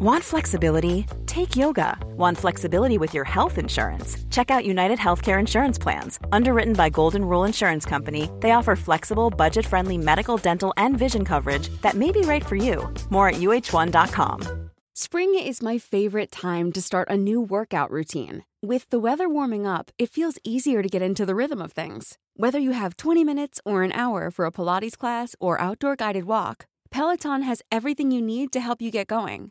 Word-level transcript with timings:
Want 0.00 0.22
flexibility? 0.22 1.06
Take 1.26 1.56
yoga. 1.56 1.98
Want 2.16 2.38
flexibility 2.38 2.98
with 2.98 3.12
your 3.12 3.24
health 3.24 3.58
insurance? 3.58 4.16
Check 4.30 4.48
out 4.48 4.64
United 4.64 4.96
Healthcare 4.96 5.40
Insurance 5.40 5.76
Plans. 5.76 6.20
Underwritten 6.30 6.74
by 6.74 6.88
Golden 6.88 7.24
Rule 7.24 7.42
Insurance 7.42 7.84
Company, 7.84 8.30
they 8.38 8.52
offer 8.52 8.76
flexible, 8.76 9.28
budget 9.28 9.66
friendly 9.66 9.98
medical, 9.98 10.36
dental, 10.36 10.72
and 10.76 10.96
vision 10.96 11.24
coverage 11.24 11.68
that 11.82 11.94
may 11.96 12.12
be 12.12 12.20
right 12.20 12.46
for 12.46 12.54
you. 12.54 12.88
More 13.10 13.30
at 13.30 13.40
uhone.com. 13.40 14.70
Spring 14.94 15.34
is 15.34 15.64
my 15.64 15.78
favorite 15.78 16.30
time 16.30 16.70
to 16.72 16.80
start 16.80 17.10
a 17.10 17.16
new 17.16 17.40
workout 17.40 17.90
routine. 17.90 18.44
With 18.62 18.88
the 18.90 19.00
weather 19.00 19.28
warming 19.28 19.66
up, 19.66 19.90
it 19.98 20.10
feels 20.10 20.38
easier 20.44 20.80
to 20.80 20.88
get 20.88 21.02
into 21.02 21.26
the 21.26 21.34
rhythm 21.34 21.60
of 21.60 21.72
things. 21.72 22.18
Whether 22.34 22.60
you 22.60 22.70
have 22.70 22.96
20 22.96 23.24
minutes 23.24 23.60
or 23.64 23.82
an 23.82 23.90
hour 23.90 24.30
for 24.30 24.46
a 24.46 24.52
Pilates 24.52 24.96
class 24.96 25.34
or 25.40 25.60
outdoor 25.60 25.96
guided 25.96 26.22
walk, 26.22 26.66
Peloton 26.92 27.42
has 27.42 27.62
everything 27.72 28.12
you 28.12 28.22
need 28.22 28.52
to 28.52 28.60
help 28.60 28.80
you 28.80 28.92
get 28.92 29.08
going. 29.08 29.50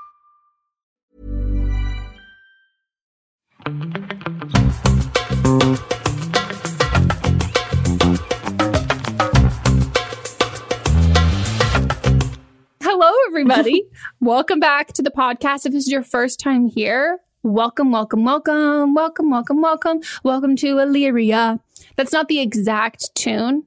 Hello, 12.83 13.11
everybody. 13.27 13.83
welcome 14.19 14.59
back 14.59 14.93
to 14.93 15.01
the 15.01 15.09
podcast. 15.11 15.65
If 15.65 15.73
this 15.73 15.85
is 15.85 15.91
your 15.91 16.03
first 16.03 16.39
time 16.39 16.67
here, 16.67 17.19
welcome, 17.43 17.91
welcome, 17.91 18.23
welcome, 18.23 18.93
welcome, 18.93 19.29
welcome, 19.31 19.61
welcome, 19.61 19.99
welcome 20.23 20.55
to 20.57 20.77
Illyria. 20.79 21.59
That's 21.95 22.11
not 22.11 22.27
the 22.27 22.39
exact 22.39 23.15
tune. 23.15 23.63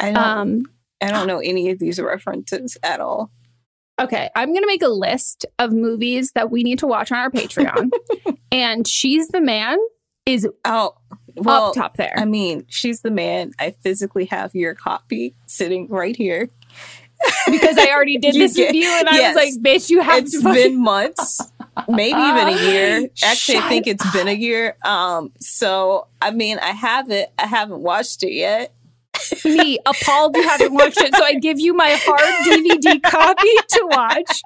I 0.00 0.12
don't, 0.12 0.24
Um, 0.24 0.62
I 1.00 1.10
don't 1.10 1.26
know 1.26 1.38
any 1.38 1.70
of 1.70 1.78
these 1.78 1.98
references 2.00 2.76
at 2.82 3.00
all. 3.00 3.30
okay, 4.00 4.28
I'm 4.34 4.48
going 4.50 4.62
to 4.62 4.66
make 4.66 4.82
a 4.82 4.88
list 4.88 5.46
of 5.58 5.72
movies 5.72 6.32
that 6.34 6.50
we 6.50 6.62
need 6.62 6.80
to 6.80 6.86
watch 6.86 7.10
on 7.12 7.18
our 7.18 7.30
Patreon. 7.30 7.90
and 8.52 8.86
She's 8.86 9.28
the 9.28 9.40
Man 9.40 9.78
is 10.26 10.46
out 10.64 10.96
well, 11.36 11.68
up 11.68 11.74
top 11.74 11.96
there. 11.96 12.14
I 12.16 12.24
mean, 12.24 12.66
she's 12.68 13.00
the 13.00 13.10
man. 13.10 13.52
I 13.58 13.70
physically 13.82 14.26
have 14.26 14.54
your 14.54 14.74
copy 14.74 15.34
sitting 15.46 15.88
right 15.88 16.16
here. 16.16 16.50
because 17.50 17.78
I 17.78 17.86
already 17.92 18.18
did 18.18 18.34
this 18.34 18.54
get- 18.54 18.68
with 18.68 18.74
you, 18.76 18.88
and 18.88 19.08
I 19.08 19.16
yes. 19.16 19.34
was 19.34 19.44
like, 19.44 19.62
bitch, 19.62 19.88
you 19.88 20.02
have 20.02 20.24
It's 20.24 20.38
to 20.42 20.52
been 20.52 20.82
months, 20.82 21.40
maybe 21.88 22.18
even 22.18 22.48
a 22.48 22.62
year. 22.70 23.08
Actually, 23.24 23.58
I 23.58 23.68
think 23.68 23.86
it's 23.86 24.12
been 24.12 24.28
a 24.28 24.34
year. 24.34 24.76
Um, 24.84 25.32
so 25.40 26.08
I 26.20 26.30
mean, 26.32 26.58
I 26.58 26.72
have 26.72 27.10
it. 27.10 27.32
I 27.38 27.46
haven't 27.46 27.80
watched 27.80 28.22
it 28.22 28.32
yet. 28.32 28.74
Me 29.44 29.78
appalled 29.86 30.36
you 30.36 30.42
haven't 30.42 30.72
watched 30.72 31.00
it. 31.00 31.14
So 31.14 31.24
I 31.24 31.34
give 31.34 31.60
you 31.60 31.74
my 31.74 31.96
hard 32.00 32.46
DVD 32.46 33.02
copy 33.02 33.48
to 33.68 33.86
watch 33.90 34.40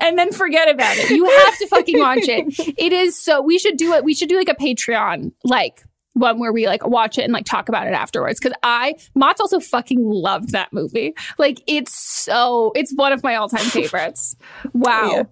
and 0.00 0.18
then 0.18 0.32
forget 0.32 0.68
about 0.68 0.96
it. 0.96 1.10
You 1.10 1.24
have 1.24 1.58
to 1.58 1.66
fucking 1.68 1.98
watch 1.98 2.28
it. 2.28 2.74
It 2.78 2.92
is 2.92 3.20
so 3.20 3.42
we 3.42 3.58
should 3.58 3.76
do 3.76 3.92
it. 3.94 4.04
We 4.04 4.14
should 4.14 4.28
do 4.28 4.36
like 4.36 4.48
a 4.48 4.54
Patreon 4.54 5.32
like 5.44 5.84
one 6.14 6.38
where 6.38 6.52
we 6.52 6.66
like 6.66 6.86
watch 6.86 7.18
it 7.18 7.22
and 7.22 7.32
like 7.32 7.44
talk 7.44 7.68
about 7.68 7.86
it 7.86 7.92
afterwards. 7.92 8.40
Cause 8.40 8.52
I 8.62 8.94
Mott's 9.14 9.40
also 9.40 9.60
fucking 9.60 10.02
loved 10.02 10.50
that 10.52 10.72
movie. 10.72 11.14
Like 11.38 11.62
it's 11.66 11.94
so 11.94 12.72
it's 12.74 12.94
one 12.94 13.12
of 13.12 13.22
my 13.22 13.36
all-time 13.36 13.66
favorites. 13.66 14.36
Wow. 14.72 15.28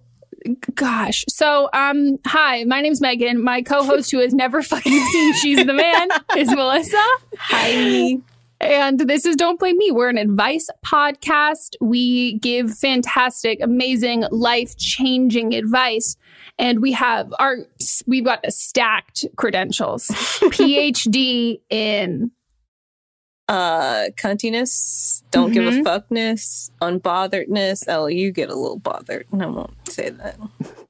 Gosh. 0.75 1.25
So, 1.27 1.69
um, 1.73 2.19
hi, 2.25 2.65
my 2.65 2.81
name's 2.81 3.01
Megan. 3.01 3.43
My 3.43 3.63
co-host 3.63 4.11
who 4.11 4.19
has 4.19 4.33
never 4.33 4.61
fucking 4.61 4.91
seen 5.11 5.33
She's 5.33 5.65
the 5.65 5.73
Man 5.73 6.09
is 6.37 6.49
Melissa. 6.51 7.03
Hi. 7.37 8.17
And 8.61 8.99
this 8.99 9.25
is 9.25 9.35
Don't 9.35 9.59
Blame 9.59 9.77
Me. 9.77 9.91
We're 9.91 10.09
an 10.09 10.17
advice 10.17 10.69
podcast. 10.85 11.75
We 11.81 12.39
give 12.39 12.73
fantastic, 12.77 13.59
amazing, 13.61 14.25
life 14.31 14.77
changing 14.77 15.53
advice. 15.53 16.15
And 16.57 16.81
we 16.81 16.93
have 16.93 17.33
our, 17.37 17.57
we've 18.07 18.23
got 18.23 18.45
stacked 18.51 19.25
credentials 19.35 20.07
PhD 20.07 21.59
in, 21.69 22.31
Uh, 23.47 24.09
cuntiness, 24.17 25.21
don't 25.29 25.51
give 25.51 25.65
a 25.67 25.69
Mhm. 25.69 25.83
fuckness, 25.83 26.71
unbotheredness. 26.81 27.83
Oh, 27.87 28.07
you 28.07 28.31
get 28.31 28.49
a 28.49 28.55
little 28.55 28.79
bothered. 28.79 29.27
And 29.31 29.43
I 29.43 29.45
won't 29.45 29.69
say 29.87 30.09
that. 30.09 30.37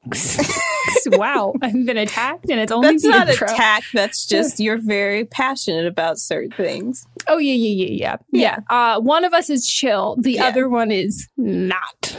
wow, 1.18 1.54
I've 1.62 1.86
been 1.86 1.98
attacked 1.98 2.50
and 2.50 2.60
it's 2.62 2.72
only 2.72 2.92
That's 2.92 3.04
not 3.04 3.28
intro. 3.30 3.48
attack. 3.52 3.84
That's 3.94 4.26
just 4.36 4.60
you're 4.62 4.78
very 4.78 5.26
passionate 5.26 5.86
about 5.86 6.18
certain 6.18 6.52
things. 6.52 7.06
Oh, 7.28 7.40
yeah, 7.40 7.54
yeah, 7.54 7.86
yeah, 7.88 7.92
yeah. 7.92 8.18
Yeah. 8.32 8.60
Uh, 8.70 9.02
one 9.02 9.26
of 9.26 9.34
us 9.34 9.50
is 9.50 9.68
chill, 9.68 10.16
the 10.20 10.34
Yeah. 10.34 10.46
other 10.46 10.70
one 10.70 10.92
is 10.92 11.28
not. 11.36 11.82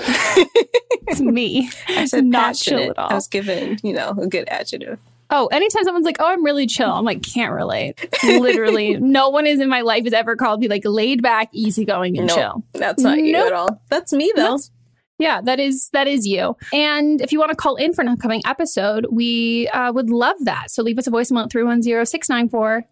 it's 1.06 1.20
me. 1.20 1.70
I 1.88 2.04
said 2.04 2.26
Not 2.26 2.56
chill 2.56 2.90
at 2.90 2.98
all. 2.98 3.08
I 3.10 3.14
was 3.14 3.28
given, 3.28 3.78
you 3.82 3.94
know, 3.94 4.10
a 4.20 4.26
good 4.26 4.48
adjective. 4.48 4.98
Oh, 5.28 5.46
anytime 5.48 5.84
someone's 5.84 6.04
like, 6.06 6.16
"Oh, 6.20 6.26
I'm 6.26 6.44
really 6.44 6.66
chill," 6.66 6.90
I'm 6.90 7.04
like, 7.04 7.22
"Can't 7.22 7.52
relate." 7.52 8.08
Literally, 8.22 8.96
no 9.00 9.28
one 9.30 9.46
is 9.46 9.60
in 9.60 9.68
my 9.68 9.80
life 9.80 10.04
has 10.04 10.12
ever 10.12 10.36
called 10.36 10.60
me 10.60 10.68
like 10.68 10.82
laid 10.84 11.22
back, 11.22 11.48
easygoing, 11.52 12.16
and 12.16 12.28
Nope, 12.28 12.36
chill. 12.36 12.64
That's 12.74 13.02
not 13.02 13.18
you 13.18 13.32
Nope. 13.32 13.46
at 13.48 13.52
all. 13.52 13.82
That's 13.90 14.12
me 14.12 14.32
though. 14.36 14.42
That's- 14.42 14.70
Yeah, 15.18 15.40
that 15.42 15.58
is 15.58 15.88
that 15.94 16.06
is 16.06 16.26
you. 16.26 16.56
And 16.72 17.20
if 17.20 17.32
you 17.32 17.38
want 17.40 17.50
to 17.50 17.56
call 17.56 17.76
in 17.76 17.92
for 17.92 18.02
an 18.02 18.08
upcoming 18.08 18.42
episode, 18.46 19.06
we 19.10 19.66
uh, 19.68 19.92
would 19.92 20.10
love 20.10 20.36
that. 20.42 20.70
So 20.70 20.82
leave 20.82 20.98
us 20.98 21.06
a 21.06 21.10
voicemail 21.10 21.44
at 21.44 21.50
310 21.50 22.04
694 22.06 22.84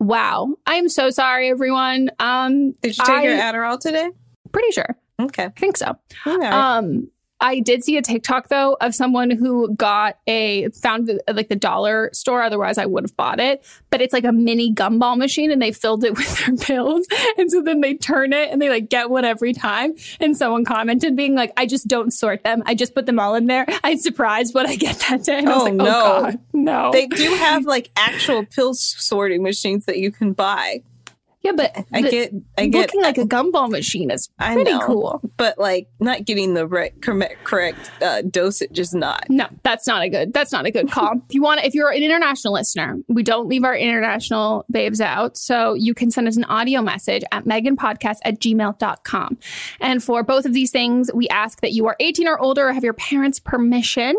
Wow. 0.00 0.56
I 0.66 0.74
am 0.74 0.88
so 0.88 1.10
sorry, 1.10 1.50
everyone. 1.50 2.10
Um 2.18 2.72
Did 2.82 2.98
you 2.98 3.04
take 3.04 3.22
your 3.24 3.36
Adderall 3.36 3.78
today? 3.78 4.10
pretty 4.52 4.72
sure. 4.72 4.96
Okay. 5.20 5.44
I 5.44 5.48
think 5.50 5.76
so. 5.76 5.96
Right. 6.26 6.52
Um, 6.52 7.08
I 7.46 7.60
did 7.60 7.84
see 7.84 7.98
a 7.98 8.02
TikTok 8.02 8.48
though 8.48 8.78
of 8.80 8.94
someone 8.94 9.30
who 9.30 9.74
got 9.74 10.16
a 10.26 10.70
found 10.70 11.06
the, 11.06 11.22
like 11.30 11.50
the 11.50 11.56
dollar 11.56 12.08
store. 12.14 12.42
Otherwise, 12.42 12.78
I 12.78 12.86
would 12.86 13.04
have 13.04 13.14
bought 13.18 13.38
it. 13.38 13.62
But 13.90 14.00
it's 14.00 14.14
like 14.14 14.24
a 14.24 14.32
mini 14.32 14.72
gumball 14.72 15.18
machine, 15.18 15.50
and 15.50 15.60
they 15.60 15.70
filled 15.70 16.04
it 16.04 16.14
with 16.16 16.38
their 16.38 16.56
pills. 16.56 17.06
And 17.36 17.50
so 17.50 17.60
then 17.60 17.82
they 17.82 17.94
turn 17.94 18.32
it, 18.32 18.50
and 18.50 18.62
they 18.62 18.70
like 18.70 18.88
get 18.88 19.10
one 19.10 19.26
every 19.26 19.52
time. 19.52 19.92
And 20.20 20.34
someone 20.34 20.64
commented, 20.64 21.16
being 21.16 21.34
like, 21.34 21.52
"I 21.58 21.66
just 21.66 21.86
don't 21.86 22.12
sort 22.12 22.42
them. 22.44 22.62
I 22.64 22.74
just 22.74 22.94
put 22.94 23.04
them 23.04 23.20
all 23.20 23.34
in 23.34 23.44
there. 23.46 23.66
I'm 23.84 23.98
surprised 23.98 24.54
what 24.54 24.66
I 24.66 24.76
get 24.76 24.98
that 25.10 25.24
day." 25.24 25.38
And 25.38 25.48
I 25.50 25.54
was 25.54 25.62
Oh, 25.62 25.64
like, 25.64 25.72
oh, 25.74 25.76
no. 25.76 25.84
"Oh 25.84 26.22
God, 26.22 26.38
no." 26.54 26.90
they 26.92 27.06
do 27.08 27.34
have 27.34 27.66
like 27.66 27.90
actual 27.96 28.46
pill 28.46 28.72
sorting 28.72 29.42
machines 29.42 29.84
that 29.84 29.98
you 29.98 30.10
can 30.10 30.32
buy. 30.32 30.82
Yeah, 31.44 31.52
but 31.52 31.76
I 31.92 32.00
get, 32.00 32.32
I 32.56 32.68
get, 32.68 32.80
looking 32.80 33.02
like 33.02 33.18
a 33.18 33.24
gumball 33.24 33.68
machine 33.68 34.10
is 34.10 34.30
pretty 34.38 34.72
know, 34.72 34.80
cool. 34.80 35.20
but 35.36 35.58
like 35.58 35.88
not 36.00 36.24
getting 36.24 36.54
the 36.54 36.66
right, 36.66 36.98
correct, 37.02 37.44
correct 37.44 37.90
uh, 38.00 38.22
dosage 38.22 38.78
is 38.78 38.94
not. 38.94 39.28
No, 39.28 39.46
that's 39.62 39.86
not 39.86 40.02
a 40.02 40.08
good. 40.08 40.32
That's 40.32 40.52
not 40.52 40.64
a 40.64 40.70
good 40.70 40.90
call. 40.90 41.12
if 41.28 41.34
you 41.34 41.42
want, 41.42 41.62
if 41.62 41.74
you're 41.74 41.90
an 41.90 42.02
international 42.02 42.54
listener, 42.54 42.96
we 43.08 43.22
don't 43.22 43.46
leave 43.46 43.62
our 43.62 43.76
international 43.76 44.64
babes 44.70 45.02
out, 45.02 45.36
so 45.36 45.74
you 45.74 45.92
can 45.92 46.10
send 46.10 46.28
us 46.28 46.38
an 46.38 46.44
audio 46.44 46.80
message 46.80 47.22
at 47.30 47.44
meganpodcast 47.44 48.16
at 48.24 48.40
gmail.com. 48.40 49.36
And 49.80 50.02
for 50.02 50.22
both 50.22 50.46
of 50.46 50.54
these 50.54 50.70
things, 50.70 51.10
we 51.12 51.28
ask 51.28 51.60
that 51.60 51.72
you 51.72 51.86
are 51.88 51.96
18 52.00 52.26
or 52.26 52.40
older 52.40 52.68
or 52.68 52.72
have 52.72 52.84
your 52.84 52.94
parents' 52.94 53.38
permission. 53.38 54.16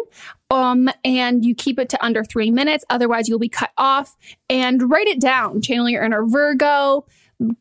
Um, 0.56 0.90
and 1.04 1.44
you 1.44 1.54
keep 1.54 1.78
it 1.80 1.90
to 1.90 2.06
under 2.06 2.24
three 2.24 2.50
minutes. 2.50 2.86
Otherwise, 2.90 3.28
you'll 3.28 3.40
be 3.40 3.50
cut 3.50 3.72
off. 3.78 4.16
And 4.50 4.90
write 4.90 5.08
it 5.08 5.20
down. 5.20 5.62
Channel 5.62 5.90
your 5.90 6.04
inner 6.04 6.26
Virgo. 6.26 7.06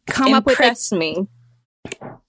Come 0.06 0.34
up 0.34 0.46
with 0.46 0.52
Impress 0.60 0.92
me. 0.92 1.26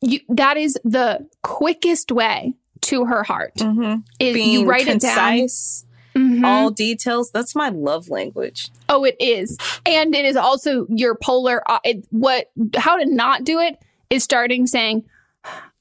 you, 0.01 0.19
that 0.29 0.57
is 0.57 0.77
the 0.83 1.27
quickest 1.43 2.11
way 2.11 2.55
to 2.81 3.05
her 3.05 3.23
heart. 3.23 3.53
Mm-hmm. 3.57 4.01
Is 4.19 4.33
Being 4.33 4.51
you 4.51 4.65
write 4.65 4.85
concise, 4.87 5.85
it 6.15 6.17
down. 6.17 6.29
Mhm. 6.39 6.45
all 6.45 6.71
details. 6.71 7.29
That's 7.31 7.55
my 7.55 7.69
love 7.69 8.09
language. 8.09 8.69
Oh, 8.89 9.03
it 9.03 9.15
is, 9.19 9.57
and 9.85 10.15
it 10.15 10.25
is 10.25 10.35
also 10.35 10.87
your 10.89 11.13
polar. 11.15 11.61
Uh, 11.69 11.79
it, 11.83 12.05
what? 12.09 12.49
How 12.75 12.97
to 12.97 13.05
not 13.05 13.43
do 13.43 13.59
it 13.59 13.77
is 14.09 14.23
starting 14.23 14.65
saying, 14.65 15.03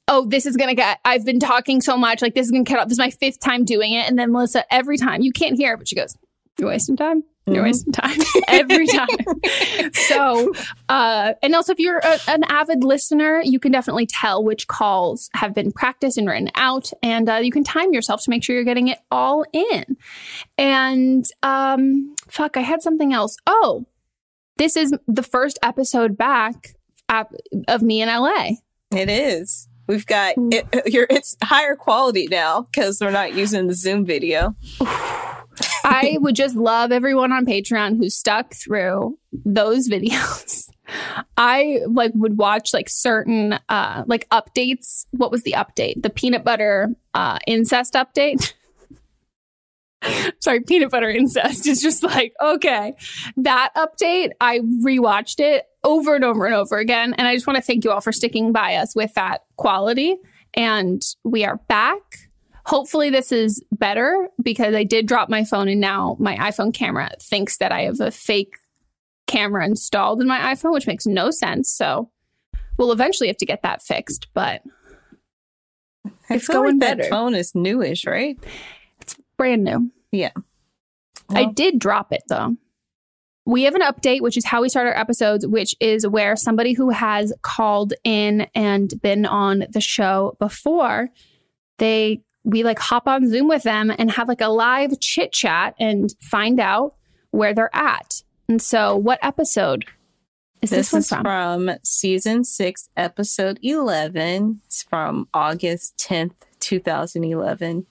"Oh, 0.09 0.27
this 0.27 0.47
is 0.47 0.57
gonna 0.57 0.75
get." 0.75 0.99
I've 1.05 1.25
been 1.25 1.41
talking 1.41 1.81
so 1.81 1.97
much, 1.97 2.23
like 2.23 2.35
this 2.35 2.47
is 2.47 2.51
gonna 2.53 2.65
cut 2.65 2.79
off. 2.79 2.85
This 2.89 2.95
is 2.97 2.99
my 2.99 3.11
fifth 3.11 3.41
time 3.41 3.65
doing 3.65 3.93
it, 3.93 4.09
and 4.09 4.19
then 4.19 4.33
Melissa, 4.33 4.65
every 4.73 4.97
time 4.99 5.23
you 5.23 5.33
can't 5.33 5.57
hear, 5.57 5.77
but 5.77 5.89
she 5.89 5.97
goes, 5.97 6.17
"You're 6.59 6.69
wasting 6.69 6.97
time. 6.97 7.25
You're 7.47 7.63
Mhm. 7.63 7.67
wasting 7.67 7.93
time 7.93 8.19
every 8.49 8.87
time." 8.87 9.09
so, 9.93 10.53
uh, 10.89 11.35
and 11.43 11.55
also 11.55 11.73
if 11.73 11.79
you're 11.79 11.99
a, 11.99 12.19
an 12.29 12.43
avid 12.45 12.83
listener, 12.85 13.43
you 13.45 13.61
can 13.61 13.71
definitely 13.73 14.07
tell 14.07 14.43
which 14.43 14.67
calls 14.67 15.29
have 15.35 15.55
been 15.55 15.71
practiced 15.73 16.17
and 16.17 16.27
written 16.29 16.51
out, 16.55 16.91
and 17.03 17.29
uh, 17.29 17.35
you 17.37 17.51
can 17.51 17.63
time 17.65 17.93
yourself 17.93 18.23
to 18.25 18.31
make 18.31 18.43
sure 18.43 18.55
you're 18.57 18.65
getting 18.65 18.89
it 18.89 18.99
all 19.11 19.45
in. 19.53 19.97
And 20.57 21.25
um, 21.43 22.15
fuck, 22.29 22.57
I 22.57 22.61
had 22.61 22.83
something 22.83 23.13
else. 23.13 23.37
Oh, 23.47 23.85
this 24.57 24.77
is 24.77 24.93
the 25.09 25.23
first 25.23 25.59
episode 25.63 26.17
back 26.17 26.75
uh, 27.09 27.25
of 27.69 27.83
me 27.83 28.01
in 28.01 28.09
LA. 28.09 28.53
It 28.95 29.11
is. 29.11 29.69
We've 29.87 30.07
got 30.07 30.35
it, 30.37 30.67
you're, 30.87 31.07
it's 31.11 31.37
higher 31.43 31.77
quality 31.77 32.29
now 32.29 32.63
because 32.63 32.99
we're 33.01 33.11
not 33.11 33.35
using 33.35 33.67
the 33.67 33.75
Zoom 33.75 34.05
video. 34.05 34.55
I 35.87 36.17
would 36.21 36.35
just 36.35 36.57
love 36.57 36.93
everyone 36.93 37.31
on 37.31 37.45
Patreon 37.45 37.99
who 37.99 38.09
stuck 38.09 38.55
through 38.55 39.19
those 39.45 39.89
videos. 39.89 40.71
I 41.37 41.81
like 41.87 42.13
would 42.15 42.39
watch 42.39 42.73
like 42.73 42.89
certain 42.89 43.59
uh 43.69 44.05
like 44.07 44.29
updates. 44.31 45.07
What 45.11 45.31
was 45.31 45.43
the 45.43 45.53
update? 45.53 46.03
The 46.03 46.11
peanut 46.11 46.45
butter 46.45 46.95
uh 47.13 47.39
incest 47.47 47.95
update. 47.95 48.55
Sorry, 50.41 50.61
peanut 50.61 50.91
butter 50.91 51.11
incest 51.11 51.67
is 51.67 51.81
just 51.81 52.03
like, 52.03 52.33
okay. 52.41 52.95
That 53.37 53.71
update, 53.77 54.31
I 54.41 54.61
rewatched 54.61 55.41
it 55.41 55.65
over 55.83 56.15
and 56.15 56.25
over 56.25 56.47
and 56.47 56.55
over 56.55 56.79
again. 56.79 57.15
And 57.15 57.27
I 57.27 57.35
just 57.35 57.47
want 57.47 57.57
to 57.57 57.63
thank 57.63 57.85
you 57.85 57.91
all 57.91 58.01
for 58.01 58.13
sticking 58.13 58.53
by 58.53 58.77
us 58.77 58.95
with 58.95 59.15
that 59.15 59.43
quality. 59.57 60.17
And 60.55 61.03
we 61.25 61.45
are 61.45 61.57
back. 61.69 62.01
Hopefully, 62.67 63.11
this 63.11 63.31
is 63.31 63.63
better 63.73 64.29
because 64.43 64.75
I 64.75 64.85
did 64.85 65.07
drop 65.07 65.29
my 65.29 65.45
phone 65.45 65.69
and 65.69 65.81
now 65.81 66.17
my 66.19 66.37
iPhone 66.37 66.73
camera 66.73 67.11
thinks 67.21 67.59
that 67.59 67.73
I 67.73 67.83
have 67.83 68.01
a 68.01 68.11
fake 68.11 68.55
camera 69.27 69.67
installed 69.67 70.23
in 70.23 70.27
my 70.27 70.55
iPhone, 70.55 70.73
which 70.73 70.87
makes 70.87 71.07
no 71.07 71.31
sense. 71.31 71.71
So 71.71 72.11
we'll 72.79 72.93
eventually 72.93 73.27
have 73.29 73.37
to 73.39 73.47
get 73.47 73.63
that 73.63 73.83
fixed, 73.83 74.29
but 74.33 74.63
I 76.31 76.37
It's 76.37 76.47
feel 76.47 76.63
going 76.63 76.79
like 76.79 76.99
that 76.99 77.11
phone 77.11 77.35
is 77.35 77.55
newish, 77.55 78.07
right? 78.07 78.39
Brand 79.37 79.65
new. 79.65 79.91
Yeah. 80.13 80.31
I 81.31 81.47
did 81.47 81.79
drop 81.79 82.13
it 82.13 82.23
though. 82.29 82.57
We 83.47 83.65
have 83.65 83.75
an 83.75 83.83
update, 83.83 84.23
which 84.23 84.37
is 84.39 84.47
how 84.47 84.63
we 84.63 84.69
start 84.71 84.87
our 84.87 84.97
episodes, 84.97 85.47
which 85.47 85.75
is 85.79 86.07
where 86.07 86.35
somebody 86.35 86.73
who 86.73 86.91
has 86.91 87.33
called 87.43 87.93
in 88.03 88.47
and 88.55 88.91
been 89.03 89.27
on 89.27 89.67
the 89.71 89.83
show 89.83 90.37
before, 90.39 91.11
they 91.79 92.23
we 92.45 92.63
like 92.63 92.79
hop 92.79 93.07
on 93.07 93.29
Zoom 93.29 93.49
with 93.49 93.63
them 93.63 93.91
and 93.99 94.11
have 94.13 94.29
like 94.29 94.41
a 94.41 94.49
live 94.49 94.99
chit 95.01 95.33
chat 95.33 95.75
and 95.79 96.15
find 96.21 96.61
out 96.61 96.95
where 97.31 97.55
they're 97.55 97.75
at. 97.75 98.23
And 98.49 98.61
so, 98.61 98.97
what 98.97 99.19
episode 99.23 99.87
is 100.63 100.71
this, 100.71 100.91
This, 100.91 100.93
one 100.93 101.01
is 101.01 101.09
from? 101.09 101.23
from? 101.23 101.71
season 101.83 102.45
six, 102.45 102.89
episode 102.97 103.59
11. 103.63 104.61
It's 104.67 104.83
from 104.83 105.29
August 105.35 105.99
10th, 105.99 106.35
2011. 106.61 107.87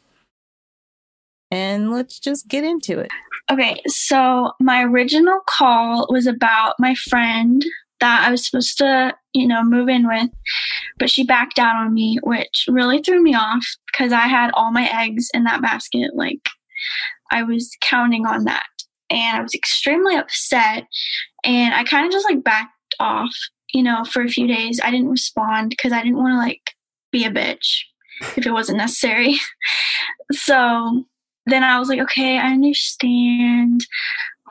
And 1.53 1.91
let's 1.91 2.19
just 2.19 2.47
get 2.47 2.63
into 2.63 2.97
it. 2.97 3.11
Okay, 3.51 3.79
so 3.85 4.53
my 4.59 4.81
original 4.81 5.39
call 5.47 6.07
was 6.09 6.25
about 6.25 6.73
my 6.79 6.95
friend 6.95 7.63
that 7.99 8.25
I 8.27 8.31
was 8.31 8.47
supposed 8.47 8.79
to, 8.79 9.13
you 9.33 9.47
know, 9.47 9.63
move 9.63 9.87
in 9.87 10.07
with, 10.07 10.31
but 10.97 11.11
she 11.11 11.23
backed 11.23 11.59
out 11.59 11.75
on 11.75 11.93
me, 11.93 12.17
which 12.23 12.65
really 12.67 13.03
threw 13.03 13.21
me 13.21 13.35
off 13.35 13.63
because 13.85 14.11
I 14.11 14.21
had 14.21 14.49
all 14.55 14.71
my 14.71 14.89
eggs 14.91 15.29
in 15.31 15.43
that 15.43 15.61
basket. 15.61 16.15
Like, 16.15 16.49
I 17.29 17.43
was 17.43 17.77
counting 17.81 18.25
on 18.25 18.45
that. 18.45 18.65
And 19.11 19.37
I 19.37 19.41
was 19.41 19.53
extremely 19.53 20.15
upset. 20.15 20.85
And 21.43 21.75
I 21.75 21.83
kind 21.83 22.07
of 22.07 22.11
just 22.11 22.27
like 22.27 22.43
backed 22.43 22.95
off, 22.99 23.35
you 23.75 23.83
know, 23.83 24.05
for 24.05 24.23
a 24.23 24.27
few 24.27 24.47
days. 24.47 24.81
I 24.83 24.89
didn't 24.89 25.11
respond 25.11 25.69
because 25.69 25.91
I 25.91 26.01
didn't 26.01 26.17
want 26.17 26.33
to 26.33 26.37
like 26.37 26.71
be 27.11 27.25
a 27.25 27.31
bitch 27.31 27.83
if 28.37 28.47
it 28.47 28.51
wasn't 28.53 28.79
necessary. 28.79 29.35
so 30.31 31.05
then 31.45 31.63
I 31.63 31.79
was 31.79 31.89
like, 31.89 31.99
okay, 31.99 32.37
I 32.37 32.51
understand. 32.53 33.81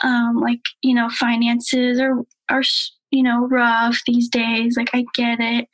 Um, 0.03 0.39
like 0.41 0.61
you 0.83 0.95
know, 0.95 1.09
finances 1.11 2.01
are 2.01 2.23
are 2.49 2.63
you 3.11 3.23
know 3.23 3.47
rough 3.49 3.99
these 4.07 4.29
days. 4.29 4.77
Like 4.77 4.91
I 4.93 5.05
get 5.15 5.39
it. 5.41 5.69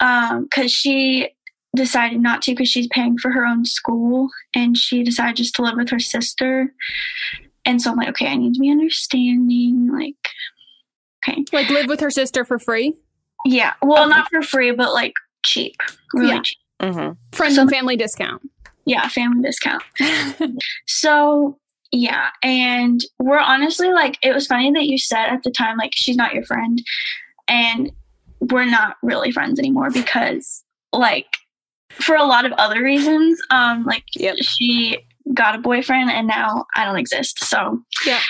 Um, 0.00 0.44
because 0.44 0.72
she 0.72 1.28
decided 1.76 2.20
not 2.20 2.42
to 2.42 2.52
because 2.52 2.68
she's 2.68 2.88
paying 2.88 3.18
for 3.18 3.30
her 3.30 3.44
own 3.46 3.64
school, 3.64 4.28
and 4.54 4.76
she 4.76 5.02
decided 5.02 5.36
just 5.36 5.54
to 5.56 5.62
live 5.62 5.76
with 5.76 5.90
her 5.90 5.98
sister. 6.00 6.72
And 7.64 7.80
so 7.80 7.90
I'm 7.92 7.96
like, 7.96 8.08
okay, 8.08 8.26
I 8.26 8.34
need 8.36 8.54
to 8.54 8.60
be 8.60 8.70
understanding. 8.70 9.88
Like, 9.92 10.16
okay, 11.28 11.44
Like 11.52 11.68
live 11.70 11.86
with 11.86 12.00
her 12.00 12.10
sister 12.10 12.44
for 12.44 12.58
free? 12.58 12.94
yeah. 13.44 13.74
Well, 13.82 14.02
Okay. 14.04 14.10
not 14.10 14.28
for 14.30 14.42
free, 14.42 14.72
but 14.72 14.92
like 14.92 15.14
cheap, 15.44 15.76
really 16.14 16.34
Yeah. 16.34 16.42
cheap. 16.42 16.58
Mm-hmm. 16.80 17.12
Friends 17.36 17.54
So- 17.56 17.62
and 17.62 17.70
family 17.70 17.96
discount. 17.96 18.42
Yeah, 18.84 19.06
family 19.08 19.42
discount. 19.42 19.82
So 20.86 21.58
yeah, 21.90 22.30
and 22.42 23.00
we're 23.18 23.38
honestly 23.38 23.92
like 23.92 24.16
it 24.22 24.34
was 24.34 24.46
funny 24.46 24.72
that 24.72 24.86
you 24.86 24.98
said 24.98 25.26
at 25.28 25.42
the 25.42 25.50
time 25.50 25.76
like 25.76 25.92
she's 25.94 26.16
not 26.16 26.34
your 26.34 26.44
friend, 26.44 26.82
and 27.48 27.92
we're 28.40 28.64
not 28.64 28.96
really 29.02 29.30
friends 29.30 29.58
anymore 29.58 29.90
because 29.90 30.64
like 30.92 31.36
for 32.00 32.16
a 32.16 32.24
lot 32.24 32.44
of 32.46 32.52
other 32.52 32.82
reasons, 32.82 33.38
um, 33.50 33.84
like 33.84 34.04
Yep. 34.16 34.36
she 34.40 34.98
got 35.34 35.54
a 35.54 35.58
boyfriend 35.58 36.10
and 36.10 36.26
now 36.26 36.64
I 36.74 36.84
don't 36.84 36.96
exist, 36.98 37.44
so 37.44 37.82
Yeah. 38.06 38.20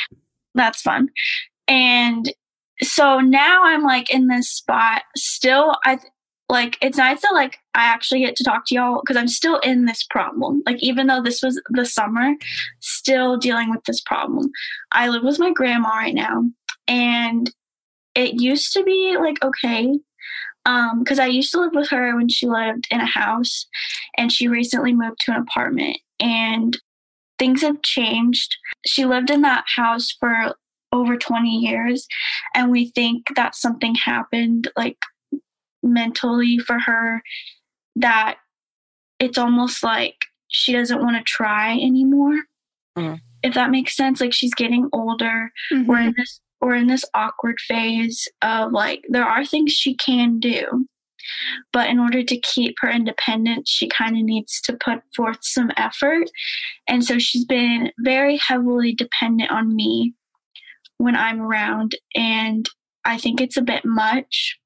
that's 0.54 0.82
fun, 0.82 1.08
and 1.68 2.32
so 2.82 3.20
now 3.20 3.62
I'm 3.64 3.82
like 3.84 4.12
in 4.12 4.26
this 4.26 4.50
spot 4.50 5.02
still. 5.16 5.76
I 5.84 5.98
like 6.52 6.76
it's 6.82 6.98
nice 6.98 7.22
that 7.22 7.32
like 7.32 7.58
I 7.74 7.84
actually 7.84 8.20
get 8.20 8.36
to 8.36 8.44
talk 8.44 8.66
to 8.66 8.74
y'all 8.74 9.00
because 9.00 9.16
I'm 9.16 9.26
still 9.26 9.58
in 9.60 9.86
this 9.86 10.04
problem. 10.04 10.62
Like 10.66 10.82
even 10.82 11.06
though 11.06 11.22
this 11.22 11.42
was 11.42 11.60
the 11.70 11.86
summer, 11.86 12.34
still 12.80 13.38
dealing 13.38 13.70
with 13.70 13.82
this 13.84 14.02
problem. 14.02 14.50
I 14.92 15.08
live 15.08 15.24
with 15.24 15.38
my 15.38 15.50
grandma 15.50 15.88
right 15.88 16.14
now, 16.14 16.44
and 16.86 17.50
it 18.14 18.38
used 18.38 18.74
to 18.74 18.84
be 18.84 19.16
like 19.18 19.42
okay 19.42 19.98
um 20.66 20.98
because 21.02 21.18
i 21.18 21.26
used 21.26 21.50
to 21.50 21.60
live 21.60 21.74
with 21.74 21.88
her 21.88 22.14
when 22.14 22.28
she 22.28 22.46
lived 22.46 22.86
in 22.90 23.00
a 23.00 23.06
house 23.06 23.66
and 24.18 24.30
she 24.30 24.46
recently 24.46 24.92
moved 24.92 25.18
to 25.18 25.32
an 25.32 25.38
apartment 25.38 25.96
and 26.20 26.78
things 27.38 27.62
have 27.62 27.80
changed 27.82 28.56
she 28.86 29.06
lived 29.06 29.30
in 29.30 29.40
that 29.40 29.64
house 29.74 30.14
for 30.20 30.54
over 30.92 31.16
20 31.16 31.48
years 31.48 32.06
and 32.54 32.70
we 32.70 32.90
think 32.90 33.34
that 33.34 33.54
something 33.54 33.94
happened 33.94 34.70
like 34.76 34.98
mentally 35.82 36.58
for 36.58 36.78
her 36.78 37.22
that 37.96 38.36
it's 39.18 39.38
almost 39.38 39.82
like 39.82 40.16
she 40.48 40.72
doesn't 40.72 41.00
want 41.02 41.16
to 41.16 41.22
try 41.24 41.72
anymore 41.74 42.38
Mhm. 42.96 43.20
if 43.42 43.54
that 43.54 43.70
makes 43.70 43.96
sense 43.96 44.20
like 44.20 44.32
she's 44.34 44.54
getting 44.54 44.88
older 44.92 45.50
Mhm. 45.72 45.86
we're 45.86 46.00
in 46.00 46.14
this 46.16 46.40
we're 46.60 46.74
in 46.76 46.86
this 46.86 47.04
awkward 47.14 47.58
phase 47.60 48.28
of 48.42 48.72
like 48.72 49.02
there 49.08 49.24
are 49.24 49.44
things 49.44 49.72
she 49.72 49.94
can 49.96 50.38
do 50.38 50.86
but 51.72 51.88
in 51.88 51.98
order 51.98 52.22
to 52.22 52.38
keep 52.40 52.74
her 52.80 52.90
independence 52.90 53.70
she 53.70 53.88
kind 53.88 54.16
of 54.16 54.22
needs 54.24 54.60
to 54.60 54.72
put 54.84 55.00
forth 55.16 55.38
some 55.42 55.70
effort 55.76 56.28
and 56.88 57.04
so 57.04 57.18
she's 57.18 57.44
been 57.44 57.90
very 58.00 58.36
heavily 58.36 58.92
dependent 58.94 59.50
on 59.50 59.74
me 59.74 60.12
when 60.98 61.16
i'm 61.16 61.40
around 61.40 61.94
and 62.14 62.68
i 63.04 63.16
think 63.16 63.40
it's 63.40 63.56
a 63.56 63.62
bit 63.62 63.84
much 63.84 64.58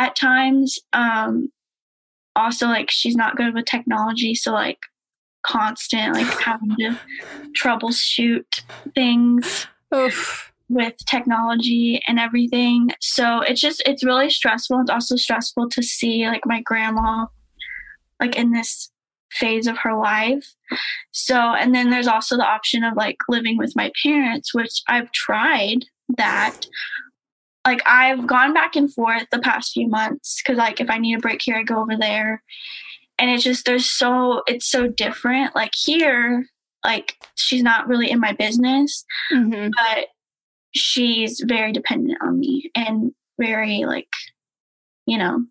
at 0.00 0.16
times 0.16 0.78
um 0.92 1.50
also 2.34 2.66
like 2.66 2.90
she's 2.90 3.16
not 3.16 3.36
good 3.36 3.54
with 3.54 3.64
technology 3.66 4.34
so 4.34 4.52
like 4.52 4.78
constant 5.42 6.14
like 6.14 6.26
having 6.40 6.74
to 6.76 6.98
troubleshoot 7.60 8.62
things 8.94 9.66
Oof. 9.94 10.52
with 10.68 10.94
technology 11.06 12.00
and 12.06 12.18
everything. 12.18 12.90
So 13.00 13.40
it's 13.40 13.60
just 13.60 13.82
it's 13.86 14.04
really 14.04 14.30
stressful. 14.30 14.80
It's 14.80 14.90
also 14.90 15.16
stressful 15.16 15.70
to 15.70 15.82
see 15.82 16.26
like 16.26 16.42
my 16.44 16.60
grandma 16.62 17.26
like 18.20 18.36
in 18.36 18.52
this 18.52 18.90
phase 19.32 19.66
of 19.66 19.78
her 19.78 19.96
life. 19.96 20.54
So 21.12 21.36
and 21.36 21.74
then 21.74 21.90
there's 21.90 22.08
also 22.08 22.36
the 22.36 22.46
option 22.46 22.84
of 22.84 22.96
like 22.96 23.16
living 23.28 23.56
with 23.56 23.74
my 23.76 23.90
parents, 24.02 24.54
which 24.54 24.82
I've 24.88 25.10
tried 25.12 25.86
that. 26.16 26.66
Like 27.66 27.82
I've 27.86 28.26
gone 28.26 28.54
back 28.54 28.74
and 28.76 28.92
forth 28.92 29.26
the 29.30 29.38
past 29.38 29.72
few 29.72 29.88
months 29.88 30.40
cuz 30.42 30.56
like 30.56 30.80
if 30.80 30.88
I 30.90 30.98
need 30.98 31.14
a 31.14 31.20
break 31.20 31.42
here 31.42 31.56
I 31.56 31.62
go 31.62 31.78
over 31.80 31.96
there. 31.96 32.42
And 33.18 33.30
it's 33.30 33.44
just 33.44 33.66
there's 33.66 33.86
so 33.86 34.42
it's 34.46 34.70
so 34.70 34.88
different. 34.88 35.54
Like 35.54 35.72
here 35.76 36.46
like 36.84 37.16
she's 37.34 37.62
not 37.62 37.86
really 37.88 38.10
in 38.10 38.18
my 38.20 38.32
business 38.32 39.04
Mhm. 39.30 39.70
but 39.76 40.06
she's 40.74 41.42
very 41.46 41.72
dependent 41.72 42.16
on 42.22 42.38
me 42.38 42.70
and 42.74 43.12
very 43.38 43.84
like 43.84 44.08
you 45.04 45.18
know 45.18 45.44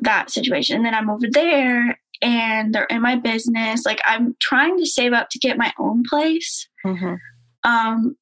that 0.00 0.30
situation 0.30 0.74
and 0.76 0.84
then 0.84 0.94
i'm 0.94 1.08
over 1.10 1.26
there 1.30 2.00
and 2.22 2.74
they're 2.74 2.84
in 2.86 3.00
my 3.02 3.14
business 3.14 3.84
like 3.86 4.00
i'm 4.06 4.34
trying 4.40 4.76
to 4.78 4.86
save 4.86 5.12
up 5.12 5.28
to 5.30 5.38
get 5.38 5.56
my 5.58 5.72
own 5.78 6.02
place 6.08 6.68
Mhm. 6.84 7.18
um 7.62 8.16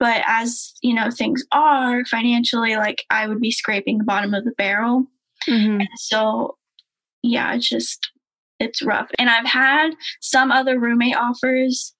but 0.00 0.22
as 0.26 0.74
you 0.82 0.94
know 0.94 1.10
things 1.10 1.44
are 1.52 2.04
financially 2.06 2.76
like 2.76 3.04
i 3.10 3.26
would 3.26 3.40
be 3.40 3.50
scraping 3.50 3.98
the 3.98 4.04
bottom 4.04 4.34
of 4.34 4.44
the 4.44 4.52
barrel 4.58 5.06
Mhm. 5.48 5.80
and 5.80 5.88
so 5.96 6.56
yeah 7.22 7.54
it's 7.54 7.68
just 7.68 8.10
it's 8.60 8.82
rough 8.82 9.08
and 9.18 9.28
i've 9.30 9.46
had 9.46 9.90
some 10.20 10.50
other 10.50 10.78
roommate 10.78 11.16
offers 11.16 11.94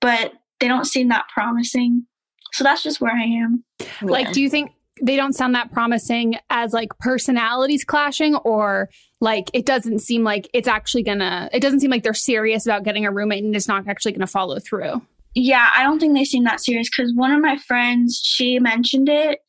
but 0.00 0.32
they 0.60 0.68
don't 0.68 0.86
seem 0.86 1.08
that 1.08 1.26
promising 1.32 2.06
so 2.52 2.64
that's 2.64 2.82
just 2.82 3.00
where 3.00 3.12
i 3.14 3.22
am 3.24 3.64
Like, 4.02 4.26
Yeah. 4.26 4.32
do 4.32 4.42
you 4.42 4.50
think 4.50 4.72
they 5.00 5.14
don't 5.16 5.32
sound 5.34 5.54
that 5.54 5.70
promising 5.70 6.36
as 6.50 6.72
like 6.72 6.88
personalities 6.98 7.84
clashing, 7.84 8.34
or 8.34 8.88
like 9.20 9.48
it 9.54 9.64
doesn't 9.64 10.00
seem 10.00 10.24
like 10.24 10.48
it's 10.52 10.66
actually 10.66 11.04
gonna? 11.04 11.48
It 11.52 11.60
doesn't 11.60 11.78
seem 11.78 11.90
like 11.92 12.02
they're 12.02 12.14
serious 12.14 12.66
about 12.66 12.82
getting 12.82 13.06
a 13.06 13.12
roommate 13.12 13.44
and 13.44 13.54
it's 13.54 13.68
not 13.68 13.86
actually 13.86 14.10
gonna 14.10 14.26
follow 14.26 14.58
through. 14.58 15.00
Yeah 15.34 15.70
i 15.76 15.82
don't 15.82 15.98
think 16.00 16.14
they 16.14 16.24
seem 16.24 16.44
that 16.44 16.60
serious 16.60 16.88
because 16.88 17.12
one 17.14 17.32
of 17.32 17.40
my 17.40 17.56
friends 17.56 18.20
she 18.24 18.58
mentioned 18.58 19.08
it 19.08 19.40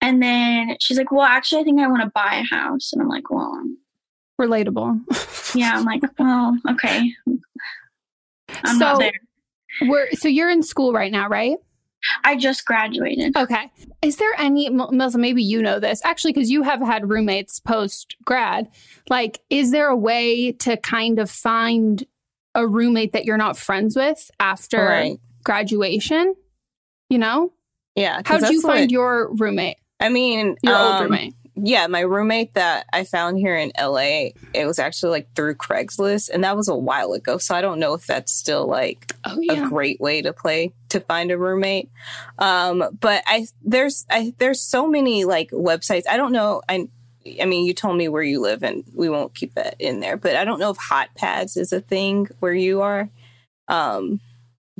and 0.00 0.22
then 0.22 0.76
she's 0.80 0.98
like 0.98 1.12
well 1.12 1.22
actually 1.22 1.60
i 1.60 1.64
think 1.64 1.80
i 1.80 1.86
want 1.86 2.02
to 2.02 2.10
buy 2.14 2.42
a 2.42 2.54
house 2.54 2.92
and 2.92 3.02
i'm 3.02 3.08
like 3.08 3.30
well 3.30 3.52
um, 3.54 3.76
Relatable. 4.40 4.98
yeah 5.54 5.72
i'm 5.76 5.84
like 5.84 6.02
well 6.18 6.56
okay 6.70 7.12
i'm 8.64 8.76
So- 8.76 8.78
not 8.78 8.98
there 8.98 9.12
We're 9.82 10.10
so 10.12 10.28
you're 10.28 10.50
in 10.50 10.62
school 10.62 10.92
right 10.92 11.12
now, 11.12 11.28
right? 11.28 11.56
i 12.24 12.36
just 12.36 12.64
graduated 12.64 13.36
Okay. 13.36 13.70
Is 14.02 14.16
there 14.16 14.32
any, 14.36 14.68
Melissa, 14.68 15.18
maybe 15.18 15.40
you 15.44 15.62
know 15.62 15.78
this 15.78 16.04
actually, 16.04 16.32
because 16.32 16.50
you 16.50 16.64
have 16.64 16.80
had 16.80 17.08
roommates 17.08 17.60
post 17.60 18.16
grad. 18.24 18.68
Like, 19.08 19.38
is 19.48 19.70
there 19.70 19.86
a 19.86 19.96
way 19.96 20.50
to 20.50 20.76
kind 20.78 21.20
of 21.20 21.30
find 21.30 22.04
a 22.54 22.66
roommate 22.66 23.12
that 23.12 23.24
you're 23.24 23.36
not 23.38 23.56
friends 23.56 23.96
with 23.96 24.30
after 24.40 24.84
Right. 24.84 25.18
graduation? 25.44 26.34
You 27.08 27.18
know? 27.18 27.52
Yeah. 27.94 28.22
How 28.24 28.38
did 28.38 28.50
you 28.50 28.60
find 28.62 28.80
what- 28.82 28.90
your 28.90 29.30
roommate, 29.34 29.76
I 30.00 30.08
mean, 30.08 30.56
your 30.62 30.76
old 30.76 30.94
um, 30.94 31.02
roommate? 31.04 31.34
Yeah, 31.54 31.86
my 31.86 32.00
roommate 32.00 32.54
that 32.54 32.86
I 32.94 33.04
found 33.04 33.36
here 33.38 33.54
in 33.54 33.72
LA, 33.78 34.30
it 34.54 34.64
was 34.66 34.78
actually 34.78 35.10
like 35.10 35.34
through 35.36 35.56
Craigslist, 35.56 36.30
and 36.32 36.42
that 36.44 36.56
was 36.56 36.66
a 36.68 36.74
while 36.74 37.12
ago. 37.12 37.36
So 37.36 37.54
I 37.54 37.60
don't 37.60 37.78
know 37.78 37.92
if 37.92 38.06
that's 38.06 38.32
still 38.32 38.66
like 38.66 39.12
Oh, 39.26 39.38
a 39.50 39.68
great 39.68 40.00
way 40.00 40.22
to 40.22 40.32
play 40.32 40.72
to 40.88 41.00
find 41.00 41.30
a 41.30 41.36
roommate. 41.36 41.90
Um, 42.38 42.82
but 42.98 43.22
I 43.26 43.46
there's 43.62 44.06
I 44.10 44.32
there's 44.38 44.62
so 44.62 44.86
many 44.88 45.26
like 45.26 45.50
websites. 45.50 46.04
I 46.08 46.16
don't 46.16 46.32
know. 46.32 46.62
I 46.70 46.88
I 47.40 47.44
mean, 47.44 47.66
you 47.66 47.74
told 47.74 47.96
me 47.96 48.08
where 48.08 48.22
you 48.22 48.40
live, 48.40 48.62
and 48.62 48.84
we 48.94 49.08
won't 49.08 49.34
keep 49.34 49.54
that 49.54 49.76
in 49.78 50.00
there. 50.00 50.16
But 50.16 50.36
I 50.36 50.44
don't 50.44 50.58
know 50.58 50.70
if 50.70 50.78
HotPads 50.78 51.56
is 51.56 51.72
a 51.72 51.80
thing 51.80 52.28
where 52.40 52.54
you 52.54 52.82
are. 52.82 53.08
Um, 53.68 54.20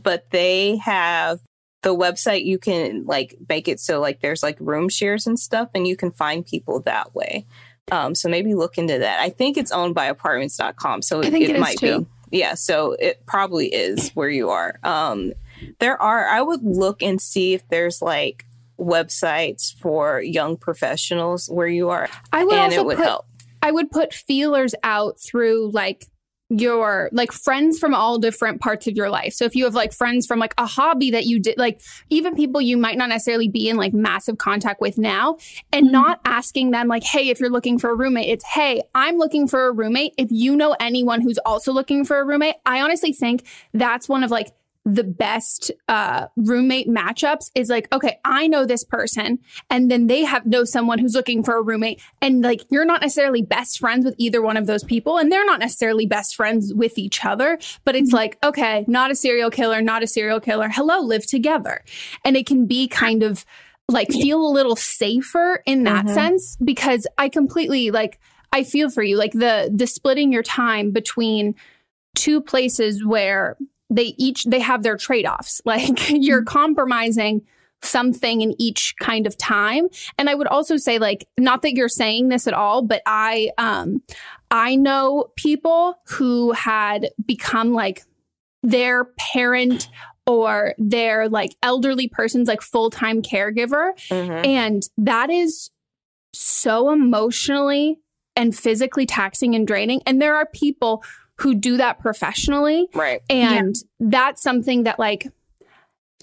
but 0.00 0.30
they 0.30 0.76
have 0.76 1.40
the 1.82 1.94
website. 1.94 2.44
You 2.44 2.58
can 2.58 3.04
like 3.06 3.36
make 3.48 3.68
it 3.68 3.80
so 3.80 4.00
like 4.00 4.20
there's 4.20 4.42
like 4.42 4.56
room 4.60 4.88
shares 4.88 5.26
and 5.26 5.38
stuff, 5.38 5.68
and 5.74 5.86
you 5.86 5.96
can 5.96 6.10
find 6.10 6.44
people 6.44 6.80
that 6.80 7.14
way. 7.14 7.46
Um, 7.90 8.14
so 8.14 8.28
maybe 8.28 8.54
look 8.54 8.78
into 8.78 8.98
that. 8.98 9.20
I 9.20 9.30
think 9.30 9.56
it's 9.56 9.72
owned 9.72 9.94
by 9.94 10.06
apartments.com. 10.06 11.02
So 11.02 11.20
I 11.20 11.30
think 11.30 11.48
it 11.48 11.58
might 11.58 11.78
too. 11.78 12.06
be. 12.30 12.38
Yeah. 12.38 12.54
So 12.54 12.92
it 12.98 13.26
probably 13.26 13.66
is 13.66 14.10
where 14.10 14.28
you 14.28 14.50
are. 14.50 14.78
Um, 14.82 15.32
there 15.78 16.00
are, 16.00 16.26
I 16.26 16.40
would 16.40 16.62
look 16.62 17.02
and 17.02 17.20
see 17.20 17.54
if 17.54 17.68
there's 17.68 18.00
like 18.00 18.46
websites 18.78 19.74
for 19.78 20.20
young 20.20 20.56
professionals 20.56 21.48
where 21.48 21.68
you 21.68 21.90
are, 21.90 22.08
I 22.32 22.44
would 22.44 22.54
and 22.54 22.72
also 22.72 22.80
it 22.80 22.86
would 22.86 22.96
put, 22.98 23.06
help. 23.06 23.26
I 23.62 23.70
would 23.70 23.90
put 23.90 24.12
feelers 24.12 24.74
out 24.82 25.18
through 25.20 25.70
like 25.72 26.06
your 26.54 27.08
like 27.12 27.32
friends 27.32 27.78
from 27.78 27.94
all 27.94 28.18
different 28.18 28.60
parts 28.60 28.86
of 28.86 28.94
your 28.94 29.08
life. 29.08 29.32
So 29.32 29.46
if 29.46 29.56
you 29.56 29.64
have 29.64 29.74
like 29.74 29.94
friends 29.94 30.26
from 30.26 30.38
like 30.38 30.52
a 30.58 30.66
hobby 30.66 31.12
that 31.12 31.24
you 31.24 31.40
did 31.40 31.56
like 31.56 31.80
even 32.10 32.34
people 32.34 32.60
you 32.60 32.76
might 32.76 32.98
not 32.98 33.08
necessarily 33.08 33.48
be 33.48 33.70
in 33.70 33.78
like 33.78 33.94
massive 33.94 34.36
contact 34.36 34.78
with 34.78 34.98
now 34.98 35.38
and 35.72 35.86
Mhm. 35.86 35.92
not 35.92 36.20
asking 36.26 36.72
them 36.72 36.88
like 36.88 37.04
hey 37.04 37.30
if 37.30 37.40
you're 37.40 37.48
looking 37.48 37.78
for 37.78 37.88
a 37.88 37.94
roommate 37.94 38.28
it's 38.28 38.44
hey 38.44 38.82
I'm 38.94 39.16
looking 39.16 39.48
for 39.48 39.66
a 39.68 39.72
roommate 39.72 40.12
if 40.18 40.28
you 40.30 40.54
know 40.54 40.76
anyone 40.78 41.22
who's 41.22 41.38
also 41.38 41.72
looking 41.72 42.04
for 42.04 42.18
a 42.20 42.24
roommate 42.24 42.56
I 42.66 42.82
honestly 42.82 43.14
think 43.14 43.44
that's 43.72 44.06
one 44.06 44.22
of 44.22 44.30
like 44.30 44.52
the 44.84 45.04
best 45.04 45.70
uh 45.86 46.26
roommate 46.36 46.88
matchups 46.88 47.50
is 47.54 47.68
like 47.68 47.86
okay 47.94 48.18
I 48.24 48.48
know 48.48 48.64
this 48.66 48.82
person 48.82 49.38
and 49.70 49.88
then 49.90 50.08
they 50.08 50.24
have 50.24 50.44
know 50.44 50.64
someone 50.64 50.98
who's 50.98 51.14
looking 51.14 51.44
for 51.44 51.56
a 51.56 51.62
roommate 51.62 52.00
and 52.20 52.42
like 52.42 52.62
you're 52.68 52.84
not 52.84 53.00
necessarily 53.00 53.42
best 53.42 53.78
friends 53.78 54.04
with 54.04 54.16
either 54.18 54.42
one 54.42 54.56
of 54.56 54.66
those 54.66 54.82
people 54.82 55.18
and 55.18 55.30
they're 55.30 55.44
not 55.44 55.60
necessarily 55.60 56.06
best 56.06 56.34
friends 56.34 56.72
with 56.74 56.98
each 56.98 57.24
other 57.24 57.58
but 57.84 57.94
it's 57.94 58.10
like 58.12 58.38
okay 58.44 58.84
not 58.88 59.10
a 59.12 59.14
serial 59.14 59.50
killer 59.50 59.80
not 59.80 60.02
a 60.02 60.06
serial 60.06 60.40
killer 60.40 60.68
hello 60.68 60.98
live 61.00 61.26
together. 61.26 61.84
And 62.24 62.36
it 62.36 62.46
can 62.46 62.66
be 62.66 62.88
kind 62.88 63.22
of 63.22 63.44
like 63.88 64.08
feel 64.10 64.44
a 64.44 64.50
little 64.50 64.74
safer 64.76 65.62
in 65.64 65.84
that 65.84 66.06
Mhm. 66.06 66.14
sense 66.14 66.56
because 66.64 67.06
i 67.18 67.28
completely 67.28 67.90
like 67.90 68.18
i 68.52 68.64
feel 68.64 68.90
for 68.90 69.02
you 69.02 69.16
like 69.16 69.32
the 69.32 69.70
the 69.72 69.86
splitting 69.86 70.32
your 70.32 70.42
time 70.42 70.90
between 70.92 71.54
two 72.14 72.40
places 72.40 73.04
where 73.04 73.56
they 73.92 74.14
each 74.18 74.44
they 74.44 74.60
have 74.60 74.82
their 74.82 74.96
trade-offs. 74.96 75.60
Like 75.66 76.10
you're 76.10 76.44
compromising 76.44 77.42
something 77.82 78.42
in 78.42 78.54
each 78.60 78.94
kind 79.00 79.26
of 79.26 79.36
time. 79.36 79.88
And 80.18 80.30
i 80.30 80.34
would 80.34 80.46
also 80.46 80.76
say 80.76 80.98
like 80.98 81.26
not 81.38 81.62
that 81.62 81.74
you're 81.74 81.88
saying 81.88 82.28
this 82.28 82.46
at 82.46 82.54
all 82.54 82.82
but 82.82 83.02
i 83.06 83.50
um 83.58 84.02
i 84.50 84.76
know 84.76 85.30
people 85.36 85.96
who 86.06 86.52
had 86.52 87.10
become 87.26 87.72
like 87.72 88.04
their 88.62 89.06
parent 89.34 89.88
or 90.26 90.74
their 90.78 91.28
like 91.28 91.56
elderly 91.64 92.06
person's 92.08 92.46
like 92.46 92.62
full-time 92.62 93.20
caregiver. 93.22 93.90
Mhm. 94.10 94.46
and 94.46 94.82
that 94.96 95.30
is 95.30 95.70
so 96.32 96.90
emotionally 96.92 97.98
and 98.36 98.56
physically 98.56 99.04
taxing 99.04 99.54
and 99.54 99.66
draining. 99.66 100.00
And 100.06 100.22
there 100.22 100.36
are 100.36 100.46
people 100.46 101.02
who 101.42 101.54
do 101.54 101.76
that 101.76 101.98
professionally 101.98 102.88
Right. 102.94 103.20
and 103.28 103.74
that's 104.00 104.42
something 104.42 104.84
that 104.84 104.98
like 104.98 105.26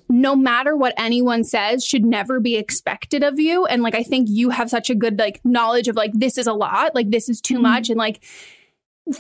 no 0.10 0.36
matter 0.36 0.76
what 0.76 0.94
anyone 0.98 1.44
says 1.44 1.86
should 1.86 2.04
never 2.04 2.40
be 2.40 2.56
expected 2.56 3.24
of 3.24 3.40
you 3.40 3.66
and 3.66 3.84
like 3.84 3.96
i 3.96 4.04
think 4.04 4.28
you 4.30 4.50
have 4.50 4.70
such 4.70 4.90
a 4.90 4.96
good 4.96 5.20
like 5.20 5.40
knowledge 5.44 5.88
of 5.88 5.96
like 5.96 6.12
this 6.14 6.38
is 6.38 6.48
a 6.48 6.54
lot 6.54 6.96
like 6.96 7.12
this 7.12 7.30
is 7.30 7.40
too 7.40 7.56
mm-hmm. 7.56 7.64
much 7.64 7.90
and 7.90 7.98
like 7.98 8.24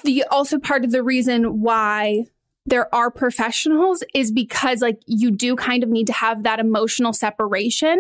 the 0.03 0.24
also 0.32 0.58
part 0.58 0.84
of 0.84 0.91
the 0.91 1.03
reason 1.03 1.62
why 1.62 2.25
there 2.65 2.94
are 2.94 3.10
professionals 3.10 4.03
is 4.13 4.32
because 4.32 4.82
like 4.82 5.00
you 5.06 5.32
do 5.32 5.56
kind 5.56 5.84
of 5.84 5.89
need 5.89 6.08
to 6.08 6.13
have 6.13 6.44
that 6.44 6.60
emotional 6.60 7.13
separation 7.13 8.00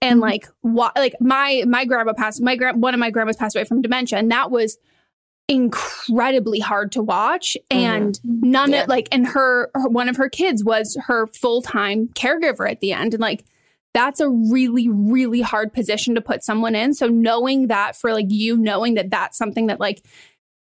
and 0.00 0.14
mm-hmm. 0.14 0.22
like 0.22 0.48
what 0.62 0.94
like 0.96 1.14
my 1.20 1.64
my 1.66 1.84
grandma 1.84 2.12
passed 2.12 2.40
my 2.40 2.56
grand 2.56 2.82
one 2.82 2.94
of 2.94 3.00
my 3.00 3.10
grandmas 3.10 3.36
passed 3.36 3.54
away 3.56 3.64
from 3.64 3.82
dementia 3.82 4.18
and 4.18 4.30
that 4.30 4.50
was 4.50 4.78
incredibly 5.48 6.58
hard 6.58 6.90
to 6.92 7.02
watch 7.02 7.56
and 7.70 8.14
mm-hmm. 8.14 8.50
none 8.50 8.72
yeah. 8.72 8.82
of 8.82 8.88
like 8.88 9.08
and 9.12 9.28
her, 9.28 9.70
her 9.74 9.88
one 9.88 10.08
of 10.08 10.16
her 10.16 10.28
kids 10.28 10.64
was 10.64 10.96
her 11.06 11.28
full-time 11.28 12.08
caregiver 12.08 12.68
at 12.68 12.80
the 12.80 12.92
end 12.92 13.14
and 13.14 13.20
like 13.20 13.44
that's 13.94 14.18
a 14.18 14.28
really 14.28 14.88
really 14.88 15.40
hard 15.40 15.72
position 15.72 16.16
to 16.16 16.20
put 16.20 16.42
someone 16.42 16.74
in 16.74 16.92
so 16.92 17.06
knowing 17.06 17.68
that 17.68 17.94
for 17.94 18.12
like 18.12 18.26
you 18.28 18.56
knowing 18.56 18.94
that 18.94 19.08
that's 19.08 19.38
something 19.38 19.68
that 19.68 19.78
like 19.78 20.04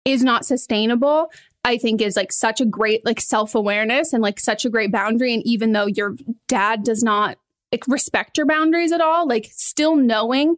is 0.04 0.22
not 0.22 0.44
sustainable 0.44 1.30
I 1.64 1.78
think 1.78 2.02
is 2.02 2.14
like 2.14 2.30
such 2.30 2.60
a 2.60 2.66
great 2.66 3.06
like 3.06 3.22
self-awareness 3.22 4.12
and 4.12 4.22
like 4.22 4.38
such 4.38 4.66
a 4.66 4.70
great 4.70 4.92
boundary 4.92 5.32
and 5.32 5.42
even 5.46 5.72
though 5.72 5.86
your 5.86 6.14
dad 6.46 6.82
does 6.84 7.02
not 7.02 7.38
like 7.72 7.88
respect 7.88 8.36
your 8.36 8.46
boundaries 8.46 8.92
at 8.92 9.00
all 9.00 9.26
like 9.26 9.48
still 9.50 9.96
knowing 9.96 10.56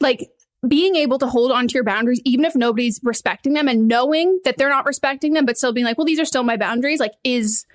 like 0.00 0.28
being 0.68 0.96
able 0.96 1.18
to 1.18 1.26
hold 1.26 1.50
on 1.50 1.68
to 1.68 1.74
your 1.74 1.84
boundaries 1.84 2.20
even 2.24 2.44
if 2.44 2.54
nobody's 2.54 3.00
respecting 3.02 3.52
them 3.52 3.68
and 3.68 3.88
knowing 3.88 4.40
that 4.44 4.56
they're 4.56 4.68
not 4.68 4.86
respecting 4.86 5.32
them 5.32 5.44
but 5.44 5.56
still 5.56 5.72
being 5.72 5.86
like 5.86 5.98
well 5.98 6.04
these 6.04 6.20
are 6.20 6.24
still 6.24 6.42
my 6.42 6.56
boundaries 6.56 7.00
like 7.00 7.12
is 7.22 7.66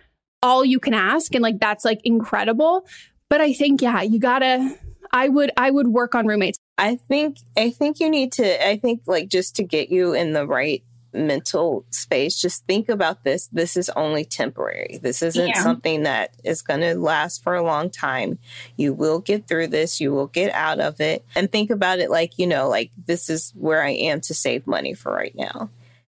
all 0.42 0.64
you 0.64 0.80
can 0.80 0.94
ask 0.94 1.36
and 1.36 1.44
like 1.44 1.60
that's 1.60 1.86
like 1.86 2.00
incredible 2.04 2.86
but 3.30 3.42
I 3.42 3.54
think 3.54 3.82
yeah 3.82 4.02
you 4.02 4.20
got 4.20 4.40
to 4.40 4.78
I 5.12 5.30
would 5.30 5.52
I 5.58 5.72
would 5.72 5.88
work 5.88 6.16
on 6.16 6.28
roommates. 6.28 6.60
I 6.78 6.96
think 6.96 7.38
I 7.58 7.72
think 7.72 8.00
you 8.00 8.10
need 8.10 8.32
to 8.34 8.68
I 8.68 8.78
think 8.78 9.02
like 9.08 9.30
just 9.30 9.56
to 9.58 9.64
get 9.64 9.90
you 9.90 10.14
in 10.14 10.34
the 10.34 10.46
right 10.46 10.84
mental 11.14 11.86
space, 11.90 12.40
just 12.40 12.66
think 12.66 12.90
about 12.90 13.24
this. 13.24 13.48
This 13.48 13.78
is 13.78 13.90
only 13.92 14.26
temporary. 14.26 15.00
This 15.02 15.22
isn't 15.22 15.50
yeah. 15.50 15.64
something 15.64 16.04
that 16.04 16.34
is 16.44 16.62
going 16.62 16.82
to 16.82 16.96
last 16.96 17.44
for 17.44 17.56
a 17.56 17.64
long 17.64 17.90
time. 17.90 18.40
You 18.78 18.94
will 18.94 19.20
get 19.20 19.48
through 19.48 19.68
this, 19.68 20.00
you 20.00 20.12
will 20.12 20.28
get 20.28 20.54
out 20.54 20.80
of 20.80 21.00
it. 21.02 21.26
And 21.36 21.52
think 21.52 21.70
about 21.70 22.00
it 22.00 22.10
like, 22.10 22.38
you 22.38 22.48
know, 22.48 22.70
like 22.70 22.92
this 23.08 23.30
is 23.30 23.52
where 23.56 23.84
I 23.84 23.92
am 23.92 24.22
to 24.22 24.34
save 24.34 24.68
money 24.68 24.94
for 24.94 25.12
right 25.12 25.36
now. 25.36 25.70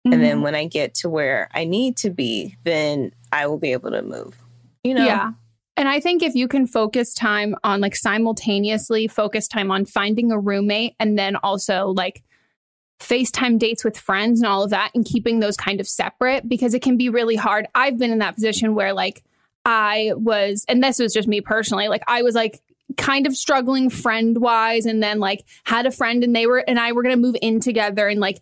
Mm-hmm. 0.07 0.13
And 0.13 0.23
then 0.23 0.35
mm-hmm. 0.35 0.43
when 0.43 0.55
I 0.55 0.65
get 0.65 0.93
to 0.95 1.09
where 1.09 1.49
I 1.53 1.65
need 1.65 1.97
to 1.97 2.09
be, 2.09 2.55
then 2.63 3.11
I 3.31 3.47
will 3.47 3.57
be 3.57 3.73
able 3.73 3.91
to 3.91 4.01
move. 4.01 4.37
You 4.83 4.93
know? 4.95 5.05
Yeah. 5.05 5.31
And 5.75 5.87
I 5.87 5.99
think 5.99 6.23
if 6.23 6.33
you 6.33 6.47
can 6.47 6.65
focus 6.65 7.13
time 7.13 7.55
on 7.63 7.81
like 7.81 7.95
simultaneously 7.95 9.07
focus 9.07 9.47
time 9.47 9.69
on 9.69 9.85
finding 9.85 10.31
a 10.31 10.39
roommate 10.39 10.95
and 10.99 11.19
then 11.19 11.35
also 11.35 11.89
like 11.89 12.23
FaceTime 12.99 13.59
dates 13.59 13.83
with 13.83 13.97
friends 13.97 14.39
and 14.39 14.47
all 14.47 14.63
of 14.63 14.71
that 14.71 14.91
and 14.95 15.05
keeping 15.05 15.39
those 15.39 15.55
kind 15.55 15.79
of 15.79 15.87
separate 15.87 16.47
because 16.49 16.73
it 16.73 16.81
can 16.81 16.97
be 16.97 17.09
really 17.09 17.35
hard. 17.35 17.67
I've 17.75 17.97
been 17.97 18.11
in 18.11 18.19
that 18.19 18.35
position 18.35 18.73
where 18.75 18.93
like 18.93 19.23
I 19.65 20.13
was, 20.15 20.65
and 20.67 20.83
this 20.83 20.99
was 20.99 21.13
just 21.13 21.27
me 21.27 21.41
personally, 21.41 21.89
like 21.89 22.03
I 22.07 22.23
was 22.23 22.33
like 22.33 22.61
kind 22.95 23.27
of 23.27 23.35
struggling 23.35 23.89
friend 23.89 24.39
wise 24.39 24.85
and 24.85 25.03
then 25.03 25.19
like 25.19 25.45
had 25.63 25.85
a 25.85 25.91
friend 25.91 26.23
and 26.23 26.35
they 26.35 26.47
were, 26.47 26.63
and 26.67 26.79
I 26.79 26.91
were 26.91 27.03
going 27.03 27.15
to 27.15 27.21
move 27.21 27.35
in 27.41 27.59
together 27.59 28.07
and 28.07 28.19
like, 28.19 28.41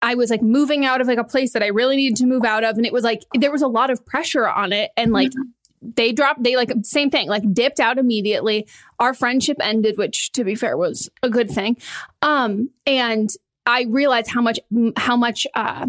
I 0.00 0.14
was 0.14 0.30
like 0.30 0.42
moving 0.42 0.84
out 0.84 1.00
of 1.00 1.08
like 1.08 1.18
a 1.18 1.24
place 1.24 1.54
that 1.54 1.62
I 1.62 1.68
really 1.68 1.96
needed 1.96 2.16
to 2.18 2.26
move 2.26 2.44
out 2.44 2.62
of. 2.62 2.76
And 2.76 2.86
it 2.86 2.92
was 2.92 3.02
like, 3.02 3.24
there 3.34 3.50
was 3.50 3.62
a 3.62 3.68
lot 3.68 3.90
of 3.90 4.06
pressure 4.06 4.48
on 4.48 4.72
it. 4.72 4.92
And 4.96 5.12
like, 5.12 5.30
mm-hmm. 5.30 5.90
they 5.96 6.12
dropped 6.12 6.44
they 6.44 6.54
like 6.54 6.70
same 6.82 7.10
thing 7.10 7.28
like 7.28 7.42
dipped 7.52 7.78
out 7.78 7.98
immediately 7.98 8.66
our 8.98 9.14
friendship 9.14 9.56
ended 9.60 9.96
which 9.96 10.32
to 10.32 10.42
be 10.42 10.56
fair 10.56 10.76
was 10.76 11.08
a 11.22 11.30
good 11.30 11.48
thing 11.48 11.76
um 12.20 12.68
and 12.84 13.30
I 13.68 13.82
realized 13.82 14.30
how 14.30 14.40
much 14.40 14.58
how 14.96 15.16
much 15.16 15.46
uh, 15.54 15.86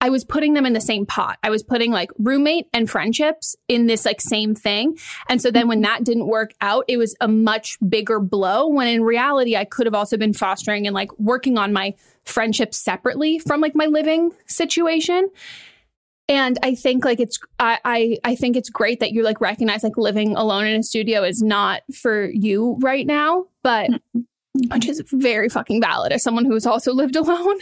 I 0.00 0.10
was 0.10 0.24
putting 0.24 0.54
them 0.54 0.66
in 0.66 0.72
the 0.72 0.80
same 0.80 1.06
pot. 1.06 1.38
I 1.44 1.50
was 1.50 1.62
putting 1.62 1.92
like 1.92 2.10
roommate 2.18 2.66
and 2.74 2.90
friendships 2.90 3.54
in 3.68 3.86
this 3.86 4.04
like 4.04 4.20
same 4.20 4.56
thing. 4.56 4.98
And 5.28 5.40
so 5.40 5.52
then 5.52 5.68
when 5.68 5.82
that 5.82 6.02
didn't 6.02 6.26
work 6.26 6.52
out, 6.60 6.84
it 6.88 6.96
was 6.96 7.14
a 7.20 7.28
much 7.28 7.78
bigger 7.88 8.18
blow 8.18 8.66
when 8.66 8.88
in 8.88 9.04
reality 9.04 9.56
I 9.56 9.64
could 9.64 9.86
have 9.86 9.94
also 9.94 10.16
been 10.16 10.34
fostering 10.34 10.88
and 10.88 10.94
like 10.94 11.16
working 11.20 11.56
on 11.56 11.72
my 11.72 11.94
friendships 12.24 12.78
separately 12.78 13.38
from 13.38 13.60
like 13.60 13.76
my 13.76 13.86
living 13.86 14.32
situation. 14.46 15.28
And 16.28 16.58
I 16.64 16.74
think 16.74 17.04
like 17.04 17.20
it's 17.20 17.38
I, 17.60 17.78
I 17.84 18.18
I 18.24 18.34
think 18.34 18.56
it's 18.56 18.70
great 18.70 18.98
that 18.98 19.12
you 19.12 19.22
like 19.22 19.40
recognize 19.40 19.84
like 19.84 19.96
living 19.96 20.34
alone 20.34 20.66
in 20.66 20.80
a 20.80 20.82
studio 20.82 21.22
is 21.22 21.40
not 21.40 21.82
for 21.94 22.28
you 22.28 22.78
right 22.80 23.06
now, 23.06 23.46
but 23.62 23.90
which 24.54 24.86
is 24.86 25.02
very 25.12 25.48
fucking 25.48 25.80
valid 25.80 26.12
as 26.12 26.22
someone 26.22 26.44
who 26.44 26.54
has 26.54 26.66
also 26.66 26.92
lived 26.92 27.16
alone. 27.22 27.58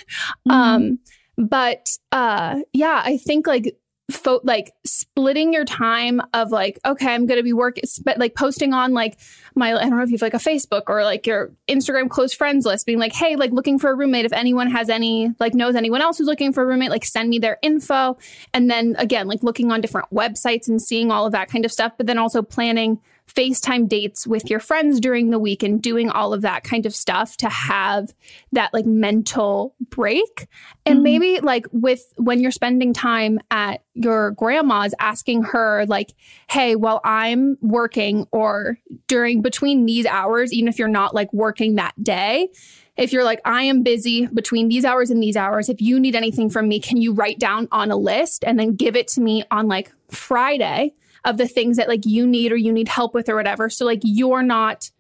Mm-hmm. 0.49 0.51
Um, 0.51 0.99
but 1.37 1.89
uh, 2.13 2.61
yeah, 2.73 3.03
I 3.05 3.17
think 3.17 3.47
like 3.47 3.77
fo- 4.11 4.41
like 4.43 4.73
splitting 4.85 5.53
your 5.53 5.65
time 5.65 6.21
of 6.35 6.51
like 6.51 6.79
okay 6.85 7.13
i'm 7.15 7.27
gonna 7.27 7.43
be 7.43 7.53
working 7.53 7.85
but 8.05 8.19
like 8.19 8.35
posting 8.35 8.73
on 8.73 8.93
like 8.93 9.19
my 9.55 9.73
i 9.73 9.81
don't 9.81 9.97
know 9.97 10.03
if 10.03 10.11
you 10.11 10.15
have 10.15 10.23
like 10.23 10.35
a 10.35 10.39
facebook 10.39 10.83
or 10.89 11.05
like 11.05 11.27
your 11.27 11.53
instagram 11.69 12.09
close 12.09 12.33
friends 12.33 12.67
list 12.67 12.87
being 12.87 12.99
like 12.99 13.13
hey 13.13 13.37
like 13.37 13.53
looking 13.53 13.79
for 13.79 13.91
a 13.91 13.95
roommate 13.95 14.25
if 14.25 14.33
anyone 14.33 14.71
has 14.71 14.91
any 14.91 15.33
like 15.39 15.55
knows 15.55 15.75
anyone 15.75 16.03
else 16.03 16.19
who's 16.19 16.27
looking 16.27 16.53
for 16.53 16.63
a 16.63 16.67
roommate 16.67 16.91
like 16.91 17.05
send 17.05 17.29
me 17.29 17.39
their 17.39 17.59
info 17.63 18.17
and 18.53 18.71
then 18.71 18.95
again 18.99 19.27
like 19.27 19.43
looking 19.43 19.71
on 19.71 19.81
different 19.81 20.09
websites 20.11 20.69
and 20.69 20.81
seeing 20.83 21.11
all 21.11 21.27
of 21.27 21.33
that 21.33 21.49
kind 21.49 21.65
of 21.65 21.73
stuff 21.73 21.93
but 21.97 22.07
then 22.07 22.19
also 22.19 22.43
planning 22.43 22.99
FaceTime 23.35 23.89
dates 23.89 24.27
with 24.27 24.51
your 24.51 24.61
friends 24.61 25.01
during 25.01 25.31
the 25.31 25.39
week 25.39 25.63
and 25.63 25.81
doing 25.81 26.11
all 26.11 26.33
of 26.33 26.43
that 26.43 26.65
kind 26.65 26.87
of 26.87 26.95
stuff 26.95 27.37
to 27.39 27.49
have 27.49 28.13
that 28.53 28.73
like 28.73 28.87
mental 28.87 29.75
break. 29.91 30.49
And 30.85 30.97
mm-hmm. 30.97 31.03
maybe 31.03 31.41
like 31.41 31.67
with 31.73 32.13
when 32.17 32.41
you're 32.41 32.51
spending 32.51 32.93
time 32.93 33.39
at 33.51 33.83
your 33.95 34.33
grandma's, 34.33 34.95
asking 34.99 35.43
her, 35.45 35.85
like, 35.87 36.15
hey, 36.49 36.77
while 36.77 37.01
I'm 37.05 37.57
working 37.61 38.27
or 38.33 38.79
during 39.07 39.43
between 39.43 39.87
these 39.87 40.07
hours, 40.07 40.53
even 40.53 40.69
if 40.69 40.79
you're 40.79 40.89
not 40.89 41.15
like 41.15 41.33
working 41.33 41.77
that 41.77 42.03
day, 42.03 42.49
if 42.97 43.13
you're 43.13 43.25
like, 43.25 43.41
I 43.45 43.63
am 43.63 43.83
busy 43.83 44.27
between 44.27 44.69
these 44.69 44.85
hours 44.85 45.11
and 45.11 45.23
these 45.23 45.37
hours, 45.37 45.69
if 45.69 45.81
you 45.81 45.99
need 45.99 46.17
anything 46.17 46.51
from 46.51 46.69
me, 46.69 46.81
can 46.81 47.01
you 47.01 47.13
write 47.13 47.39
down 47.39 47.69
on 47.73 47.91
a 47.91 47.97
list 47.97 48.45
and 48.45 48.59
then 48.59 48.75
give 48.75 48.97
it 48.97 49.09
to 49.09 49.21
me 49.21 49.45
on 49.51 49.69
like 49.69 49.93
Friday? 50.11 50.95
Of 51.25 51.37
the 51.37 51.49
things 51.49 51.77
that 51.77 51.89
like 51.89 52.07
you 52.07 52.27
need 52.27 52.53
or 52.53 52.57
you 52.57 52.73
need 52.73 52.89
help 52.89 53.15
with 53.15 53.29
or 53.29 53.37
whatever. 53.37 53.69
So 53.69 53.85
like 53.85 54.01
you're 54.03 54.43
not 54.43 54.91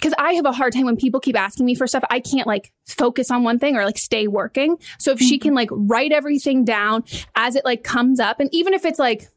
because 0.00 0.14
I 0.18 0.32
have 0.32 0.46
a 0.46 0.52
hard 0.52 0.72
time 0.72 0.86
when 0.86 0.96
people 0.96 1.20
keep 1.20 1.38
asking 1.38 1.66
me 1.66 1.74
for 1.74 1.86
stuff. 1.86 2.04
I 2.08 2.20
can't 2.20 2.46
like 2.46 2.72
focus 2.86 3.30
on 3.30 3.42
one 3.44 3.58
thing 3.58 3.76
or 3.76 3.84
like 3.84 3.98
stay 3.98 4.28
working. 4.28 4.78
So 4.98 5.12
if 5.12 5.18
mm-hmm. 5.18 5.28
she 5.28 5.38
can 5.38 5.54
like 5.54 5.68
write 5.70 6.12
everything 6.12 6.64
down 6.64 7.04
as 7.36 7.54
it 7.54 7.64
like 7.64 7.84
comes 7.84 8.18
up, 8.18 8.40
and 8.40 8.48
even 8.52 8.72
if 8.72 8.84
it's 8.84 8.98
like 8.98 9.28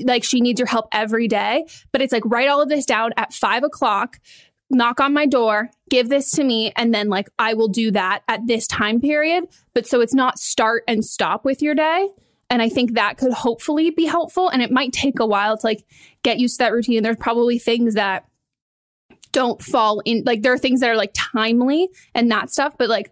like 0.00 0.24
she 0.24 0.40
needs 0.40 0.60
your 0.60 0.66
help 0.66 0.88
every 0.92 1.28
day, 1.28 1.64
but 1.92 2.02
it's 2.02 2.12
like 2.12 2.24
write 2.26 2.48
all 2.48 2.60
of 2.60 2.68
this 2.68 2.84
down 2.84 3.12
at 3.16 3.32
five 3.32 3.64
o'clock, 3.64 4.18
knock 4.70 5.00
on 5.00 5.12
my 5.12 5.26
door, 5.26 5.70
give 5.88 6.08
this 6.08 6.30
to 6.32 6.44
me, 6.44 6.72
and 6.76 6.92
then 6.94 7.08
like 7.08 7.28
I 7.38 7.54
will 7.54 7.68
do 7.68 7.90
that 7.92 8.22
at 8.28 8.46
this 8.46 8.66
time 8.66 9.00
period. 9.00 9.44
But 9.74 9.86
so 9.86 10.00
it's 10.00 10.14
not 10.14 10.38
start 10.38 10.84
and 10.88 11.04
stop 11.04 11.44
with 11.44 11.62
your 11.62 11.74
day. 11.74 12.08
And 12.52 12.60
I 12.60 12.68
think 12.68 12.92
that 12.92 13.16
could 13.16 13.32
hopefully 13.32 13.88
be 13.88 14.04
helpful. 14.04 14.50
And 14.50 14.60
it 14.60 14.70
might 14.70 14.92
take 14.92 15.18
a 15.20 15.26
while 15.26 15.56
to 15.56 15.66
like 15.66 15.86
get 16.22 16.38
used 16.38 16.56
to 16.56 16.64
that 16.64 16.72
routine. 16.74 16.98
And 16.98 17.06
there's 17.06 17.16
probably 17.16 17.58
things 17.58 17.94
that 17.94 18.26
don't 19.32 19.62
fall 19.62 20.00
in 20.00 20.24
like 20.26 20.42
there 20.42 20.52
are 20.52 20.58
things 20.58 20.80
that 20.80 20.90
are 20.90 20.96
like 20.96 21.14
timely 21.14 21.88
and 22.14 22.30
that 22.30 22.50
stuff, 22.50 22.74
but 22.76 22.90
like 22.90 23.10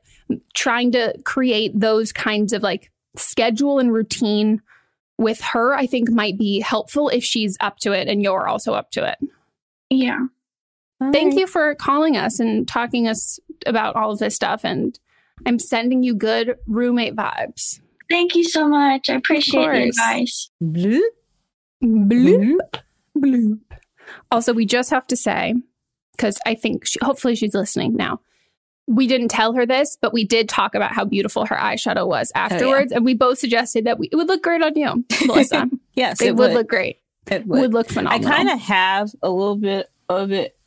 trying 0.52 0.92
to 0.92 1.14
create 1.24 1.72
those 1.74 2.12
kinds 2.12 2.52
of 2.52 2.62
like 2.62 2.92
schedule 3.16 3.78
and 3.78 3.94
routine 3.94 4.60
with 5.16 5.40
her, 5.40 5.74
I 5.74 5.86
think 5.86 6.10
might 6.10 6.36
be 6.36 6.60
helpful 6.60 7.08
if 7.08 7.24
she's 7.24 7.56
up 7.60 7.78
to 7.78 7.92
it 7.92 8.08
and 8.08 8.22
you're 8.22 8.46
also 8.46 8.74
up 8.74 8.90
to 8.90 9.08
it. 9.08 9.16
Yeah. 9.88 10.26
All 11.00 11.12
Thank 11.12 11.32
right. 11.32 11.40
you 11.40 11.46
for 11.46 11.74
calling 11.76 12.14
us 12.14 12.40
and 12.40 12.68
talking 12.68 13.08
us 13.08 13.40
about 13.64 13.96
all 13.96 14.10
of 14.10 14.18
this 14.18 14.34
stuff. 14.34 14.66
And 14.66 14.98
I'm 15.46 15.58
sending 15.58 16.02
you 16.02 16.14
good 16.14 16.56
roommate 16.66 17.16
vibes. 17.16 17.80
Thank 18.10 18.34
you 18.34 18.44
so 18.44 18.68
much. 18.68 19.08
I 19.08 19.14
appreciate 19.14 19.66
the 19.66 19.88
advice. 19.88 20.50
Bloop. 20.62 21.00
Bloop. 21.82 22.58
Bloop. 23.16 23.60
Also, 24.30 24.52
we 24.52 24.66
just 24.66 24.90
have 24.90 25.06
to 25.06 25.16
say, 25.16 25.54
because 26.16 26.38
I 26.44 26.54
think 26.54 26.86
she, 26.86 26.98
hopefully 27.00 27.36
she's 27.36 27.54
listening 27.54 27.94
now. 27.94 28.20
We 28.86 29.06
didn't 29.06 29.28
tell 29.28 29.52
her 29.52 29.64
this, 29.64 29.96
but 30.00 30.12
we 30.12 30.24
did 30.24 30.48
talk 30.48 30.74
about 30.74 30.92
how 30.92 31.04
beautiful 31.04 31.46
her 31.46 31.54
eyeshadow 31.54 32.08
was 32.08 32.32
afterwards. 32.34 32.92
Oh, 32.92 32.94
yeah. 32.94 32.96
And 32.96 33.04
we 33.04 33.14
both 33.14 33.38
suggested 33.38 33.84
that 33.84 34.00
we, 34.00 34.08
it 34.10 34.16
would 34.16 34.26
look 34.26 34.42
great 34.42 34.62
on 34.62 34.76
you, 34.76 35.04
Melissa. 35.26 35.70
yes, 35.94 36.20
it, 36.20 36.28
it 36.28 36.36
would. 36.36 36.48
would. 36.48 36.54
look 36.54 36.68
great. 36.68 36.98
It 37.30 37.46
would, 37.46 37.60
would 37.60 37.72
look 37.72 37.88
phenomenal. 37.88 38.28
I 38.28 38.36
kind 38.36 38.50
of 38.50 38.58
have 38.58 39.10
a 39.22 39.30
little 39.30 39.56
bit 39.56 39.88
of 40.08 40.32
it, 40.32 40.58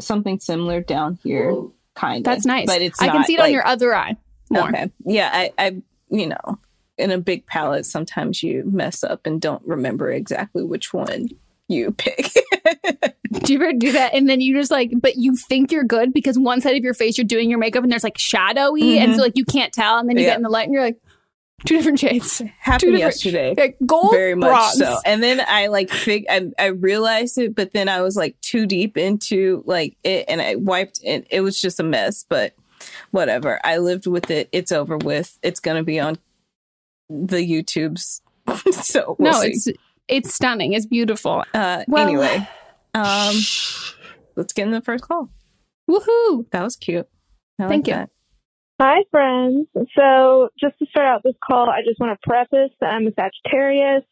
something 0.00 0.40
similar 0.40 0.80
down 0.80 1.18
here, 1.22 1.54
kind 1.94 2.18
of. 2.18 2.24
That's 2.24 2.46
nice. 2.46 2.66
But 2.66 2.80
it's 2.80 3.02
I 3.02 3.08
can 3.08 3.24
see 3.24 3.34
it 3.34 3.40
like, 3.40 3.48
on 3.48 3.52
your 3.52 3.66
other 3.66 3.94
eye 3.94 4.16
more. 4.50 4.68
Okay. 4.68 4.90
Yeah, 5.04 5.30
I, 5.32 5.52
I, 5.58 5.82
you 6.08 6.28
know, 6.28 6.58
in 6.98 7.10
a 7.10 7.18
big 7.18 7.46
palette, 7.46 7.86
sometimes 7.86 8.42
you 8.42 8.64
mess 8.66 9.04
up 9.04 9.26
and 9.26 9.40
don't 9.40 9.62
remember 9.66 10.10
exactly 10.10 10.62
which 10.62 10.92
one 10.92 11.28
you 11.68 11.92
pick. 11.98 12.30
Do 13.42 13.52
you 13.52 13.62
ever 13.62 13.72
do 13.72 13.92
that? 13.92 14.14
And 14.14 14.28
then 14.28 14.40
you 14.40 14.54
just 14.56 14.70
like, 14.70 14.92
but 15.00 15.16
you 15.16 15.36
think 15.36 15.72
you're 15.72 15.84
good 15.84 16.12
because 16.12 16.38
one 16.38 16.60
side 16.60 16.76
of 16.76 16.84
your 16.84 16.94
face 16.94 17.18
you're 17.18 17.24
doing 17.24 17.50
your 17.50 17.58
makeup 17.58 17.82
and 17.82 17.90
there's 17.90 18.04
like 18.04 18.18
shadowy, 18.18 18.98
and 18.98 19.10
so 19.10 19.14
mm-hmm. 19.14 19.20
like 19.22 19.32
you 19.36 19.44
can't 19.44 19.72
tell. 19.72 19.98
And 19.98 20.08
then 20.08 20.16
you 20.16 20.24
Yeah. 20.24 20.30
get 20.30 20.36
in 20.38 20.42
the 20.42 20.48
light 20.48 20.64
and 20.64 20.72
you're 20.72 20.84
like, 20.84 21.00
two 21.64 21.76
different 21.76 21.98
shades. 21.98 22.42
Happened 22.58 22.98
yesterday. 22.98 23.54
Like 23.56 23.76
gold, 23.84 24.12
very 24.12 24.34
much 24.34 24.48
bronze. 24.48 24.78
so. 24.78 24.98
And 25.04 25.22
then 25.22 25.40
I 25.46 25.68
like 25.68 25.90
fig 25.90 26.26
I, 26.28 26.48
I 26.58 26.66
realized 26.66 27.38
it, 27.38 27.54
but 27.54 27.72
then 27.72 27.88
I 27.88 28.02
was 28.02 28.16
like 28.16 28.40
too 28.40 28.66
deep 28.66 28.96
into 28.96 29.62
like 29.66 29.96
it 30.04 30.26
and 30.28 30.40
I 30.40 30.56
wiped 30.56 31.00
it. 31.02 31.26
It 31.30 31.40
was 31.40 31.60
just 31.60 31.80
a 31.80 31.82
mess, 31.82 32.24
but 32.28 32.54
whatever. 33.10 33.60
I 33.64 33.78
lived 33.78 34.06
with 34.06 34.30
it. 34.30 34.48
It's 34.52 34.72
over 34.72 34.96
with. 34.98 35.38
It's 35.42 35.60
gonna 35.60 35.82
be 35.82 35.98
on 35.98 36.18
the 37.08 37.36
YouTubes. 37.38 38.20
so 38.72 39.16
we'll 39.18 39.32
no, 39.32 39.40
see. 39.40 39.48
it's 39.48 39.68
it's 40.08 40.34
stunning. 40.34 40.72
It's 40.72 40.86
beautiful. 40.86 41.44
uh 41.54 41.84
well- 41.88 42.06
anyway. 42.06 42.48
Um 42.94 43.34
let's 44.36 44.54
get 44.54 44.62
in 44.62 44.70
the 44.70 44.80
first 44.80 45.04
call. 45.04 45.28
Woohoo! 45.90 46.48
That 46.50 46.62
was 46.62 46.76
cute. 46.76 47.06
I 47.58 47.68
Thank 47.68 47.86
like 47.86 47.88
you. 47.88 47.94
that. 47.94 48.10
Hi, 48.80 49.04
friends. 49.10 49.68
So, 49.94 50.50
just 50.60 50.78
to 50.78 50.86
start 50.90 51.06
out 51.06 51.22
this 51.24 51.34
call, 51.42 51.70
I 51.70 51.80
just 51.86 51.98
want 51.98 52.18
to 52.18 52.28
preface 52.28 52.74
that 52.80 52.88
I'm 52.88 53.06
a 53.06 53.10
Sagittarius. 53.12 54.04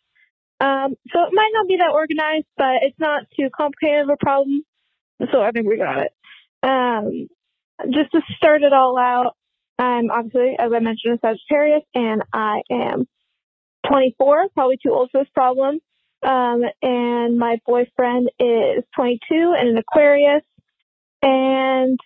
Um, 0.58 0.94
so, 1.12 1.22
it 1.22 1.30
might 1.32 1.50
not 1.52 1.68
be 1.68 1.76
that 1.76 1.92
organized, 1.92 2.46
but 2.56 2.82
it's 2.82 2.98
not 2.98 3.24
too 3.38 3.50
complicated 3.54 4.04
of 4.04 4.08
a 4.10 4.16
problem. 4.16 4.62
So, 5.32 5.42
I 5.42 5.50
think 5.50 5.66
we 5.68 5.76
got 5.76 5.98
it. 5.98 6.12
Um, 6.62 7.28
just 7.92 8.12
to 8.12 8.20
start 8.36 8.62
it 8.62 8.72
all 8.72 8.96
out, 8.96 9.36
I'm 9.78 10.10
obviously, 10.10 10.56
as 10.58 10.70
I 10.74 10.78
mentioned, 10.80 11.18
a 11.22 11.26
Sagittarius, 11.26 11.82
and 11.94 12.22
I 12.32 12.60
am 12.70 13.06
24, 13.88 14.48
probably 14.54 14.78
too 14.82 14.92
old 14.92 15.10
for 15.10 15.22
this 15.22 15.30
problem. 15.34 15.80
Um, 16.22 16.62
and 16.80 17.38
my 17.38 17.58
boyfriend 17.66 18.30
is 18.38 18.84
22 18.96 19.54
and 19.58 19.70
an 19.70 19.78
Aquarius. 19.78 20.42
And 21.22 21.98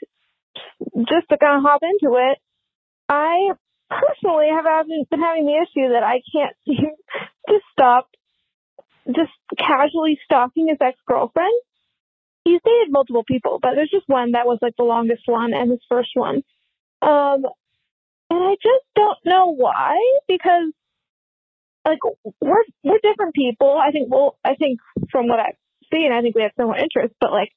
just 0.97 1.29
to 1.31 1.39
kind 1.39 1.59
of 1.59 1.63
hop 1.63 1.83
into 1.83 2.17
it, 2.17 2.39
I 3.09 3.53
personally 3.91 4.49
have 4.51 4.87
been 4.87 5.21
having 5.21 5.47
the 5.47 5.63
issue 5.63 5.93
that 5.93 6.03
I 6.03 6.21
can't 6.33 6.57
seem 6.67 6.91
to 7.49 7.59
stop 7.73 8.09
just 9.07 9.33
casually 9.59 10.19
stalking 10.25 10.69
his 10.69 10.79
ex 10.81 10.99
girlfriend. 11.07 11.55
He's 12.45 12.61
dated 12.65 12.91
multiple 12.91 13.25
people, 13.25 13.59
but 13.61 13.73
there's 13.75 13.91
just 13.91 14.09
one 14.09 14.33
that 14.33 14.47
was 14.47 14.59
like 14.63 14.75
the 14.77 14.85
longest 14.85 15.23
one 15.27 15.53
and 15.53 15.71
his 15.71 15.81
first 15.89 16.11
one. 16.15 16.43
Um, 17.03 17.45
and 18.31 18.43
I 18.45 18.55
just 18.63 18.85
don't 18.95 19.19
know 19.25 19.55
why 19.55 19.97
because 20.27 20.73
like 21.87 21.99
we're 22.41 22.65
we're 22.85 22.99
different 23.03 23.35
people. 23.35 23.79
I 23.79 23.91
think 23.91 24.11
well, 24.11 24.37
I 24.45 24.55
think 24.55 24.81
from 25.11 25.29
what 25.29 25.41
I've 25.41 25.57
seen, 25.93 26.13
I 26.13 26.21
think 26.21 26.35
we 26.35 26.43
have 26.43 26.53
similar 26.57 26.77
interests, 26.77 27.17
but 27.21 27.33
like 27.33 27.51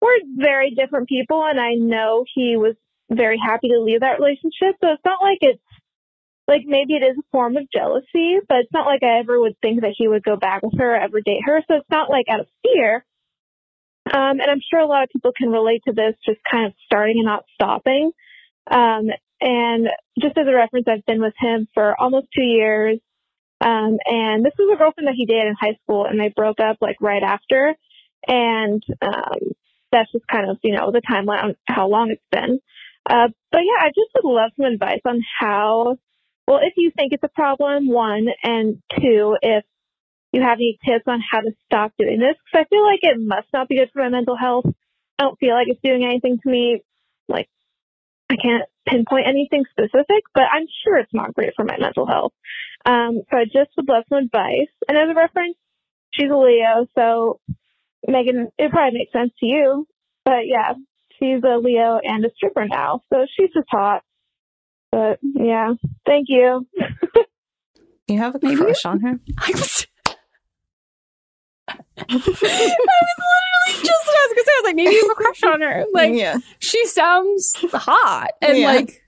we're 0.00 0.18
very 0.36 0.70
different 0.70 1.08
people, 1.08 1.42
and 1.44 1.58
I 1.58 1.74
know 1.74 2.24
he 2.34 2.56
was 2.56 2.76
very 3.10 3.38
happy 3.38 3.68
to 3.68 3.80
leave 3.80 4.00
that 4.00 4.20
relationship. 4.20 4.76
So 4.80 4.92
it's 4.92 5.04
not 5.04 5.22
like 5.22 5.38
it's 5.40 5.62
like 6.48 6.62
maybe 6.64 6.94
it 6.94 7.02
is 7.02 7.18
a 7.18 7.26
form 7.32 7.56
of 7.56 7.66
jealousy, 7.72 8.38
but 8.48 8.58
it's 8.58 8.72
not 8.72 8.86
like 8.86 9.02
I 9.02 9.18
ever 9.18 9.40
would 9.40 9.58
think 9.60 9.80
that 9.80 9.94
he 9.96 10.06
would 10.06 10.22
go 10.22 10.36
back 10.36 10.62
with 10.62 10.78
her 10.78 10.94
or 10.94 10.96
ever 10.96 11.20
date 11.20 11.42
her. 11.44 11.60
So 11.66 11.76
it's 11.76 11.90
not 11.90 12.10
like 12.10 12.26
out 12.28 12.40
of 12.40 12.46
fear. 12.62 13.04
Um, 14.06 14.38
and 14.38 14.48
I'm 14.48 14.60
sure 14.70 14.78
a 14.78 14.86
lot 14.86 15.02
of 15.02 15.08
people 15.08 15.32
can 15.36 15.50
relate 15.50 15.82
to 15.88 15.92
this, 15.92 16.14
just 16.24 16.38
kind 16.48 16.66
of 16.66 16.72
starting 16.84 17.16
and 17.18 17.26
not 17.26 17.44
stopping. 17.54 18.12
Um, 18.70 19.08
and 19.40 19.88
just 20.20 20.36
as 20.38 20.46
a 20.46 20.54
reference, 20.54 20.86
I've 20.88 21.04
been 21.06 21.20
with 21.20 21.34
him 21.38 21.68
for 21.74 21.98
almost 22.00 22.28
two 22.34 22.42
years. 22.42 22.98
Um, 23.60 23.98
and 24.04 24.44
this 24.44 24.52
was 24.58 24.70
a 24.74 24.78
girlfriend 24.78 25.08
that 25.08 25.14
he 25.16 25.26
dated 25.26 25.48
in 25.48 25.54
high 25.58 25.78
school, 25.82 26.04
and 26.04 26.20
they 26.20 26.32
broke 26.34 26.60
up 26.60 26.78
like 26.80 26.96
right 27.00 27.22
after. 27.22 27.74
And 28.26 28.82
um, 29.02 29.38
that's 29.92 30.10
just 30.12 30.26
kind 30.26 30.50
of, 30.50 30.58
you 30.62 30.74
know, 30.74 30.90
the 30.90 31.00
timeline 31.00 31.42
on 31.42 31.56
how 31.66 31.88
long 31.88 32.10
it's 32.10 32.22
been. 32.30 32.60
Uh, 33.08 33.28
but 33.52 33.60
yeah, 33.60 33.84
I 33.84 33.88
just 33.88 34.10
would 34.14 34.28
love 34.28 34.50
some 34.56 34.66
advice 34.66 35.00
on 35.04 35.20
how, 35.38 35.96
well, 36.48 36.58
if 36.62 36.74
you 36.76 36.90
think 36.96 37.12
it's 37.12 37.22
a 37.22 37.28
problem, 37.28 37.88
one, 37.88 38.26
and 38.42 38.82
two, 38.98 39.36
if 39.42 39.64
you 40.32 40.42
have 40.42 40.58
any 40.58 40.78
tips 40.84 41.04
on 41.06 41.20
how 41.30 41.40
to 41.40 41.52
stop 41.66 41.92
doing 41.98 42.18
this, 42.18 42.34
because 42.44 42.66
I 42.66 42.68
feel 42.68 42.84
like 42.84 43.00
it 43.02 43.16
must 43.18 43.46
not 43.52 43.68
be 43.68 43.76
good 43.78 43.90
for 43.92 44.02
my 44.02 44.08
mental 44.08 44.36
health. 44.36 44.66
I 45.18 45.22
don't 45.22 45.38
feel 45.38 45.54
like 45.54 45.68
it's 45.68 45.80
doing 45.82 46.04
anything 46.04 46.38
to 46.42 46.50
me. 46.50 46.82
Like, 47.28 47.48
I 48.30 48.36
can't 48.36 48.64
pinpoint 48.88 49.26
anything 49.26 49.64
specific, 49.70 50.24
but 50.34 50.44
I'm 50.52 50.66
sure 50.84 50.98
it's 50.98 51.12
not 51.14 51.34
great 51.34 51.52
for 51.56 51.64
my 51.64 51.76
mental 51.78 52.06
health. 52.06 52.32
Um, 52.84 53.22
so 53.30 53.36
I 53.38 53.44
just 53.44 53.70
would 53.76 53.88
love 53.88 54.04
some 54.08 54.18
advice. 54.18 54.68
And 54.88 54.96
as 54.98 55.08
a 55.10 55.14
reference, 55.14 55.56
she's 56.12 56.30
a 56.30 56.36
Leo, 56.36 56.86
so 56.96 57.40
Megan, 58.06 58.48
it 58.58 58.70
probably 58.70 58.98
makes 58.98 59.12
sense 59.12 59.32
to 59.40 59.46
you. 59.46 59.86
But 60.24 60.46
yeah, 60.46 60.72
she's 61.18 61.42
a 61.44 61.56
Leo 61.58 62.00
and 62.02 62.24
a 62.24 62.30
stripper 62.36 62.66
now, 62.66 63.02
so 63.12 63.26
she's 63.36 63.50
just 63.54 63.68
hot. 63.70 64.02
But 64.90 65.18
yeah, 65.22 65.74
thank 66.04 66.26
you. 66.28 66.66
You 68.08 68.18
have 68.18 68.36
a 68.36 68.38
Maybe- 68.40 68.54
crush 68.54 68.84
on 68.84 69.00
her? 69.00 69.18
I 71.68 71.74
was, 72.14 72.26
literally 72.26 73.84
just 73.84 74.06
what 74.06 74.16
I 74.16 74.26
was 74.26 74.32
gonna 74.34 74.44
say. 74.44 74.52
I 74.52 74.60
was 74.60 74.64
like, 74.64 74.76
maybe 74.76 74.94
you 74.94 75.02
have 75.02 75.10
a 75.10 75.14
crush 75.14 75.42
on 75.42 75.60
her. 75.60 75.84
Like, 75.92 76.14
yeah. 76.14 76.38
she 76.58 76.86
sounds 76.86 77.54
hot 77.72 78.30
and 78.40 78.58
Yeah. 78.58 78.66
like 78.72 79.02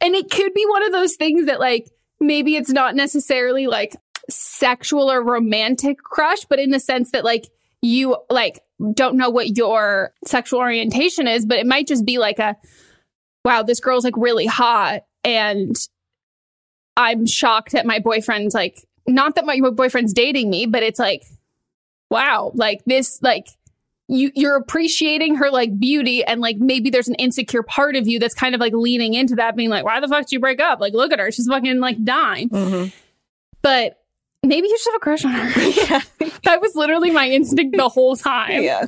and 0.00 0.14
it 0.14 0.30
could 0.30 0.54
be 0.54 0.64
one 0.66 0.84
of 0.84 0.92
those 0.92 1.16
things 1.16 1.46
that 1.46 1.60
like 1.60 1.90
maybe 2.20 2.56
it's 2.56 2.70
not 2.70 2.94
necessarily 2.94 3.66
like 3.66 3.96
sexual 4.30 5.10
or 5.10 5.22
romantic 5.22 5.98
crush 5.98 6.44
but 6.48 6.58
in 6.58 6.70
the 6.70 6.80
sense 6.80 7.10
that 7.10 7.24
like 7.24 7.46
you 7.82 8.16
like 8.30 8.60
don't 8.94 9.16
know 9.16 9.28
what 9.30 9.56
your 9.56 10.12
sexual 10.24 10.60
orientation 10.60 11.26
is 11.28 11.44
but 11.44 11.58
it 11.58 11.66
might 11.66 11.86
just 11.86 12.06
be 12.06 12.18
like 12.18 12.38
a 12.38 12.56
wow 13.44 13.62
this 13.62 13.80
girl's 13.80 14.04
like 14.04 14.16
really 14.16 14.46
hot 14.46 15.02
and 15.24 15.76
i'm 16.96 17.26
shocked 17.26 17.72
that 17.72 17.84
my 17.84 17.98
boyfriend's 17.98 18.54
like 18.54 18.86
not 19.06 19.34
that 19.34 19.44
my 19.44 19.58
boyfriend's 19.70 20.12
dating 20.12 20.50
me 20.50 20.66
but 20.66 20.82
it's 20.82 20.98
like 20.98 21.24
wow 22.10 22.50
like 22.54 22.82
this 22.84 23.20
like 23.22 23.48
you 24.08 24.30
you're 24.34 24.56
appreciating 24.56 25.34
her 25.36 25.50
like 25.50 25.78
beauty 25.78 26.22
and 26.24 26.40
like 26.40 26.56
maybe 26.58 26.90
there's 26.90 27.08
an 27.08 27.14
insecure 27.16 27.62
part 27.62 27.96
of 27.96 28.06
you 28.06 28.18
that's 28.18 28.34
kind 28.34 28.54
of 28.54 28.60
like 28.60 28.72
leaning 28.74 29.14
into 29.14 29.34
that 29.34 29.56
being 29.56 29.70
like 29.70 29.84
why 29.84 29.98
the 30.00 30.08
fuck 30.08 30.22
did 30.22 30.32
you 30.32 30.40
break 30.40 30.60
up 30.60 30.80
like 30.80 30.92
look 30.92 31.12
at 31.12 31.18
her 31.18 31.30
she's 31.30 31.46
fucking 31.46 31.80
like 31.80 32.02
dying 32.04 32.48
Mm-hmm. 32.50 32.88
but 33.62 34.02
maybe 34.42 34.68
you 34.68 34.78
should 34.78 34.92
have 34.92 34.98
a 34.98 35.00
crush 35.00 35.24
on 35.24 35.32
her 35.32 35.60
Yeah. 35.70 36.00
that 36.44 36.60
was 36.60 36.74
literally 36.74 37.10
my 37.10 37.28
instinct 37.30 37.76
the 37.76 37.88
whole 37.88 38.14
time 38.16 38.62
yeah. 38.62 38.86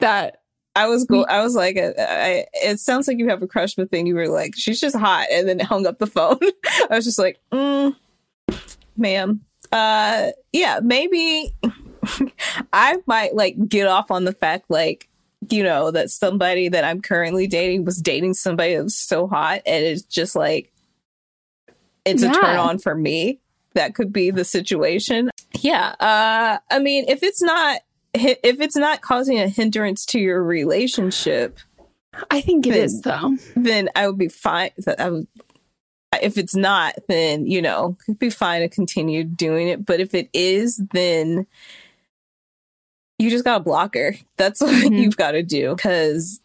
that 0.00 0.42
I 0.74 0.88
was 0.88 1.06
go- 1.06 1.24
I 1.24 1.40
was 1.42 1.54
like, 1.54 1.78
I, 1.78 1.94
I, 1.98 2.46
it 2.52 2.80
sounds 2.80 3.08
like 3.08 3.16
you 3.16 3.30
have 3.30 3.42
a 3.42 3.46
crush, 3.46 3.74
but 3.76 3.90
then 3.90 4.04
you 4.04 4.14
were 4.14 4.28
like, 4.28 4.52
she's 4.54 4.78
just 4.78 4.94
hot, 4.94 5.26
and 5.32 5.48
then 5.48 5.58
hung 5.58 5.86
up 5.86 5.98
the 5.98 6.06
phone. 6.06 6.38
I 6.90 6.96
was 6.96 7.06
just 7.06 7.18
like, 7.18 7.40
mm, 7.50 7.96
ma'am, 8.94 9.40
uh, 9.76 10.32
yeah, 10.52 10.80
maybe 10.82 11.54
I 12.72 12.96
might 13.06 13.34
like 13.34 13.56
get 13.68 13.86
off 13.86 14.10
on 14.10 14.24
the 14.24 14.32
fact, 14.32 14.66
like, 14.70 15.08
you 15.50 15.62
know, 15.62 15.90
that 15.90 16.10
somebody 16.10 16.68
that 16.68 16.84
I'm 16.84 17.00
currently 17.02 17.46
dating 17.46 17.84
was 17.84 17.98
dating 18.00 18.34
somebody 18.34 18.74
that 18.74 18.82
was 18.84 18.96
so 18.98 19.26
hot, 19.26 19.60
and 19.66 19.84
it's 19.84 20.02
just 20.02 20.34
like, 20.34 20.72
it's 22.04 22.22
a 22.22 22.30
turn 22.32 22.56
on 22.56 22.78
for 22.78 22.94
me. 22.94 23.40
That 23.74 23.94
could 23.94 24.12
be 24.12 24.30
the 24.30 24.44
situation. 24.44 25.30
Yeah. 25.60 25.94
Uh, 26.00 26.58
I 26.70 26.78
mean, 26.78 27.04
if 27.08 27.22
it's 27.22 27.42
not 27.42 27.80
if 28.14 28.60
it's 28.60 28.76
not 28.76 29.02
causing 29.02 29.38
a 29.38 29.48
hindrance 29.48 30.06
to 30.06 30.18
your 30.18 30.42
relationship, 30.42 31.58
i 32.30 32.40
think 32.40 32.66
it 32.66 32.70
Then- 32.70 32.82
is 32.84 33.02
though 33.02 33.36
then 33.56 33.90
I 33.94 34.06
would 34.06 34.16
be 34.16 34.28
fine. 34.28 34.70
that 34.86 34.98
I 34.98 35.10
would, 35.10 35.26
if 36.22 36.38
it's 36.38 36.54
not, 36.54 36.94
then 37.08 37.46
you 37.46 37.60
know, 37.62 37.96
it'd 38.08 38.18
be 38.18 38.30
fine 38.30 38.60
to 38.62 38.68
continue 38.68 39.24
doing 39.24 39.68
it. 39.68 39.84
But 39.86 40.00
if 40.00 40.14
it 40.14 40.28
is, 40.32 40.80
then 40.92 41.46
you 43.18 43.30
just 43.30 43.44
got 43.44 43.60
a 43.60 43.64
blocker. 43.64 44.14
That's 44.36 44.60
what 44.62 44.70
Mhm. 44.74 44.98
you've 44.98 45.16
got 45.16 45.32
to 45.32 45.42
do 45.42 45.74
because 45.74 46.40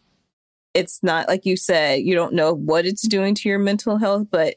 it's 0.74 1.02
not 1.02 1.28
like 1.28 1.44
you 1.44 1.56
said. 1.56 2.00
You 2.02 2.14
don't 2.14 2.34
know 2.34 2.54
what 2.54 2.86
it's 2.86 3.06
doing 3.06 3.34
to 3.36 3.48
your 3.48 3.58
mental 3.58 3.98
health, 3.98 4.28
but 4.30 4.56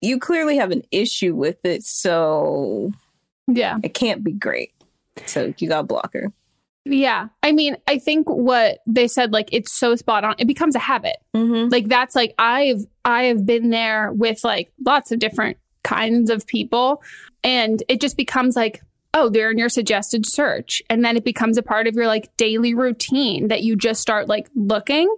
you 0.00 0.18
clearly 0.18 0.56
have 0.56 0.72
an 0.72 0.82
issue 0.90 1.34
with 1.34 1.64
it, 1.64 1.84
so 1.84 2.90
yeah 3.46 3.78
it 3.84 3.94
can't 3.94 4.24
be 4.24 4.32
great. 4.32 4.72
So 5.26 5.52
you 5.58 5.68
gotta 5.68 5.84
block 5.86 6.12
her. 6.14 6.32
Yeah. 6.84 7.28
I 7.42 7.52
mean 7.52 7.76
i 7.86 7.98
think 7.98 8.28
what 8.28 8.78
they 8.86 9.08
said 9.08 9.32
like 9.32 9.48
it's 9.52 9.72
so 9.72 9.94
spot 9.96 10.24
on. 10.24 10.34
It 10.38 10.46
becomes 10.46 10.74
a 10.74 10.80
habit. 10.80 11.16
Mm-hmm. 11.34 11.68
like 11.70 11.88
that's 11.88 12.14
like 12.14 12.34
i've 12.38 12.84
i 13.04 13.24
have 13.24 13.46
been 13.46 13.70
there 13.70 14.12
with 14.12 14.44
like 14.44 14.72
lots 14.84 15.12
of 15.12 15.18
different 15.18 15.56
kinds 15.84 16.30
of 16.30 16.46
people. 16.46 17.02
And 17.44 17.82
it 17.88 18.00
just 18.00 18.16
becomes 18.16 18.56
like 18.56 18.82
oh 19.14 19.28
they're 19.28 19.50
in 19.50 19.58
your 19.58 19.68
suggested 19.68 20.24
search. 20.26 20.82
And 20.90 21.04
then 21.04 21.16
it 21.16 21.24
becomes 21.24 21.58
a 21.58 21.62
part 21.62 21.86
of 21.86 21.94
your 21.94 22.06
like 22.06 22.36
daily 22.36 22.74
routine 22.74 23.48
that 23.48 23.62
you 23.62 23.76
just 23.76 24.00
start 24.00 24.28
like 24.28 24.48
looking. 24.54 25.14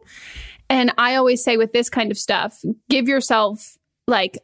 And 0.68 0.92
i 0.98 1.14
always 1.16 1.42
say 1.42 1.57
with 1.57 1.72
this 1.72 1.88
kind 1.88 2.11
of 2.11 2.18
stuff 2.18 2.59
give 2.88 3.09
yourself 3.09 3.77
like 4.07 4.38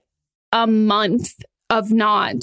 a 0.53 0.67
month 0.67 1.35
of 1.69 1.93
not 1.93 2.43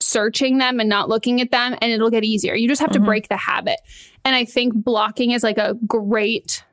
searching 0.00 0.58
them 0.58 0.80
and 0.80 0.88
not 0.88 1.08
looking 1.08 1.40
at 1.40 1.50
them 1.50 1.76
and 1.80 1.92
it'll 1.92 2.10
get 2.10 2.24
easier. 2.24 2.54
You 2.54 2.68
just 2.68 2.80
have 2.80 2.90
to 2.92 2.98
mm-hmm. 2.98 3.06
break 3.06 3.28
the 3.28 3.36
habit. 3.36 3.78
And 4.24 4.34
I 4.34 4.44
think 4.44 4.74
blocking 4.74 5.30
is 5.30 5.42
like 5.42 5.58
a 5.58 5.74
great 5.86 6.64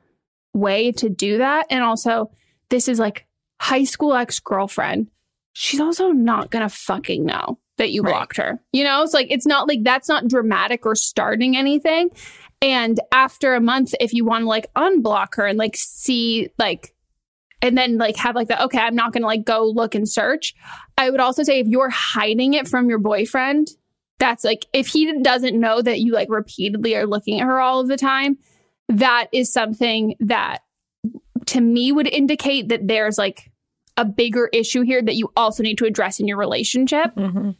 way 0.54 0.92
to 0.92 1.08
do 1.08 1.38
that. 1.38 1.66
And 1.70 1.82
also, 1.82 2.30
this 2.70 2.88
is 2.88 2.98
like 2.98 3.26
high 3.60 3.84
school 3.84 4.14
ex 4.14 4.40
girlfriend. 4.40 5.08
She's 5.52 5.80
also 5.80 6.10
not 6.10 6.50
gonna 6.50 6.68
fucking 6.68 7.24
know 7.24 7.58
that 7.78 7.90
you 7.90 8.02
Right. 8.02 8.12
blocked 8.12 8.36
her. 8.38 8.60
You 8.72 8.84
know, 8.84 9.02
it's 9.02 9.14
like, 9.14 9.28
it's 9.30 9.46
not 9.46 9.68
like 9.68 9.82
that's 9.82 10.08
not 10.08 10.28
dramatic 10.28 10.84
or 10.84 10.94
starting 10.94 11.56
anything. 11.56 12.10
And 12.60 12.98
after 13.12 13.54
a 13.54 13.60
month, 13.60 13.94
if 14.00 14.12
you 14.12 14.24
want 14.24 14.42
to 14.42 14.48
like 14.48 14.66
unblock 14.74 15.36
her 15.36 15.46
and 15.46 15.58
like 15.58 15.76
see, 15.76 16.48
like, 16.58 16.92
and 17.62 17.76
then 17.76 17.98
like 17.98 18.16
have 18.16 18.34
like 18.34 18.48
the, 18.48 18.62
okay, 18.64 18.78
I'm 18.78 18.94
not 18.94 19.12
gonna 19.12 19.26
like 19.26 19.44
go 19.44 19.66
look 19.66 19.94
and 19.94 20.08
search. 20.08 20.54
I 20.96 21.10
would 21.10 21.20
also 21.20 21.42
say 21.42 21.60
if 21.60 21.66
you're 21.66 21.90
hiding 21.90 22.54
it 22.54 22.68
from 22.68 22.88
your 22.88 22.98
boyfriend, 22.98 23.68
that's 24.18 24.44
like, 24.44 24.66
if 24.72 24.88
he 24.88 25.20
doesn't 25.22 25.58
know 25.58 25.80
that 25.80 26.00
you 26.00 26.12
like 26.12 26.28
repeatedly 26.30 26.96
are 26.96 27.06
looking 27.06 27.40
at 27.40 27.46
her 27.46 27.60
all 27.60 27.80
of 27.80 27.88
the 27.88 27.96
time, 27.96 28.38
that 28.88 29.28
is 29.32 29.52
something 29.52 30.14
that 30.20 30.58
to 31.46 31.60
me 31.60 31.92
would 31.92 32.08
indicate 32.08 32.68
that 32.68 32.86
there's 32.86 33.18
like 33.18 33.50
a 33.96 34.04
bigger 34.04 34.48
issue 34.52 34.82
here 34.82 35.02
that 35.02 35.16
you 35.16 35.30
also 35.36 35.62
need 35.62 35.78
to 35.78 35.84
address 35.84 36.20
in 36.20 36.28
your 36.28 36.36
relationship 36.36 37.14
Mm-hmm. 37.14 37.50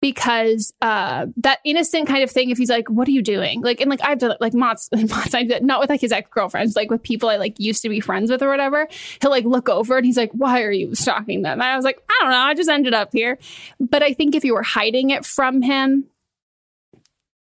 Because 0.00 0.72
uh 0.80 1.26
that 1.36 1.58
innocent 1.64 2.06
kind 2.06 2.22
of 2.22 2.30
thing 2.30 2.50
if 2.50 2.58
he's 2.58 2.70
like 2.70 2.88
what 2.88 3.08
are 3.08 3.12
you 3.12 3.22
doing? 3.22 3.60
Like 3.60 3.80
and 3.80 3.90
like 3.90 4.00
i've 4.04 4.18
done 4.18 4.36
like 4.40 4.54
Mott's, 4.54 4.88
Mott's 4.94 5.34
I 5.34 5.44
did, 5.44 5.64
not 5.64 5.80
with 5.80 5.90
like 5.90 6.00
his 6.00 6.12
ex-girlfriends 6.12 6.76
like 6.76 6.90
with 6.90 7.02
people 7.02 7.28
i 7.28 7.36
like 7.36 7.58
used 7.58 7.82
to 7.82 7.88
be 7.88 8.00
friends 8.00 8.30
with 8.30 8.42
or 8.42 8.48
whatever. 8.48 8.88
He'll 9.20 9.30
like 9.30 9.44
look 9.44 9.68
over 9.68 9.96
and 9.96 10.06
he's 10.06 10.16
like 10.16 10.32
why 10.32 10.62
are 10.62 10.72
you 10.72 10.94
stalking 10.94 11.42
them? 11.42 11.60
And 11.60 11.64
i 11.64 11.76
was 11.76 11.84
like 11.84 12.02
i 12.08 12.18
don't 12.20 12.30
know 12.30 12.38
i 12.38 12.54
just 12.54 12.70
ended 12.70 12.94
up 12.94 13.10
here. 13.12 13.38
But 13.80 14.02
i 14.02 14.12
think 14.12 14.34
if 14.34 14.44
you 14.44 14.54
were 14.54 14.62
hiding 14.62 15.10
it 15.10 15.24
from 15.24 15.62
him 15.62 16.04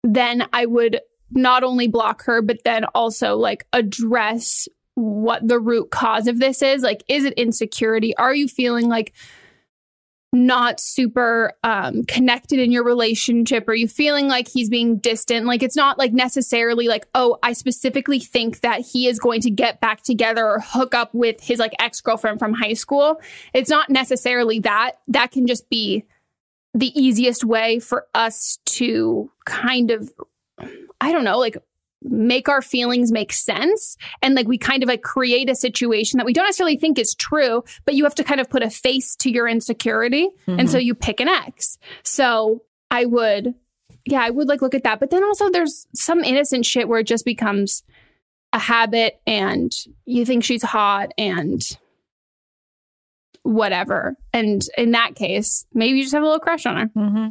then 0.05 0.49
i 0.53 0.65
would 0.65 1.01
not 1.31 1.63
only 1.63 1.89
block 1.89 2.25
her 2.25 2.41
but 2.41 2.65
then 2.65 2.85
also 2.95 3.37
like 3.37 3.67
address 3.73 4.69
what 4.99 5.47
the 5.47 5.61
root 5.61 5.91
cause 5.91 6.27
of 6.27 6.39
this 6.39 6.61
is. 6.63 6.83
Like 6.83 7.05
is 7.09 7.25
it 7.25 7.35
insecurity? 7.35 8.17
Are 8.17 8.35
you 8.35 8.49
feeling 8.49 8.89
like 8.89 9.13
not 10.33 10.79
super 10.79 11.55
um, 11.65 12.05
connected 12.05 12.59
in 12.59 12.71
your 12.71 12.85
relationship? 12.85 13.67
Are 13.69 13.75
you 13.75 13.89
feeling 13.89 14.29
like 14.29 14.49
he's 14.49 14.69
being 14.69 14.99
distant? 14.99 15.47
Like 15.47 15.63
it's 15.63 15.77
not 15.77 15.99
like 15.99 16.13
necessarily 16.13 16.87
like, 16.87 17.07
oh, 17.15 17.39
I 17.43 17.55
specifically 17.55 18.21
think 18.21 18.61
that 18.61 18.81
he 18.81 19.07
is 19.07 19.19
going 19.19 19.41
to 19.43 19.51
get 19.51 19.81
back 19.81 20.03
together 20.03 20.45
or 20.45 20.61
hook 20.61 20.95
up 20.95 21.15
with 21.15 21.41
his 21.41 21.59
like 21.59 21.73
ex 21.79 22.01
girlfriend 22.01 22.39
from 22.39 22.53
high 22.53 22.75
school. 22.75 23.21
It's 23.55 23.71
not 23.71 23.89
necessarily 23.89 24.61
that. 24.61 24.93
That 25.09 25.31
can 25.31 25.47
just 25.47 25.69
be 25.71 26.05
the 26.75 26.99
easiest 27.01 27.45
way 27.45 27.79
for 27.79 28.07
us 28.15 28.59
to 28.67 29.31
kind 29.47 29.91
of, 29.91 30.13
I 31.01 31.13
don't 31.13 31.25
know, 31.25 31.39
like 31.39 31.57
make 32.03 32.49
our 32.49 32.63
feelings 32.63 33.11
make 33.11 33.33
sense. 33.33 33.97
And 34.23 34.35
like 34.35 34.47
we 34.47 34.59
kind 34.59 34.83
of 34.83 34.89
like 34.89 35.03
create 35.03 35.51
a 35.51 35.55
situation 35.55 36.19
that 36.19 36.27
we 36.27 36.33
don't 36.33 36.45
necessarily 36.45 36.77
think 36.77 36.99
is 36.99 37.15
true 37.15 37.65
but 37.85 37.95
you 37.95 38.05
have 38.05 38.15
to 38.17 38.25
kind 38.25 38.41
of 38.41 38.49
put 38.49 38.63
a 38.63 38.71
face 38.71 39.17
to 39.17 39.31
your 39.31 39.49
insecurity. 39.49 40.29
And 40.47 40.71
so 40.71 40.79
you 40.79 40.95
pick 40.95 41.21
an 41.21 41.29
ex. 41.29 41.79
So 42.05 42.63
i 42.91 43.05
would 43.05 43.55
yeah 44.07 44.23
i 44.23 44.31
would 44.31 44.49
like 44.49 44.63
look 44.63 44.75
at 44.75 44.85
that. 44.85 45.01
But 45.01 45.11
then 45.11 45.25
also 45.25 45.51
there's 45.51 45.87
some 45.95 46.25
innocent 46.25 46.65
shit 46.65 46.89
where 46.89 47.01
it 47.01 47.07
just 47.07 47.25
becomes 47.25 47.83
a 48.53 48.59
habit 48.59 49.21
and 49.27 49.73
you 50.07 50.25
think 50.25 50.45
she's 50.45 50.63
hot 50.63 51.13
and 51.19 51.61
whatever. 53.43 54.17
And 54.33 54.63
in 54.77 54.93
that 54.93 55.17
case 55.17 55.67
maybe 55.75 55.99
you 55.99 56.05
just 56.05 56.15
have 56.15 56.23
a 56.23 56.27
little 56.27 56.41
crush 56.41 56.65
on 56.65 56.77
her. 56.77 56.87
Mm-hmm. 56.97 57.29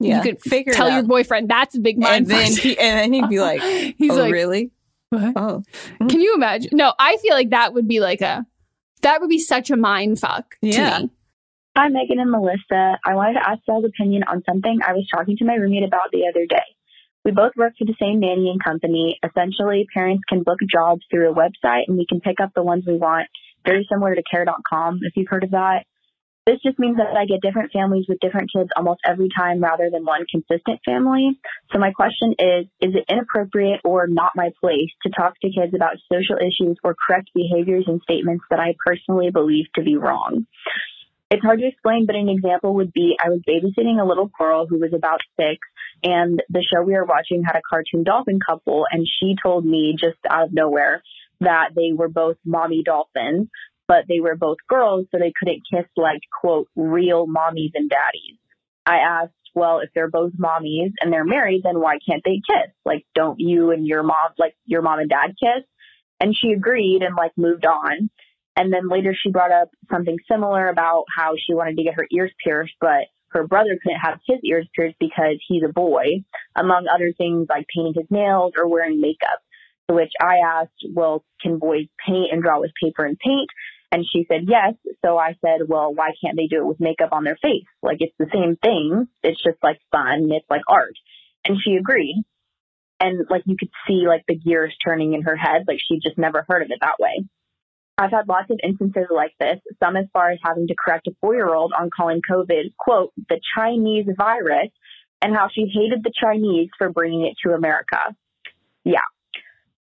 Yeah, 0.00 0.16
you 0.16 0.22
could 0.22 0.40
figure 0.42 0.72
tell 0.72 0.88
it 0.88 0.94
your 0.94 1.02
boyfriend 1.02 1.48
that's 1.48 1.76
a 1.76 1.80
big 1.80 1.98
mind 1.98 2.22
and 2.22 2.26
then 2.30 2.52
he, 2.56 2.78
and 2.78 2.98
then 2.98 3.12
he'd 3.12 3.28
be 3.28 3.38
like, 3.48 3.60
he's 3.98 4.10
"Oh, 4.10 4.16
like 4.16 4.32
really? 4.32 4.70
what? 5.10 5.32
Oh, 5.36 5.62
mm. 6.00 6.08
Can 6.10 6.20
you 6.20 6.34
imagine? 6.34 6.70
No, 6.72 6.94
I 6.98 7.16
feel 7.18 7.34
like 7.34 7.50
that 7.50 7.74
would 7.74 7.86
be 7.86 8.00
like 8.00 8.20
a 8.20 8.46
that 9.02 9.20
would 9.20 9.30
be 9.30 9.38
such 9.38 9.70
a 9.70 9.76
mind 9.76 10.18
fuck 10.18 10.56
Yeah. 10.62 10.96
to 10.98 11.02
me. 11.04 11.10
Hi, 11.76 11.88
Megan 11.88 12.18
and 12.18 12.30
Melissa. 12.30 12.98
I 13.06 13.14
wanted 13.14 13.34
to 13.34 13.48
ask 13.48 13.60
y'all's 13.68 13.84
opinion 13.84 14.24
on 14.24 14.42
something 14.48 14.80
I 14.86 14.92
was 14.92 15.06
talking 15.14 15.36
to 15.36 15.44
my 15.44 15.54
roommate 15.54 15.84
about 15.84 16.10
the 16.12 16.26
other 16.28 16.44
day. 16.46 16.64
We 17.24 17.30
both 17.32 17.52
work 17.56 17.74
for 17.78 17.84
the 17.84 17.94
same 18.00 18.20
nannying 18.20 18.58
company. 18.64 19.18
Essentially, 19.24 19.86
parents 19.94 20.22
can 20.28 20.42
book 20.42 20.58
jobs 20.70 21.02
through 21.10 21.30
a 21.30 21.34
website 21.34 21.84
and 21.86 21.96
we 21.96 22.06
can 22.06 22.20
pick 22.20 22.40
up 22.40 22.50
the 22.56 22.62
ones 22.62 22.84
we 22.86 22.96
want, 22.96 23.28
very 23.64 23.86
similar 23.90 24.14
to 24.14 24.22
care.com, 24.22 25.00
if 25.02 25.12
you've 25.16 25.28
heard 25.28 25.44
of 25.44 25.50
that. 25.50 25.84
This 26.46 26.58
just 26.64 26.78
means 26.78 26.96
that 26.96 27.16
I 27.16 27.26
get 27.26 27.42
different 27.42 27.70
families 27.70 28.06
with 28.08 28.18
different 28.20 28.50
kids 28.54 28.70
almost 28.74 29.00
every 29.04 29.28
time 29.36 29.60
rather 29.60 29.90
than 29.92 30.04
one 30.04 30.24
consistent 30.30 30.80
family. 30.84 31.38
So 31.72 31.78
my 31.78 31.92
question 31.92 32.34
is, 32.38 32.66
is 32.80 32.94
it 32.94 33.04
inappropriate 33.08 33.80
or 33.84 34.06
not 34.06 34.32
my 34.34 34.50
place 34.58 34.90
to 35.02 35.10
talk 35.10 35.38
to 35.40 35.50
kids 35.50 35.74
about 35.74 35.96
social 36.10 36.36
issues 36.36 36.78
or 36.82 36.96
correct 37.06 37.30
behaviors 37.34 37.84
and 37.86 38.00
statements 38.02 38.44
that 38.50 38.58
I 38.58 38.74
personally 38.84 39.30
believe 39.30 39.66
to 39.74 39.82
be 39.82 39.96
wrong? 39.96 40.46
It's 41.30 41.44
hard 41.44 41.60
to 41.60 41.66
explain, 41.66 42.06
but 42.06 42.16
an 42.16 42.28
example 42.28 42.74
would 42.74 42.92
be 42.92 43.16
I 43.24 43.28
was 43.28 43.40
babysitting 43.48 44.02
a 44.02 44.06
little 44.06 44.30
girl 44.36 44.66
who 44.66 44.80
was 44.80 44.92
about 44.92 45.20
six, 45.38 45.58
and 46.02 46.42
the 46.48 46.64
show 46.64 46.82
we 46.82 46.94
were 46.94 47.04
watching 47.04 47.44
had 47.44 47.54
a 47.54 47.62
cartoon 47.68 48.02
dolphin 48.02 48.40
couple, 48.44 48.84
and 48.90 49.06
she 49.06 49.36
told 49.40 49.64
me 49.64 49.94
just 49.96 50.18
out 50.28 50.46
of 50.46 50.52
nowhere 50.52 51.04
that 51.40 51.70
they 51.76 51.92
were 51.94 52.08
both 52.08 52.36
mommy 52.44 52.82
dolphins, 52.82 53.48
but 53.90 54.04
they 54.08 54.20
were 54.20 54.36
both 54.36 54.58
girls, 54.68 55.06
so 55.10 55.18
they 55.18 55.32
couldn't 55.36 55.64
kiss 55.68 55.84
like, 55.96 56.20
quote, 56.40 56.68
real 56.76 57.26
mommies 57.26 57.72
and 57.74 57.90
daddies. 57.90 58.38
I 58.86 58.98
asked, 58.98 59.32
well, 59.52 59.80
if 59.80 59.90
they're 59.92 60.08
both 60.08 60.30
mommies 60.34 60.92
and 61.00 61.12
they're 61.12 61.24
married, 61.24 61.62
then 61.64 61.80
why 61.80 61.98
can't 62.08 62.22
they 62.24 62.40
kiss? 62.46 62.70
Like, 62.84 63.04
don't 63.16 63.40
you 63.40 63.72
and 63.72 63.84
your 63.84 64.04
mom, 64.04 64.30
like 64.38 64.54
your 64.64 64.80
mom 64.80 65.00
and 65.00 65.10
dad 65.10 65.34
kiss? 65.42 65.64
And 66.20 66.36
she 66.36 66.52
agreed 66.52 67.02
and 67.02 67.16
like 67.16 67.32
moved 67.36 67.66
on. 67.66 68.10
And 68.54 68.72
then 68.72 68.88
later 68.88 69.12
she 69.12 69.32
brought 69.32 69.50
up 69.50 69.70
something 69.90 70.18
similar 70.30 70.68
about 70.68 71.06
how 71.12 71.32
she 71.34 71.54
wanted 71.54 71.76
to 71.76 71.82
get 71.82 71.94
her 71.94 72.06
ears 72.12 72.30
pierced, 72.44 72.74
but 72.80 73.08
her 73.30 73.44
brother 73.44 73.76
couldn't 73.82 73.98
have 73.98 74.20
his 74.24 74.38
ears 74.44 74.68
pierced 74.72 74.98
because 75.00 75.42
he's 75.48 75.64
a 75.68 75.72
boy, 75.72 76.22
among 76.54 76.86
other 76.86 77.12
things 77.18 77.48
like 77.50 77.66
painting 77.74 77.94
his 77.96 78.08
nails 78.08 78.52
or 78.56 78.68
wearing 78.68 79.00
makeup. 79.00 79.40
To 79.88 79.96
which 79.96 80.12
I 80.20 80.36
asked, 80.46 80.86
well, 80.94 81.24
can 81.40 81.58
boys 81.58 81.86
paint 82.06 82.28
and 82.30 82.40
draw 82.40 82.60
with 82.60 82.70
paper 82.80 83.04
and 83.04 83.18
paint? 83.18 83.48
And 83.92 84.04
she 84.10 84.24
said 84.28 84.42
yes. 84.46 84.74
So 85.04 85.18
I 85.18 85.34
said, 85.44 85.66
well, 85.66 85.92
why 85.92 86.10
can't 86.22 86.36
they 86.36 86.46
do 86.46 86.58
it 86.58 86.66
with 86.66 86.80
makeup 86.80 87.10
on 87.12 87.24
their 87.24 87.38
face? 87.40 87.66
Like 87.82 87.98
it's 88.00 88.14
the 88.18 88.30
same 88.32 88.56
thing. 88.56 89.08
It's 89.22 89.42
just 89.42 89.58
like 89.62 89.78
fun. 89.90 90.28
It's 90.30 90.48
like 90.48 90.62
art. 90.68 90.94
And 91.44 91.56
she 91.62 91.76
agreed. 91.76 92.22
And 93.00 93.26
like 93.28 93.42
you 93.46 93.56
could 93.58 93.70
see 93.88 94.04
like 94.06 94.24
the 94.28 94.36
gears 94.36 94.74
turning 94.84 95.14
in 95.14 95.22
her 95.22 95.36
head. 95.36 95.64
Like 95.66 95.78
she 95.88 95.98
just 96.02 96.18
never 96.18 96.44
heard 96.48 96.62
of 96.62 96.68
it 96.70 96.78
that 96.80 97.00
way. 97.00 97.24
I've 97.98 98.12
had 98.12 98.28
lots 98.28 98.50
of 98.50 98.58
instances 98.62 99.08
like 99.10 99.34
this, 99.38 99.58
some 99.78 99.94
as 99.94 100.06
far 100.12 100.30
as 100.30 100.38
having 100.42 100.68
to 100.68 100.74
correct 100.74 101.06
a 101.06 101.10
four 101.20 101.34
year 101.34 101.52
old 101.52 101.72
on 101.78 101.90
calling 101.94 102.22
COVID, 102.30 102.72
quote, 102.78 103.12
the 103.28 103.40
Chinese 103.54 104.06
virus, 104.16 104.70
and 105.20 105.36
how 105.36 105.48
she 105.52 105.66
hated 105.66 106.02
the 106.02 106.12
Chinese 106.18 106.70
for 106.78 106.88
bringing 106.90 107.26
it 107.26 107.34
to 107.44 107.54
America. 107.54 107.98
Yeah. 108.84 109.00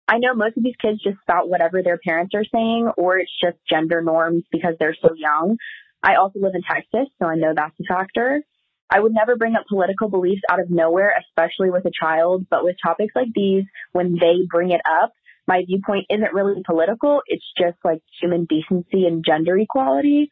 I 0.10 0.18
know 0.18 0.34
most 0.34 0.58
of 0.58 0.64
these 0.64 0.76
kids 0.82 1.04
just 1.04 1.22
spout 1.22 1.50
whatever 1.50 1.84
their 1.84 2.00
parents 2.00 2.34
are 2.34 2.44
saying, 2.52 2.90
or 2.98 3.20
it's 3.20 3.32
just 3.40 3.58
gender 3.70 4.02
norms 4.02 4.44
because 4.52 4.74
they're 4.80 4.98
so 5.00 5.14
young. 5.16 5.58
I 6.02 6.16
also 6.16 6.40
live 6.40 6.54
in 6.56 6.64
Texas, 6.64 7.14
so 7.22 7.28
I 7.28 7.36
know 7.36 7.54
that's 7.56 7.76
a 7.80 7.84
factor. 7.88 8.42
I 8.90 9.00
would 9.00 9.14
never 9.14 9.36
bring 9.36 9.56
up 9.56 9.66
political 9.70 10.10
beliefs 10.10 10.42
out 10.50 10.60
of 10.60 10.72
nowhere, 10.72 11.14
especially 11.28 11.70
with 11.70 11.86
a 11.86 11.92
child, 11.92 12.48
but 12.50 12.64
with 12.64 12.76
topics 12.84 13.14
like 13.16 13.28
these, 13.36 13.66
when 13.92 14.14
they 14.14 14.48
bring 14.50 14.72
it 14.72 14.82
up, 14.90 15.14
my 15.48 15.64
viewpoint 15.64 16.08
isn't 16.10 16.34
really 16.34 16.64
political. 16.66 17.22
It's 17.28 17.46
just 17.56 17.78
like 17.84 18.02
human 18.20 18.46
decency 18.46 19.06
and 19.06 19.24
gender 19.24 19.56
equality. 19.60 20.30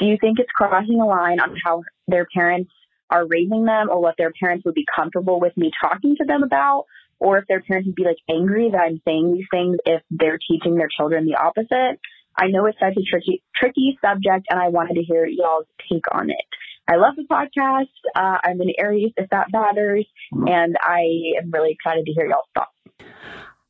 Do 0.00 0.06
you 0.06 0.16
think 0.20 0.40
it's 0.40 0.50
crossing 0.50 1.00
a 1.00 1.06
line 1.06 1.38
on 1.38 1.54
how 1.64 1.84
their 2.08 2.26
parents 2.34 2.72
are 3.10 3.28
raising 3.28 3.64
them 3.64 3.90
or 3.90 4.00
what 4.00 4.16
their 4.18 4.32
parents 4.40 4.64
would 4.64 4.74
be 4.74 4.86
comfortable 4.96 5.38
with 5.38 5.56
me 5.56 5.70
talking 5.80 6.16
to 6.16 6.24
them 6.24 6.42
about? 6.42 6.86
Or 7.20 7.38
if 7.38 7.46
their 7.46 7.60
parents 7.60 7.86
would 7.86 7.94
be 7.94 8.04
like 8.04 8.16
angry 8.28 8.70
that 8.70 8.80
I'm 8.80 9.00
saying 9.06 9.34
these 9.34 9.46
things 9.50 9.76
if 9.84 10.02
they're 10.10 10.38
teaching 10.38 10.76
their 10.76 10.88
children 10.88 11.26
the 11.26 11.36
opposite? 11.36 12.00
I 12.36 12.46
know 12.48 12.66
it's 12.66 12.78
such 12.80 12.96
a 12.96 13.02
tricky, 13.08 13.42
tricky 13.54 13.98
subject 14.02 14.46
and 14.50 14.58
I 14.58 14.68
wanted 14.68 14.94
to 14.94 15.02
hear 15.02 15.26
y'all's 15.26 15.66
take 15.90 16.04
on 16.12 16.30
it. 16.30 16.44
I 16.88 16.96
love 16.96 17.14
the 17.16 17.24
podcast. 17.30 17.86
Uh, 18.16 18.38
I'm 18.42 18.60
an 18.60 18.72
Aries, 18.78 19.12
if 19.16 19.30
that 19.30 19.48
matters, 19.52 20.06
and 20.32 20.76
I 20.80 21.02
am 21.40 21.50
really 21.52 21.70
excited 21.70 22.04
to 22.06 22.12
hear 22.12 22.26
y'all's 22.26 22.46
thoughts. 22.54 23.10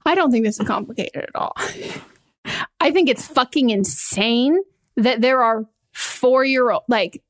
I 0.07 0.15
don't 0.15 0.31
think 0.31 0.45
this 0.45 0.59
is 0.59 0.67
complicated 0.67 1.25
at 1.25 1.35
all. 1.35 1.53
I 2.81 2.91
think 2.91 3.11
it's 3.11 3.27
fucking 3.27 3.69
insane 3.71 4.59
that 4.97 5.21
there 5.21 5.43
are 5.43 5.67
four 5.93 6.45
year 6.45 6.71
old 6.71 6.85
like 6.89 7.23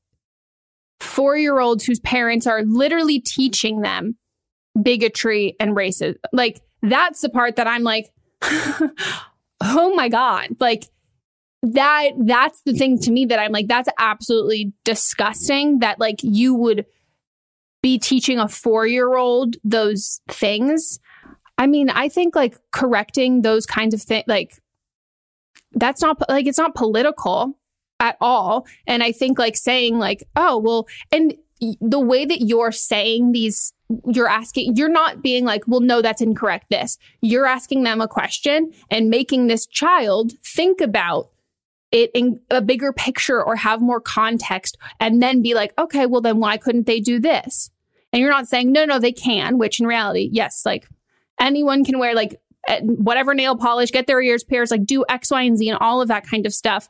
four 1.00 1.36
year 1.36 1.58
olds 1.58 1.84
whose 1.84 1.98
parents 2.00 2.46
are 2.46 2.62
literally 2.62 3.18
teaching 3.18 3.80
them 3.80 4.16
bigotry 4.80 5.56
and 5.60 5.76
racism. 5.76 6.16
Like 6.32 6.60
that's 6.82 7.20
the 7.20 7.28
part 7.28 7.56
that 7.56 7.66
I'm 7.66 7.82
like, 7.82 8.12
oh 9.60 9.94
my 9.94 10.08
god, 10.08 10.56
like 10.60 10.88
that 11.62 12.10
that's 12.18 12.62
the 12.62 12.72
thing 12.72 12.98
to 12.98 13.10
me 13.10 13.26
that 13.26 13.38
I'm 13.38 13.52
like 13.52 13.68
that's 13.68 13.88
absolutely 13.98 14.72
disgusting 14.84 15.80
that 15.80 16.00
like 16.00 16.20
you 16.22 16.54
would 16.54 16.86
be 17.82 17.98
teaching 17.98 18.38
a 18.38 18.48
four 18.48 18.86
year 18.86 19.16
old 19.16 19.56
those 19.64 20.20
things. 20.28 20.98
I 21.58 21.66
mean, 21.66 21.90
I 21.90 22.08
think 22.08 22.34
like 22.34 22.56
correcting 22.72 23.42
those 23.42 23.66
kinds 23.66 23.92
of 23.94 24.02
things, 24.02 24.24
like 24.26 24.52
that's 25.72 26.02
not 26.02 26.18
like 26.28 26.46
it's 26.46 26.58
not 26.58 26.74
political 26.74 27.58
at 28.00 28.16
all. 28.20 28.66
And 28.86 29.02
I 29.02 29.12
think 29.12 29.38
like 29.38 29.56
saying 29.56 29.98
like, 29.98 30.24
oh, 30.34 30.58
well, 30.58 30.88
and 31.12 31.34
the 31.80 32.00
way 32.00 32.24
that 32.24 32.40
you're 32.40 32.72
saying 32.72 33.32
these, 33.32 33.72
you're 34.06 34.28
asking, 34.28 34.76
you're 34.76 34.88
not 34.88 35.22
being 35.22 35.44
like, 35.44 35.64
well, 35.66 35.80
no, 35.80 36.02
that's 36.02 36.22
incorrect. 36.22 36.66
This, 36.70 36.98
you're 37.20 37.46
asking 37.46 37.82
them 37.82 38.00
a 38.00 38.08
question 38.08 38.72
and 38.90 39.10
making 39.10 39.46
this 39.46 39.66
child 39.66 40.32
think 40.44 40.80
about 40.80 41.30
it 41.92 42.10
in 42.14 42.40
a 42.50 42.60
bigger 42.60 42.92
picture 42.92 43.42
or 43.42 43.56
have 43.56 43.80
more 43.80 44.00
context 44.00 44.78
and 45.00 45.22
then 45.22 45.42
be 45.42 45.54
like, 45.54 45.72
okay, 45.78 46.06
well, 46.06 46.20
then 46.20 46.38
why 46.38 46.56
couldn't 46.56 46.86
they 46.86 47.00
do 47.00 47.18
this? 47.18 47.70
And 48.12 48.20
you're 48.20 48.30
not 48.30 48.48
saying, 48.48 48.72
no, 48.72 48.84
no, 48.84 48.98
they 48.98 49.12
can, 49.12 49.58
which 49.58 49.80
in 49.80 49.86
reality, 49.86 50.28
yes, 50.32 50.62
like 50.64 50.88
anyone 51.40 51.84
can 51.84 51.98
wear 51.98 52.14
like 52.14 52.40
eh, 52.68 52.80
whatever 52.82 53.34
nail 53.34 53.56
polish, 53.56 53.90
get 53.90 54.06
their 54.06 54.22
ears 54.22 54.44
pierced, 54.44 54.70
like 54.70 54.84
do 54.84 55.04
X, 55.08 55.30
Y, 55.30 55.42
and 55.42 55.58
Z 55.58 55.68
and 55.68 55.78
all 55.80 56.00
of 56.00 56.08
that 56.08 56.26
kind 56.26 56.46
of 56.46 56.52
stuff. 56.52 56.88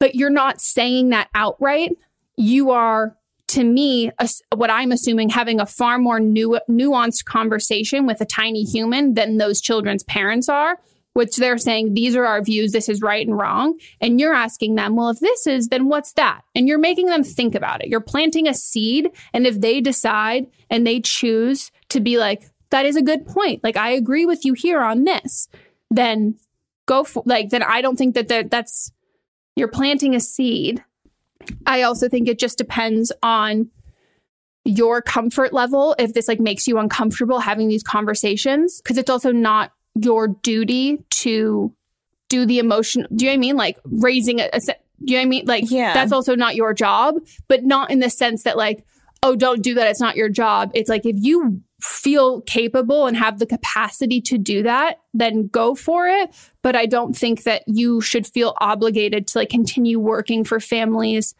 But 0.00 0.14
you're 0.14 0.30
not 0.30 0.60
saying 0.60 1.10
that 1.10 1.28
outright. 1.34 1.92
You 2.36 2.70
are, 2.70 3.16
to 3.48 3.64
me, 3.64 4.10
what 4.54 4.70
I'm 4.70 4.92
assuming, 4.92 5.30
having 5.30 5.60
a 5.60 5.66
far 5.66 5.98
more 5.98 6.20
nu- 6.20 6.60
nuanced 6.70 7.24
conversation 7.24 8.06
with 8.06 8.20
a 8.20 8.26
tiny 8.26 8.64
human 8.64 9.14
than 9.14 9.38
those 9.38 9.60
children's 9.60 10.04
parents 10.04 10.48
are 10.48 10.78
which 11.18 11.34
they're 11.34 11.58
saying 11.58 11.94
these 11.94 12.14
are 12.14 12.24
our 12.24 12.40
views, 12.40 12.70
this 12.70 12.88
is 12.88 13.02
right 13.02 13.26
and 13.26 13.36
wrong. 13.36 13.76
And 14.00 14.20
you're 14.20 14.32
asking 14.32 14.76
them, 14.76 14.94
well, 14.94 15.08
if 15.08 15.18
this 15.18 15.48
is, 15.48 15.66
then 15.66 15.88
what's 15.88 16.12
that? 16.12 16.42
And 16.54 16.68
you're 16.68 16.78
making 16.78 17.06
them 17.06 17.24
think 17.24 17.56
about 17.56 17.82
it. 17.82 17.88
You're 17.88 17.98
planting 17.98 18.46
a 18.46 18.54
seed. 18.54 19.10
And 19.32 19.44
if 19.44 19.60
they 19.60 19.80
decide 19.80 20.46
and 20.70 20.86
they 20.86 21.00
choose 21.00 21.72
to 21.88 21.98
be 21.98 22.18
like, 22.18 22.48
that 22.70 22.86
is 22.86 22.94
a 22.94 23.02
good 23.02 23.26
point, 23.26 23.64
like 23.64 23.76
I 23.76 23.90
agree 23.90 24.26
with 24.26 24.44
you 24.44 24.52
here 24.52 24.80
on 24.80 25.02
this, 25.02 25.48
then 25.90 26.36
go 26.86 27.02
for 27.02 27.24
like, 27.26 27.48
then 27.48 27.64
I 27.64 27.80
don't 27.82 27.96
think 27.96 28.14
that 28.14 28.28
that's, 28.48 28.92
you're 29.56 29.66
planting 29.66 30.14
a 30.14 30.20
seed. 30.20 30.84
I 31.66 31.82
also 31.82 32.08
think 32.08 32.28
it 32.28 32.38
just 32.38 32.58
depends 32.58 33.12
on 33.22 33.70
your 34.64 35.00
comfort 35.00 35.52
level 35.52 35.94
if 35.98 36.12
this 36.12 36.28
like 36.28 36.40
makes 36.40 36.66
you 36.66 36.78
uncomfortable 36.78 37.40
having 37.40 37.68
these 37.68 37.82
conversations 37.82 38.80
because 38.82 38.98
it's 38.98 39.08
also 39.08 39.32
not 39.32 39.72
your 39.94 40.28
duty 40.28 40.98
to 41.10 41.74
do 42.28 42.44
the 42.44 42.58
emotion. 42.58 43.06
Do 43.14 43.24
you 43.24 43.30
know 43.30 43.34
what 43.34 43.38
I 43.38 43.40
mean? 43.40 43.56
Like 43.56 43.78
raising 43.84 44.40
a, 44.40 44.50
a 44.52 44.60
do 44.60 45.12
you 45.12 45.18
know 45.18 45.20
what 45.20 45.22
I 45.22 45.28
mean? 45.28 45.44
Like, 45.46 45.70
yeah. 45.70 45.94
that's 45.94 46.12
also 46.12 46.34
not 46.34 46.56
your 46.56 46.74
job, 46.74 47.16
but 47.46 47.64
not 47.64 47.90
in 47.90 48.00
the 48.00 48.10
sense 48.10 48.42
that 48.42 48.56
like, 48.56 48.84
oh, 49.22 49.36
don't 49.36 49.62
do 49.62 49.74
that. 49.74 49.88
It's 49.88 50.00
not 50.00 50.16
your 50.16 50.28
job. 50.28 50.70
It's 50.74 50.88
like 50.88 51.06
if 51.06 51.16
you 51.18 51.62
feel 51.80 52.40
capable 52.42 53.06
and 53.06 53.16
have 53.16 53.38
the 53.38 53.46
capacity 53.46 54.20
to 54.22 54.38
do 54.38 54.64
that, 54.64 55.00
then 55.14 55.46
go 55.46 55.74
for 55.74 56.08
it. 56.08 56.34
But 56.68 56.76
I 56.76 56.84
don't 56.84 57.16
think 57.16 57.44
that 57.44 57.62
you 57.66 58.02
should 58.02 58.26
feel 58.26 58.52
obligated 58.60 59.26
to 59.28 59.38
like 59.38 59.48
continue 59.48 59.98
working 59.98 60.44
for 60.44 60.60
families 60.60 61.34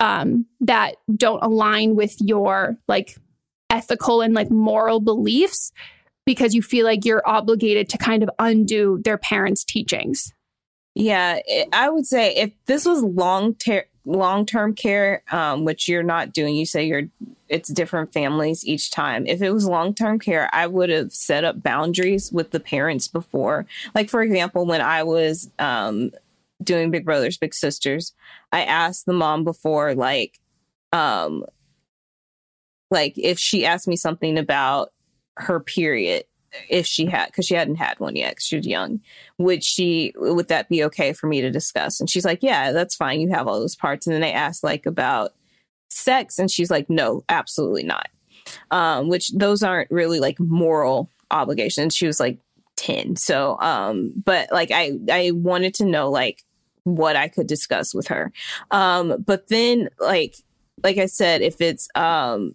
um, 0.00 0.46
that 0.60 0.94
don't 1.14 1.42
align 1.42 1.96
with 1.96 2.16
your 2.18 2.78
like 2.88 3.18
ethical 3.68 4.22
and 4.22 4.32
like 4.32 4.50
moral 4.50 4.98
beliefs 4.98 5.70
because 6.24 6.54
you 6.54 6.62
feel 6.62 6.86
like 6.86 7.04
you're 7.04 7.20
obligated 7.28 7.90
to 7.90 7.98
kind 7.98 8.22
of 8.22 8.30
undo 8.38 9.02
their 9.04 9.18
parents' 9.18 9.64
teachings. 9.64 10.32
Yeah, 10.94 11.40
I 11.74 11.90
would 11.90 12.06
say 12.06 12.34
if 12.36 12.50
this 12.64 12.86
was 12.86 13.02
long 13.02 13.56
term 13.56 13.82
long 14.04 14.46
term 14.46 14.74
care, 14.74 15.22
um, 15.30 15.64
which 15.64 15.88
you're 15.88 16.02
not 16.02 16.32
doing, 16.32 16.54
you 16.54 16.66
say 16.66 16.84
you're 16.84 17.08
it's 17.48 17.68
different 17.68 18.12
families 18.12 18.64
each 18.64 18.92
time. 18.92 19.26
If 19.26 19.42
it 19.42 19.50
was 19.50 19.66
long 19.66 19.92
term 19.92 20.18
care, 20.18 20.48
I 20.52 20.66
would 20.66 20.88
have 20.88 21.12
set 21.12 21.44
up 21.44 21.62
boundaries 21.62 22.30
with 22.32 22.52
the 22.52 22.60
parents 22.60 23.08
before. 23.08 23.66
Like 23.94 24.08
for 24.08 24.22
example, 24.22 24.66
when 24.66 24.80
I 24.80 25.02
was 25.02 25.50
um, 25.58 26.12
doing 26.62 26.90
Big 26.90 27.04
Brothers 27.04 27.36
Big 27.36 27.54
Sisters, 27.54 28.12
I 28.52 28.62
asked 28.64 29.06
the 29.06 29.12
mom 29.12 29.44
before, 29.44 29.94
like, 29.94 30.38
um, 30.92 31.44
like 32.90 33.14
if 33.16 33.38
she 33.38 33.66
asked 33.66 33.88
me 33.88 33.96
something 33.96 34.38
about 34.38 34.92
her 35.36 35.60
period 35.60 36.24
if 36.68 36.86
she 36.86 37.06
had 37.06 37.26
because 37.26 37.46
she 37.46 37.54
hadn't 37.54 37.76
had 37.76 37.98
one 38.00 38.16
yet 38.16 38.40
she 38.40 38.56
was 38.56 38.66
young 38.66 39.00
would 39.40 39.64
she 39.64 40.12
would 40.16 40.48
that 40.48 40.68
be 40.68 40.84
okay 40.84 41.12
for 41.12 41.26
me 41.26 41.40
to 41.40 41.50
discuss? 41.50 41.98
And 41.98 42.08
she's 42.08 42.24
like 42.24 42.42
yeah 42.42 42.72
that's 42.72 42.94
fine 42.94 43.20
you 43.20 43.30
have 43.30 43.48
all 43.48 43.58
those 43.58 43.74
parts. 43.74 44.06
And 44.06 44.14
then 44.14 44.20
they 44.20 44.32
asked 44.32 44.62
like 44.62 44.86
about 44.86 45.32
sex 45.88 46.38
and 46.38 46.50
she's 46.50 46.70
like 46.70 46.88
no 46.88 47.24
absolutely 47.28 47.82
not. 47.82 48.08
Um 48.70 49.08
which 49.08 49.30
those 49.30 49.62
aren't 49.62 49.90
really 49.90 50.20
like 50.20 50.38
moral 50.38 51.10
obligations. 51.30 51.96
She 51.96 52.06
was 52.06 52.20
like 52.20 52.38
10 52.76 53.16
so 53.16 53.58
um 53.60 54.10
but 54.24 54.50
like 54.50 54.70
i 54.72 54.92
i 55.12 55.32
wanted 55.34 55.74
to 55.74 55.84
know 55.84 56.10
like 56.10 56.44
what 56.84 57.14
i 57.14 57.28
could 57.28 57.46
discuss 57.46 57.94
with 57.94 58.08
her. 58.08 58.32
Um 58.70 59.22
but 59.26 59.48
then 59.48 59.88
like 59.98 60.36
like 60.82 60.96
i 60.96 61.06
said 61.06 61.42
if 61.42 61.60
it's 61.60 61.88
um 61.94 62.54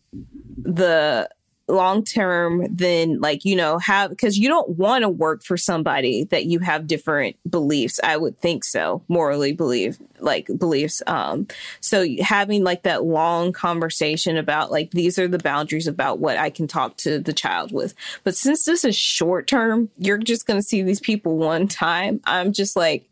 the 0.57 1.29
long 1.67 2.03
term 2.03 2.67
than 2.75 3.19
like 3.19 3.43
you 3.43 3.55
know 3.55 3.77
have 3.79 4.11
because 4.11 4.37
you 4.37 4.47
don't 4.47 4.69
want 4.77 5.01
to 5.01 5.09
work 5.09 5.43
for 5.43 5.57
somebody 5.57 6.25
that 6.25 6.45
you 6.45 6.59
have 6.59 6.87
different 6.87 7.35
beliefs. 7.49 7.99
I 8.03 8.17
would 8.17 8.39
think 8.39 8.63
so 8.63 9.03
morally 9.07 9.51
believe 9.51 9.97
like 10.19 10.47
beliefs. 10.57 11.01
Um 11.07 11.47
so 11.81 12.05
having 12.21 12.63
like 12.63 12.83
that 12.83 13.03
long 13.03 13.51
conversation 13.51 14.37
about 14.37 14.71
like 14.71 14.91
these 14.91 15.17
are 15.17 15.27
the 15.27 15.39
boundaries 15.39 15.87
about 15.87 16.19
what 16.19 16.37
i 16.37 16.49
can 16.49 16.67
talk 16.67 16.97
to 16.97 17.19
the 17.19 17.33
child 17.33 17.71
with. 17.71 17.93
But 18.23 18.35
since 18.35 18.65
this 18.65 18.83
is 18.83 18.95
short 18.95 19.47
term 19.47 19.89
you're 19.97 20.17
just 20.17 20.45
going 20.45 20.59
to 20.59 20.67
see 20.67 20.81
these 20.81 20.99
people 20.99 21.37
one 21.37 21.67
time. 21.67 22.21
I'm 22.25 22.53
just 22.53 22.75
like 22.75 23.09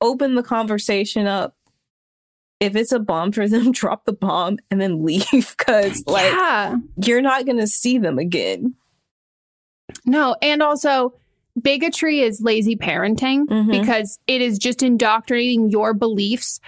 open 0.00 0.34
the 0.34 0.42
conversation 0.42 1.26
up 1.26 1.54
if 2.60 2.76
it's 2.76 2.92
a 2.92 3.00
bomb 3.00 3.32
for 3.32 3.48
them, 3.48 3.72
drop 3.72 4.04
the 4.04 4.12
bomb 4.12 4.58
and 4.70 4.80
then 4.80 5.04
leave 5.04 5.26
because 5.58 6.04
like 6.06 6.32
yeah. 6.32 6.76
you're 7.04 7.22
not 7.22 7.46
gonna 7.46 7.66
see 7.66 7.98
them 7.98 8.18
again. 8.18 8.74
No, 10.04 10.36
and 10.40 10.62
also 10.62 11.14
bigotry 11.60 12.20
is 12.20 12.40
lazy 12.40 12.76
parenting 12.76 13.46
mm-hmm. 13.46 13.70
because 13.70 14.18
it 14.26 14.40
is 14.40 14.58
just 14.58 14.82
indoctrinating 14.82 15.68
your 15.68 15.94
beliefs 15.94 16.60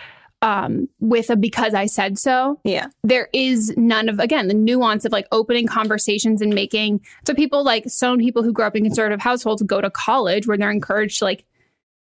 um, 0.42 0.88
with 0.98 1.31
a 1.31 1.37
because 1.37 1.72
I 1.72 1.87
said 1.87 2.18
so. 2.18 2.61
Yeah. 2.64 2.88
There 3.05 3.28
is 3.33 3.72
none 3.76 4.09
of, 4.09 4.18
again, 4.18 4.48
the 4.48 4.55
nuance 4.55 5.05
of 5.05 5.12
like 5.12 5.28
opening 5.31 5.68
conversations 5.68 6.42
and 6.42 6.52
making. 6.52 7.00
So 7.26 7.33
people 7.33 7.62
like 7.62 7.85
some 7.87 8.18
people 8.18 8.42
who 8.42 8.52
grow 8.52 8.66
up 8.66 8.76
in 8.76 8.83
conservative 8.83 9.20
households 9.20 9.62
go 9.62 9.81
to 9.81 9.88
college 9.88 10.46
where 10.48 10.59
they're 10.59 10.70
encouraged 10.70 11.20
to 11.20 11.24
like 11.24 11.44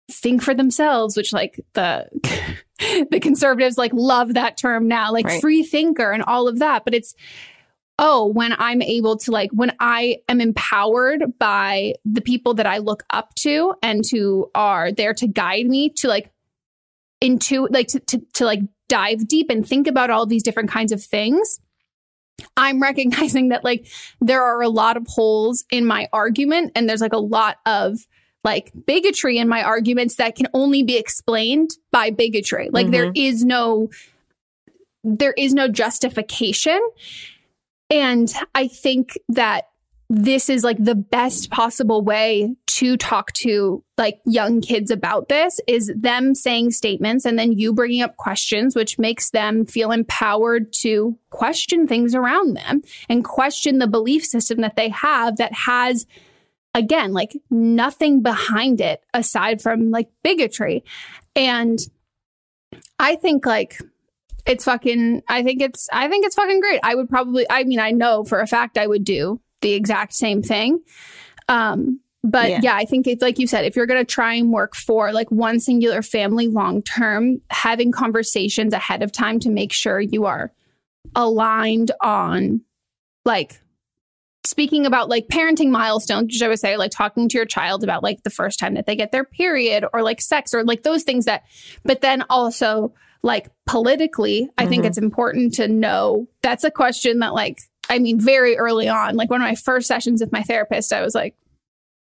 think 0.10 0.43
for 0.43 0.54
themselves, 0.54 1.17
which 1.17 1.34
like 1.34 1.60
the 1.73 2.08
the 3.12 3.20
conservatives 3.20 3.78
like 3.78 3.92
love 3.94 4.36
that 4.36 4.58
term 4.58 4.88
now, 4.88 5.12
like 5.12 5.26
right. 5.26 5.42
free 5.42 5.63
thinker 5.63 6.12
and 6.12 6.24
all 6.24 6.48
of 6.48 6.60
that. 6.60 6.86
But 6.86 6.94
it's 6.94 7.16
oh, 8.00 8.28
when 8.28 8.54
I'm 8.58 8.82
able 8.82 9.18
to 9.18 9.32
like 9.32 9.50
when 9.52 9.76
I 9.80 10.18
am 10.30 10.42
empowered 10.42 11.38
by 11.40 11.96
the 12.06 12.22
people 12.22 12.54
that 12.56 12.68
I 12.68 12.78
look 12.78 13.04
up 13.10 13.34
to 13.36 13.74
and 13.82 14.04
who 14.12 14.52
are 14.54 14.92
there 14.92 15.13
to 15.16 15.28
guide 15.28 15.66
me 15.66 15.90
to 15.98 16.08
like 16.08 16.32
into 17.22 17.68
like 17.72 17.88
to, 17.90 18.00
to, 18.00 18.22
to 18.34 18.46
like 18.46 18.62
dive 18.88 19.28
deep 19.28 19.50
and 19.50 19.68
think 19.68 19.88
about 19.88 20.10
all 20.10 20.26
these 20.26 20.44
different 20.44 20.70
kinds 20.70 20.92
of 20.92 21.04
things. 21.04 21.60
I'm 22.56 22.82
recognizing 22.82 23.50
that 23.50 23.63
like 23.63 23.88
there 24.22 24.44
are 24.44 24.62
a 24.62 24.70
lot 24.70 24.98
of 24.98 25.08
holes 25.08 25.66
in 25.72 25.86
my 25.86 26.08
argument 26.13 26.74
and 26.76 26.88
there's 26.88 27.02
like 27.02 27.13
a 27.13 27.18
lot 27.18 27.58
of 27.66 27.98
like 28.43 28.71
bigotry 28.86 29.38
in 29.38 29.47
my 29.47 29.63
arguments 29.63 30.15
that 30.15 30.36
can 30.36 30.47
only 30.54 30.84
be 30.84 30.97
explained 30.97 31.71
by 31.91 32.10
bigotry. 32.10 32.69
Like 32.71 32.86
mm-hmm. 32.86 32.91
there 32.91 33.12
is 33.15 33.43
no 33.43 33.89
there 35.04 35.34
is 35.38 35.54
no 35.54 35.67
justification. 35.67 36.80
And 37.89 38.32
I 38.53 38.68
think 38.68 39.18
that 39.30 39.66
this 40.09 40.49
is 40.49 40.64
like 40.64 40.82
the 40.82 40.95
best 40.95 41.49
possible 41.51 42.01
way 42.01 42.55
to 42.66 42.95
talk 42.95 43.34
to 43.34 43.84
like 43.97 44.20
young 44.26 44.62
kids 44.62 44.89
about 44.89 45.28
this 45.28 45.59
is 45.68 45.91
them 45.95 46.34
saying 46.34 46.72
statements 46.72 47.26
and 47.26 47.38
then 47.38 47.51
you 47.51 47.74
bringing 47.74 48.01
up 48.01 48.16
questions 48.16 48.76
which 48.76 48.97
makes 48.97 49.32
them 49.32 49.66
feel 49.66 49.91
empowered 49.91 50.72
to 50.72 51.18
question 51.30 51.88
things 51.88 52.16
around 52.16 52.53
them 52.53 52.82
and 53.09 53.26
question 53.26 53.80
the 53.80 53.88
belief 53.88 54.24
system 54.24 54.62
that 54.62 54.76
they 54.76 54.89
have 54.89 55.38
that 55.38 55.51
has 55.51 56.05
again, 56.78 57.11
like 57.11 57.36
nothing 57.49 58.21
behind 58.21 58.80
it 58.80 59.03
aside 59.13 59.61
from 59.61 59.89
like 59.89 60.09
bigotry. 60.23 60.84
And 61.36 61.80
I 62.99 63.15
think 63.15 63.47
like 63.47 63.82
it's 64.45 64.63
fucking 64.63 65.23
I 65.28 65.41
think 65.41 65.61
it's 65.61 65.89
I 65.91 66.07
think 66.07 66.25
it's 66.25 66.36
fucking 66.36 66.61
great. 66.61 66.80
I 66.84 66.93
would 66.93 67.09
probably 67.09 67.47
I 67.49 67.63
mean 67.63 67.80
I 67.80 67.91
know 67.91 68.23
for 68.23 68.39
a 68.39 68.47
fact 68.47 68.78
I 68.78 68.86
would 68.86 69.03
do 69.03 69.41
the 69.61 69.73
exact 69.73 70.13
same 70.13 70.43
thing. 70.43 70.80
Um 71.49 71.99
but 72.23 72.49
yeah. 72.49 72.59
yeah, 72.61 72.75
I 72.75 72.86
think 72.86 73.07
it's 73.07 73.21
like 73.21 73.39
you 73.39 73.47
said, 73.47 73.65
if 73.65 73.75
you're 73.75 73.86
going 73.86 74.03
to 74.03 74.13
try 74.13 74.34
and 74.34 74.51
work 74.51 74.75
for 74.75 75.13
like 75.13 75.32
one 75.32 75.61
singular 75.61 76.01
family 76.01 76.47
long 76.49 76.82
term, 76.82 77.39
having 77.49 77.91
conversations 77.91 78.73
ahead 78.73 79.01
of 79.01 79.13
time 79.13 79.39
to 79.41 79.49
make 79.49 79.71
sure 79.71 80.01
you 80.01 80.25
are 80.25 80.51
aligned 81.15 81.91
on 82.01 82.61
like 83.23 83.61
speaking 84.44 84.86
about 84.86 85.10
like 85.10 85.28
parenting 85.28 85.70
milestones, 85.70 86.28
which 86.34 86.42
I 86.42 86.48
would 86.48 86.60
say 86.60 86.78
like 86.78 86.92
talking 86.92 87.28
to 87.30 87.38
your 87.38 87.46
child 87.46 87.84
about 87.84 88.04
like 88.04 88.24
the 88.24 88.30
first 88.30 88.60
time 88.60 88.76
that 88.76 88.86
they 88.86 88.96
get 88.96 89.12
their 89.12 89.26
period 89.26 89.86
or 89.94 90.02
like 90.04 90.22
sex 90.22 90.54
or 90.54 90.64
like 90.64 90.84
those 90.84 91.04
things 91.04 91.26
that, 91.26 91.44
but 91.84 92.02
then 92.02 92.24
also 92.30 92.94
like 93.24 93.50
politically, 93.66 94.50
I 94.58 94.68
think 94.68 94.84
Mhm. 94.84 94.88
it's 94.88 94.98
important 94.98 95.56
to 95.56 95.68
know 95.68 96.28
that's 96.42 96.64
a 96.64 96.72
question 96.72 97.20
that 97.20 97.34
like, 97.34 97.58
I 97.90 98.00
mean, 98.00 98.20
very 98.22 98.58
early 98.58 98.88
on, 98.88 99.16
like 99.16 99.30
one 99.30 99.42
of 99.42 99.48
my 99.48 99.56
first 99.56 99.88
sessions 99.88 100.22
with 100.22 100.32
my 100.32 100.44
therapist, 100.44 100.94
I 100.94 101.02
was 101.02 101.14
like, 101.16 101.36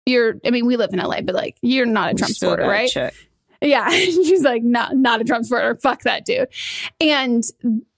you're, 0.06 0.36
I 0.46 0.52
mean, 0.52 0.66
we 0.66 0.78
live 0.78 0.94
in 0.94 1.00
LA, 1.00 1.22
but 1.22 1.34
like, 1.36 1.58
you're 1.62 1.86
not 1.86 2.12
a 2.12 2.14
Trump 2.14 2.34
supporter, 2.34 2.64
right? 2.68 2.90
check. 2.90 3.14
Yeah. 3.62 3.90
She's 3.90 4.44
like, 4.44 4.64
not, 4.64 4.96
not 4.96 5.22
a 5.22 5.24
Trump 5.24 5.46
supporter. 5.46 5.76
Fuck 5.82 6.04
that 6.04 6.24
dude. 6.26 6.48
And 7.02 7.44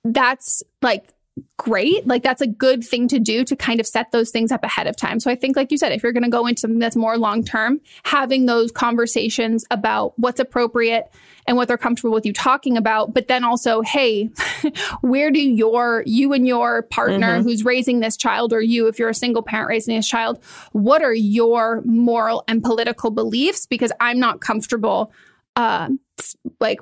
that's 0.04 0.64
like 0.82 1.14
great. 1.58 2.06
Like 2.08 2.24
that's 2.24 2.42
a 2.42 2.48
good 2.48 2.84
thing 2.84 3.08
to 3.10 3.20
do 3.20 3.44
to 3.44 3.56
kind 3.56 3.80
of 3.80 3.88
set 3.88 4.12
those 4.12 4.32
things 4.32 4.52
up 4.52 4.64
ahead 4.64 4.88
of 4.88 4.96
time. 4.96 5.20
So 5.20 5.30
I 5.32 5.36
think, 5.36 5.56
like 5.56 5.72
you 5.72 5.78
said, 5.78 5.92
if 5.92 6.04
you're 6.04 6.12
going 6.12 6.24
to 6.24 6.30
go 6.30 6.46
into 6.48 6.62
something 6.62 6.80
that's 6.80 6.96
more 6.96 7.18
long 7.18 7.44
term, 7.44 7.82
having 8.04 8.46
those 8.46 8.72
conversations 8.72 9.66
about 9.72 10.14
what's 10.18 10.40
appropriate 10.40 11.12
and 11.48 11.58
what 11.58 11.68
they're 11.68 11.78
comfortable 11.78 12.14
with 12.14 12.26
you 12.26 12.34
talking 12.34 12.78
about, 12.78 13.14
but 13.14 13.28
then 13.28 13.44
also, 13.44 13.82
hey, 13.82 14.30
where 15.02 15.32
do 15.32 15.40
your, 15.42 16.04
you 16.06 16.34
and 16.34 16.48
your 16.48 16.84
partner 16.84 17.40
Mhm. 17.40 17.44
who's 17.44 17.66
raising 17.66 18.00
this 18.02 18.16
child, 18.18 18.54
or 18.54 18.62
you, 18.62 18.88
if 18.88 19.00
you're 19.00 19.10
a 19.10 19.14
single 19.16 19.42
parent 19.42 19.70
raising 19.70 19.96
this 19.96 20.08
child, 20.08 20.40
what 20.74 21.02
are 21.02 21.14
your 21.14 21.82
moral 21.86 22.44
and 22.48 22.64
political 22.64 23.10
beliefs? 23.10 23.66
Because 23.66 23.92
I'm 24.00 24.20
not 24.20 24.42
comfortable, 24.42 25.12
uh, 25.56 25.90
like 26.60 26.80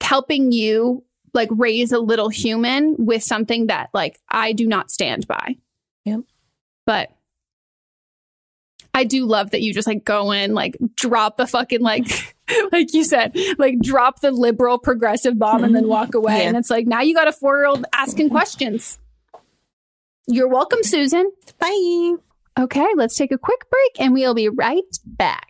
helping 0.00 0.50
you 0.52 1.04
like 1.32 1.48
raise 1.52 1.92
a 1.92 1.98
little 1.98 2.30
mm. 2.30 2.34
human 2.34 2.96
with 2.98 3.22
something 3.22 3.68
that 3.68 3.90
like 3.92 4.18
I 4.28 4.52
do 4.52 4.66
not 4.66 4.90
stand 4.90 5.26
by. 5.26 5.56
Yep. 6.04 6.20
But 6.86 7.10
I 8.92 9.04
do 9.04 9.26
love 9.26 9.50
that 9.50 9.62
you 9.62 9.72
just 9.72 9.86
like 9.86 10.04
go 10.04 10.32
in, 10.32 10.54
like 10.54 10.76
drop 10.96 11.36
the 11.36 11.46
fucking 11.46 11.80
like 11.80 12.34
like 12.72 12.92
you 12.92 13.04
said, 13.04 13.36
like 13.58 13.78
drop 13.80 14.20
the 14.20 14.30
liberal 14.30 14.78
progressive 14.78 15.38
bomb 15.38 15.64
and 15.64 15.74
then 15.74 15.82
mm-hmm. 15.82 15.90
walk 15.90 16.14
away. 16.14 16.38
Yeah. 16.38 16.48
And 16.48 16.56
it's 16.56 16.70
like 16.70 16.86
now 16.86 17.00
you 17.02 17.14
got 17.14 17.28
a 17.28 17.32
four 17.32 17.56
year 17.58 17.66
old 17.66 17.84
asking 17.92 18.30
questions. 18.30 18.98
You're 20.26 20.48
welcome, 20.48 20.82
Susan. 20.82 21.30
Bye. 21.58 22.14
Okay, 22.58 22.86
let's 22.94 23.16
take 23.16 23.32
a 23.32 23.38
quick 23.38 23.68
break 23.70 24.00
and 24.00 24.12
we'll 24.12 24.34
be 24.34 24.48
right 24.48 24.82
back. 25.04 25.49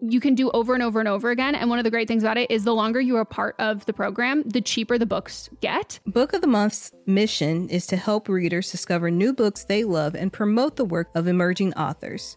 you 0.00 0.20
can 0.20 0.34
do 0.34 0.50
over 0.50 0.74
and 0.74 0.82
over 0.82 1.00
and 1.00 1.08
over 1.08 1.30
again. 1.30 1.54
And 1.54 1.70
one 1.70 1.78
of 1.78 1.84
the 1.84 1.90
great 1.90 2.08
things 2.08 2.22
about 2.22 2.38
it 2.38 2.50
is 2.50 2.64
the 2.64 2.74
longer 2.74 3.00
you 3.00 3.16
are 3.16 3.24
part 3.24 3.54
of 3.58 3.84
the 3.86 3.92
program, 3.92 4.42
the 4.44 4.60
cheaper 4.60 4.98
the 4.98 5.06
books 5.06 5.48
get. 5.60 6.00
Book 6.06 6.32
of 6.32 6.40
the 6.40 6.46
Month's 6.46 6.92
mission 7.06 7.68
is 7.68 7.86
to 7.88 7.96
help 7.96 8.28
readers 8.28 8.70
discover 8.70 9.10
new 9.10 9.32
books 9.32 9.64
they 9.64 9.84
love 9.84 10.14
and 10.14 10.32
promote 10.32 10.76
the 10.76 10.84
work 10.84 11.08
of 11.14 11.26
emerging 11.26 11.74
authors. 11.74 12.36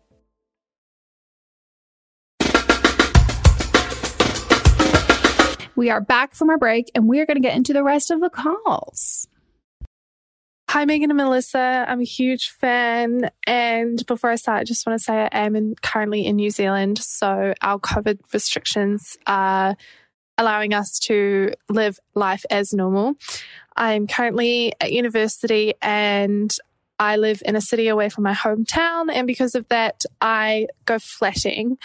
We 5.81 5.89
are 5.89 5.99
back 5.99 6.35
from 6.35 6.51
our 6.51 6.59
break 6.59 6.91
and 6.93 7.07
we 7.07 7.21
are 7.21 7.25
going 7.25 7.37
to 7.37 7.41
get 7.41 7.57
into 7.57 7.73
the 7.73 7.83
rest 7.83 8.11
of 8.11 8.21
the 8.21 8.29
calls. 8.29 9.27
Hi, 10.69 10.85
Megan 10.85 11.09
and 11.09 11.17
Melissa. 11.17 11.85
I'm 11.87 12.01
a 12.01 12.03
huge 12.03 12.49
fan. 12.49 13.31
And 13.47 14.05
before 14.05 14.29
I 14.29 14.35
start, 14.35 14.61
I 14.61 14.63
just 14.63 14.85
want 14.85 14.99
to 14.99 15.03
say 15.03 15.27
I 15.31 15.39
am 15.39 15.55
in, 15.55 15.73
currently 15.81 16.27
in 16.27 16.35
New 16.35 16.51
Zealand. 16.51 16.99
So 16.99 17.55
our 17.63 17.79
COVID 17.79 18.19
restrictions 18.31 19.17
are 19.25 19.75
allowing 20.37 20.75
us 20.75 20.99
to 20.99 21.53
live 21.67 21.97
life 22.13 22.45
as 22.51 22.73
normal. 22.73 23.15
I'm 23.75 24.05
currently 24.05 24.73
at 24.79 24.91
university 24.91 25.73
and 25.81 26.55
I 26.99 27.15
live 27.15 27.41
in 27.43 27.55
a 27.55 27.61
city 27.61 27.87
away 27.87 28.09
from 28.09 28.23
my 28.23 28.33
hometown. 28.33 29.11
And 29.11 29.25
because 29.25 29.55
of 29.55 29.67
that, 29.69 30.03
I 30.21 30.67
go 30.85 30.99
flatting. 30.99 31.79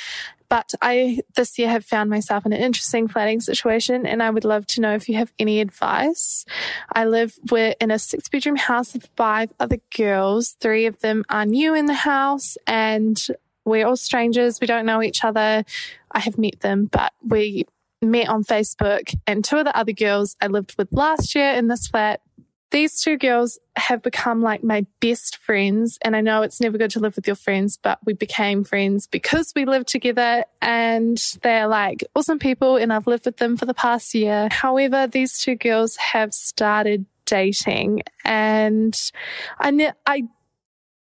But 0.48 0.72
I 0.80 1.20
this 1.34 1.58
year 1.58 1.68
have 1.68 1.84
found 1.84 2.10
myself 2.10 2.46
in 2.46 2.52
an 2.52 2.60
interesting 2.60 3.08
flatting 3.08 3.40
situation, 3.40 4.06
and 4.06 4.22
I 4.22 4.30
would 4.30 4.44
love 4.44 4.66
to 4.68 4.80
know 4.80 4.94
if 4.94 5.08
you 5.08 5.16
have 5.16 5.32
any 5.38 5.60
advice. 5.60 6.44
I 6.92 7.04
live 7.04 7.38
with, 7.50 7.76
in 7.80 7.90
a 7.90 7.98
six 7.98 8.28
bedroom 8.28 8.56
house 8.56 8.94
with 8.94 9.08
five 9.16 9.52
other 9.58 9.78
girls. 9.96 10.56
Three 10.60 10.86
of 10.86 11.00
them 11.00 11.24
are 11.28 11.46
new 11.46 11.74
in 11.74 11.86
the 11.86 11.94
house, 11.94 12.56
and 12.66 13.20
we're 13.64 13.86
all 13.86 13.96
strangers. 13.96 14.60
We 14.60 14.66
don't 14.66 14.86
know 14.86 15.02
each 15.02 15.24
other. 15.24 15.64
I 16.12 16.20
have 16.20 16.38
met 16.38 16.60
them, 16.60 16.86
but 16.86 17.12
we 17.22 17.64
met 18.02 18.28
on 18.28 18.44
Facebook, 18.44 19.14
and 19.26 19.44
two 19.44 19.56
of 19.56 19.64
the 19.64 19.76
other 19.76 19.92
girls 19.92 20.36
I 20.40 20.46
lived 20.46 20.76
with 20.78 20.88
last 20.92 21.34
year 21.34 21.54
in 21.54 21.68
this 21.68 21.88
flat 21.88 22.20
these 22.70 23.00
two 23.00 23.16
girls 23.16 23.58
have 23.76 24.02
become 24.02 24.42
like 24.42 24.64
my 24.64 24.86
best 25.00 25.38
friends. 25.38 25.98
And 26.02 26.16
I 26.16 26.20
know 26.20 26.42
it's 26.42 26.60
never 26.60 26.78
good 26.78 26.90
to 26.92 27.00
live 27.00 27.16
with 27.16 27.26
your 27.26 27.36
friends, 27.36 27.78
but 27.80 27.98
we 28.04 28.12
became 28.12 28.64
friends 28.64 29.06
because 29.06 29.52
we 29.54 29.64
lived 29.64 29.88
together 29.88 30.44
and 30.60 31.18
they're 31.42 31.68
like 31.68 32.04
awesome 32.14 32.38
people. 32.38 32.76
And 32.76 32.92
I've 32.92 33.06
lived 33.06 33.26
with 33.26 33.36
them 33.36 33.56
for 33.56 33.66
the 33.66 33.74
past 33.74 34.14
year. 34.14 34.48
However, 34.50 35.06
these 35.06 35.38
two 35.38 35.54
girls 35.54 35.96
have 35.96 36.32
started 36.32 37.06
dating 37.24 38.02
and 38.24 38.96
I, 39.58 39.70
ne- 39.70 39.92
I, 40.04 40.24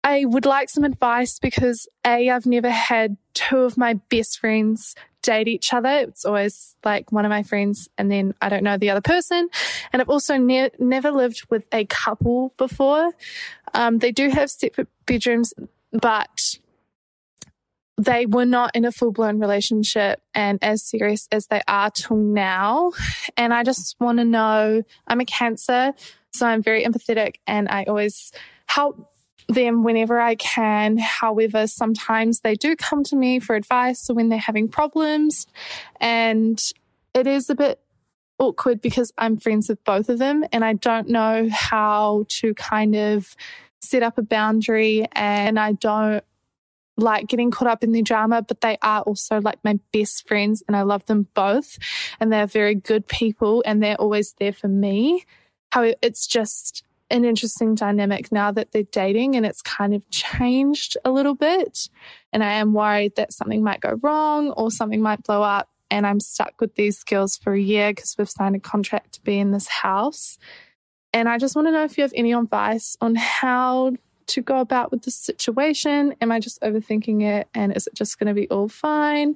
I 0.03 0.25
would 0.25 0.45
like 0.45 0.69
some 0.69 0.83
advice 0.83 1.39
because 1.39 1.87
A, 2.05 2.29
I've 2.29 2.45
never 2.45 2.69
had 2.69 3.17
two 3.33 3.59
of 3.59 3.77
my 3.77 3.95
best 4.09 4.39
friends 4.39 4.95
date 5.25 5.47
each 5.47 5.73
other. 5.73 5.89
It's 5.89 6.23
always 6.23 6.75
like 6.85 7.11
one 7.11 7.25
of 7.25 7.29
my 7.29 7.43
friends 7.43 7.89
and 7.97 8.11
then 8.11 8.33
I 8.41 8.49
don't 8.49 8.63
know 8.63 8.77
the 8.77 8.91
other 8.91 9.01
person. 9.01 9.49
And 9.91 10.01
I've 10.01 10.09
also 10.09 10.37
ne- 10.37 10.69
never 10.79 11.11
lived 11.11 11.45
with 11.49 11.65
a 11.71 11.85
couple 11.85 12.53
before. 12.57 13.11
Um, 13.73 13.97
they 13.97 14.11
do 14.11 14.29
have 14.29 14.49
separate 14.49 14.87
bedrooms, 15.05 15.53
but 15.91 16.57
they 17.97 18.25
were 18.25 18.45
not 18.45 18.71
in 18.75 18.85
a 18.85 18.91
full 18.91 19.11
blown 19.11 19.39
relationship 19.39 20.21
and 20.33 20.59
as 20.61 20.83
serious 20.83 21.27
as 21.31 21.47
they 21.47 21.61
are 21.67 21.89
till 21.89 22.17
now. 22.17 22.91
And 23.35 23.53
I 23.53 23.63
just 23.63 23.95
want 23.99 24.19
to 24.19 24.25
know 24.25 24.83
I'm 25.07 25.21
a 25.21 25.25
cancer, 25.25 25.93
so 26.33 26.45
I'm 26.45 26.61
very 26.61 26.83
empathetic 26.83 27.35
and 27.47 27.67
I 27.69 27.85
always 27.85 28.31
help 28.67 29.14
them 29.47 29.83
whenever 29.83 30.19
I 30.19 30.35
can. 30.35 30.97
However, 30.97 31.67
sometimes 31.67 32.41
they 32.41 32.55
do 32.55 32.75
come 32.75 33.03
to 33.05 33.15
me 33.15 33.39
for 33.39 33.55
advice 33.55 34.09
or 34.09 34.15
when 34.15 34.29
they're 34.29 34.39
having 34.39 34.67
problems. 34.67 35.47
And 35.99 36.61
it 37.13 37.27
is 37.27 37.49
a 37.49 37.55
bit 37.55 37.79
awkward 38.39 38.81
because 38.81 39.11
I'm 39.17 39.37
friends 39.37 39.69
with 39.69 39.83
both 39.83 40.09
of 40.09 40.19
them 40.19 40.43
and 40.51 40.65
I 40.65 40.73
don't 40.73 41.09
know 41.09 41.47
how 41.51 42.25
to 42.29 42.53
kind 42.55 42.95
of 42.95 43.35
set 43.81 44.03
up 44.03 44.17
a 44.17 44.23
boundary 44.23 45.07
and 45.13 45.59
I 45.59 45.73
don't 45.73 46.23
like 46.97 47.27
getting 47.27 47.51
caught 47.51 47.67
up 47.67 47.83
in 47.83 47.91
the 47.91 48.01
drama, 48.01 48.41
but 48.41 48.61
they 48.61 48.77
are 48.81 49.01
also 49.01 49.41
like 49.41 49.59
my 49.63 49.79
best 49.91 50.27
friends 50.27 50.63
and 50.67 50.75
I 50.75 50.83
love 50.83 51.05
them 51.05 51.27
both 51.33 51.77
and 52.19 52.31
they're 52.31 52.47
very 52.47 52.75
good 52.75 53.07
people 53.07 53.63
and 53.65 53.83
they're 53.83 53.95
always 53.95 54.33
there 54.39 54.53
for 54.53 54.67
me. 54.67 55.25
How 55.71 55.93
it's 56.01 56.25
just 56.25 56.83
an 57.09 57.23
interesting 57.23 57.75
dynamic 57.75 58.31
now 58.31 58.51
that 58.51 58.71
they're 58.71 58.83
dating 58.83 59.35
and 59.35 59.45
it's 59.45 59.61
kind 59.61 59.93
of 59.93 60.09
changed 60.09 60.97
a 61.05 61.11
little 61.11 61.35
bit. 61.35 61.89
And 62.33 62.43
I 62.43 62.53
am 62.53 62.73
worried 62.73 63.15
that 63.15 63.33
something 63.33 63.63
might 63.63 63.79
go 63.79 63.99
wrong 64.01 64.49
or 64.51 64.71
something 64.71 65.01
might 65.01 65.23
blow 65.23 65.43
up. 65.43 65.69
And 65.91 66.07
I'm 66.07 66.19
stuck 66.19 66.59
with 66.59 66.75
these 66.75 67.03
girls 67.03 67.37
for 67.37 67.53
a 67.53 67.61
year 67.61 67.91
because 67.91 68.15
we've 68.17 68.29
signed 68.29 68.55
a 68.55 68.59
contract 68.59 69.13
to 69.13 69.21
be 69.21 69.37
in 69.37 69.51
this 69.51 69.67
house. 69.67 70.37
And 71.13 71.29
I 71.29 71.37
just 71.37 71.55
want 71.55 71.67
to 71.67 71.71
know 71.71 71.83
if 71.83 71.97
you 71.97 72.01
have 72.01 72.13
any 72.15 72.33
advice 72.33 72.97
on 73.01 73.15
how 73.15 73.93
to 74.27 74.41
go 74.41 74.59
about 74.59 74.91
with 74.91 75.03
this 75.03 75.15
situation. 75.15 76.15
Am 76.21 76.31
I 76.31 76.39
just 76.39 76.59
overthinking 76.61 77.21
it? 77.21 77.47
And 77.53 77.75
is 77.75 77.87
it 77.87 77.93
just 77.93 78.17
going 78.19 78.27
to 78.27 78.33
be 78.33 78.49
all 78.49 78.67
fine? 78.67 79.35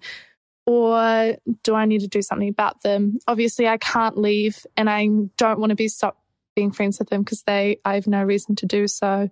Or 0.65 1.35
do 1.63 1.75
I 1.75 1.85
need 1.85 2.01
to 2.01 2.07
do 2.07 2.21
something 2.21 2.49
about 2.49 2.81
them? 2.81 3.19
Obviously, 3.27 3.67
I 3.67 3.77
can't 3.77 4.17
leave 4.17 4.65
and 4.75 4.89
I 4.89 5.07
don't 5.37 5.59
want 5.59 5.69
to 5.69 5.75
be 5.75 5.87
stopped 5.87 6.19
being 6.59 6.71
friends 6.71 6.99
with 6.99 7.07
them 7.07 7.23
because 7.23 7.43
they 7.43 7.79
I 7.85 7.93
have 7.95 8.05
no 8.05 8.21
reason 8.21 8.53
to 8.57 8.65
do 8.65 8.85
so. 8.89 9.29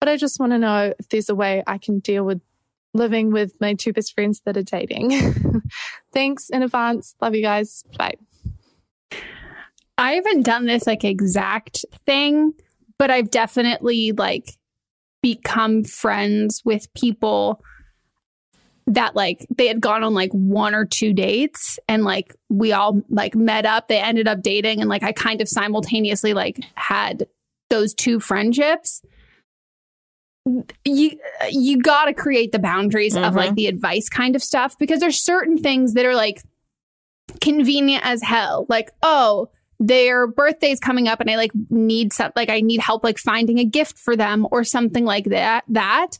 But 0.00 0.08
I 0.08 0.16
just 0.16 0.40
want 0.40 0.52
to 0.52 0.58
know 0.58 0.94
if 0.98 1.08
there's 1.10 1.28
a 1.28 1.34
way 1.34 1.62
I 1.66 1.76
can 1.76 1.98
deal 1.98 2.24
with 2.24 2.40
living 2.94 3.30
with 3.30 3.60
my 3.60 3.74
two 3.74 3.92
best 3.92 4.14
friends 4.14 4.40
that 4.46 4.56
are 4.56 4.62
dating. 4.62 5.12
Thanks 6.14 6.48
in 6.48 6.62
advance. 6.62 7.14
Love 7.20 7.34
you 7.34 7.42
guys. 7.42 7.84
Bye. 7.98 8.14
I 9.98 10.12
haven't 10.12 10.46
done 10.46 10.64
this 10.64 10.86
like 10.86 11.04
exact 11.04 11.84
thing, 12.06 12.54
but 12.98 13.10
I've 13.10 13.30
definitely 13.30 14.12
like 14.12 14.56
become 15.22 15.84
friends 15.84 16.62
with 16.64 16.92
people 16.94 17.62
that 18.86 19.14
like 19.14 19.46
they 19.56 19.68
had 19.68 19.80
gone 19.80 20.02
on 20.02 20.14
like 20.14 20.32
one 20.32 20.74
or 20.74 20.84
two 20.84 21.12
dates 21.12 21.78
and 21.88 22.04
like 22.04 22.34
we 22.48 22.72
all 22.72 23.02
like 23.08 23.34
met 23.34 23.64
up. 23.64 23.88
They 23.88 23.98
ended 23.98 24.28
up 24.28 24.42
dating 24.42 24.80
and 24.80 24.90
like 24.90 25.02
i 25.02 25.12
kind 25.12 25.40
of 25.40 25.48
simultaneously 25.48 26.34
like 26.34 26.58
had 26.74 27.26
those 27.70 27.94
two 27.94 28.20
friendships. 28.20 29.02
You 30.84 31.18
you 31.50 31.80
got 31.80 32.06
to 32.06 32.14
create 32.14 32.52
the 32.52 32.58
boundaries 32.58 33.14
mm-hmm. 33.14 33.24
of 33.24 33.34
like 33.34 33.54
the 33.54 33.68
advice 33.68 34.08
kind 34.08 34.34
of 34.34 34.42
stuff 34.42 34.76
because 34.78 35.00
there's 35.00 35.22
certain 35.22 35.56
things 35.56 35.94
that 35.94 36.04
are 36.04 36.16
like 36.16 36.42
convenient 37.40 38.04
as 38.04 38.22
hell. 38.22 38.66
Like 38.68 38.90
oh 39.02 39.48
their 39.78 40.28
birthday's 40.28 40.78
coming 40.78 41.08
up 41.08 41.20
and 41.20 41.28
i 41.28 41.34
like 41.34 41.50
need 41.68 42.12
some 42.12 42.30
like 42.36 42.48
i 42.48 42.60
need 42.60 42.78
help 42.78 43.02
like 43.02 43.18
finding 43.18 43.58
a 43.58 43.64
gift 43.64 43.98
for 43.98 44.14
them 44.14 44.46
or 44.52 44.62
something 44.62 45.04
like 45.04 45.24
that 45.24 45.64
that 45.66 46.18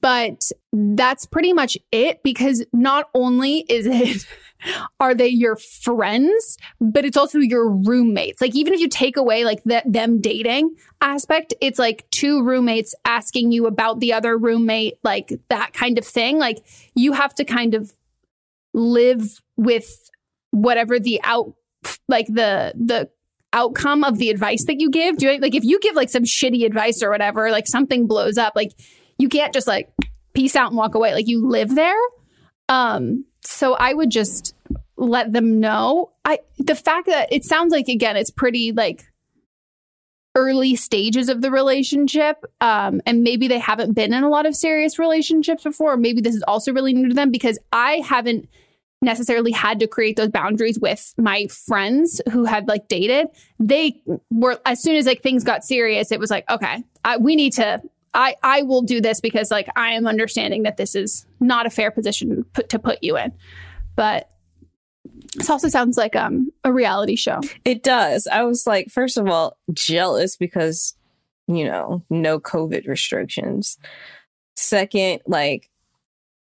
but 0.00 0.50
that's 0.72 1.26
pretty 1.26 1.52
much 1.52 1.76
it 1.92 2.22
because 2.22 2.64
not 2.72 3.08
only 3.14 3.64
is 3.68 3.86
it 3.86 4.26
are 5.00 5.14
they 5.14 5.28
your 5.28 5.56
friends, 5.56 6.58
but 6.80 7.04
it's 7.04 7.16
also 7.16 7.38
your 7.38 7.68
roommates. 7.68 8.40
Like 8.40 8.54
even 8.54 8.74
if 8.74 8.80
you 8.80 8.88
take 8.88 9.16
away 9.16 9.44
like 9.44 9.62
the, 9.64 9.82
them 9.86 10.20
dating 10.20 10.74
aspect, 11.00 11.54
it's 11.60 11.78
like 11.78 12.08
two 12.10 12.42
roommates 12.42 12.94
asking 13.04 13.52
you 13.52 13.66
about 13.66 14.00
the 14.00 14.12
other 14.12 14.36
roommate, 14.36 14.94
like 15.02 15.32
that 15.48 15.72
kind 15.72 15.98
of 15.98 16.04
thing. 16.04 16.38
Like 16.38 16.58
you 16.94 17.12
have 17.12 17.34
to 17.36 17.44
kind 17.44 17.74
of 17.74 17.94
live 18.74 19.40
with 19.56 20.10
whatever 20.50 20.98
the 20.98 21.20
out 21.24 21.54
like 22.08 22.26
the 22.26 22.72
the 22.76 23.08
outcome 23.52 24.04
of 24.04 24.18
the 24.18 24.30
advice 24.30 24.64
that 24.66 24.80
you 24.80 24.90
give. 24.90 25.18
Do 25.18 25.30
you, 25.30 25.38
like 25.38 25.54
if 25.54 25.64
you 25.64 25.80
give 25.80 25.96
like 25.96 26.10
some 26.10 26.22
shitty 26.22 26.64
advice 26.64 27.02
or 27.02 27.10
whatever, 27.10 27.50
like 27.50 27.66
something 27.66 28.06
blows 28.06 28.38
up, 28.38 28.52
like 28.54 28.72
you 29.20 29.28
can't 29.28 29.52
just 29.52 29.66
like 29.66 29.92
peace 30.32 30.56
out 30.56 30.68
and 30.68 30.76
walk 30.76 30.94
away. 30.94 31.14
Like 31.14 31.28
you 31.28 31.46
live 31.46 31.74
there. 31.74 32.00
Um, 32.68 33.24
so 33.42 33.74
I 33.74 33.92
would 33.92 34.10
just 34.10 34.54
let 34.96 35.32
them 35.32 35.60
know. 35.60 36.12
I 36.24 36.38
the 36.58 36.74
fact 36.74 37.06
that 37.06 37.32
it 37.32 37.44
sounds 37.44 37.72
like 37.72 37.88
again, 37.88 38.16
it's 38.16 38.30
pretty 38.30 38.72
like 38.72 39.04
early 40.36 40.76
stages 40.76 41.28
of 41.28 41.42
the 41.42 41.50
relationship. 41.50 42.44
Um, 42.60 43.00
and 43.04 43.22
maybe 43.22 43.48
they 43.48 43.58
haven't 43.58 43.94
been 43.94 44.14
in 44.14 44.22
a 44.22 44.28
lot 44.28 44.46
of 44.46 44.54
serious 44.54 44.98
relationships 44.98 45.64
before. 45.64 45.96
maybe 45.96 46.20
this 46.20 46.36
is 46.36 46.44
also 46.44 46.72
really 46.72 46.94
new 46.94 47.08
to 47.08 47.14
them 47.14 47.30
because 47.30 47.58
I 47.72 47.96
haven't 47.96 48.48
necessarily 49.02 49.50
had 49.50 49.80
to 49.80 49.86
create 49.86 50.16
those 50.16 50.28
boundaries 50.28 50.78
with 50.78 51.14
my 51.18 51.46
friends 51.48 52.20
who 52.30 52.44
had 52.44 52.68
like 52.68 52.86
dated. 52.86 53.26
They 53.58 54.00
were 54.30 54.60
as 54.64 54.82
soon 54.82 54.96
as 54.96 55.06
like 55.06 55.22
things 55.22 55.42
got 55.42 55.64
serious, 55.64 56.12
it 56.12 56.20
was 56.20 56.30
like, 56.30 56.48
okay, 56.48 56.84
I, 57.04 57.16
we 57.16 57.34
need 57.34 57.54
to 57.54 57.82
I 58.14 58.34
I 58.42 58.62
will 58.62 58.82
do 58.82 59.00
this 59.00 59.20
because 59.20 59.50
like 59.50 59.68
I 59.76 59.92
am 59.92 60.06
understanding 60.06 60.64
that 60.64 60.76
this 60.76 60.94
is 60.94 61.26
not 61.38 61.66
a 61.66 61.70
fair 61.70 61.90
position 61.90 62.44
put 62.52 62.68
to 62.70 62.78
put 62.78 63.02
you 63.02 63.16
in. 63.16 63.32
But 63.96 64.30
this 65.34 65.50
also 65.50 65.68
sounds 65.68 65.96
like 65.96 66.16
um 66.16 66.50
a 66.64 66.72
reality 66.72 67.16
show. 67.16 67.40
It 67.64 67.82
does. 67.82 68.26
I 68.26 68.42
was 68.44 68.66
like, 68.66 68.88
first 68.88 69.16
of 69.16 69.28
all, 69.28 69.56
jealous 69.72 70.36
because 70.36 70.94
you 71.46 71.64
know, 71.64 72.04
no 72.08 72.38
COVID 72.38 72.86
restrictions. 72.86 73.76
Second, 74.56 75.20
like 75.26 75.68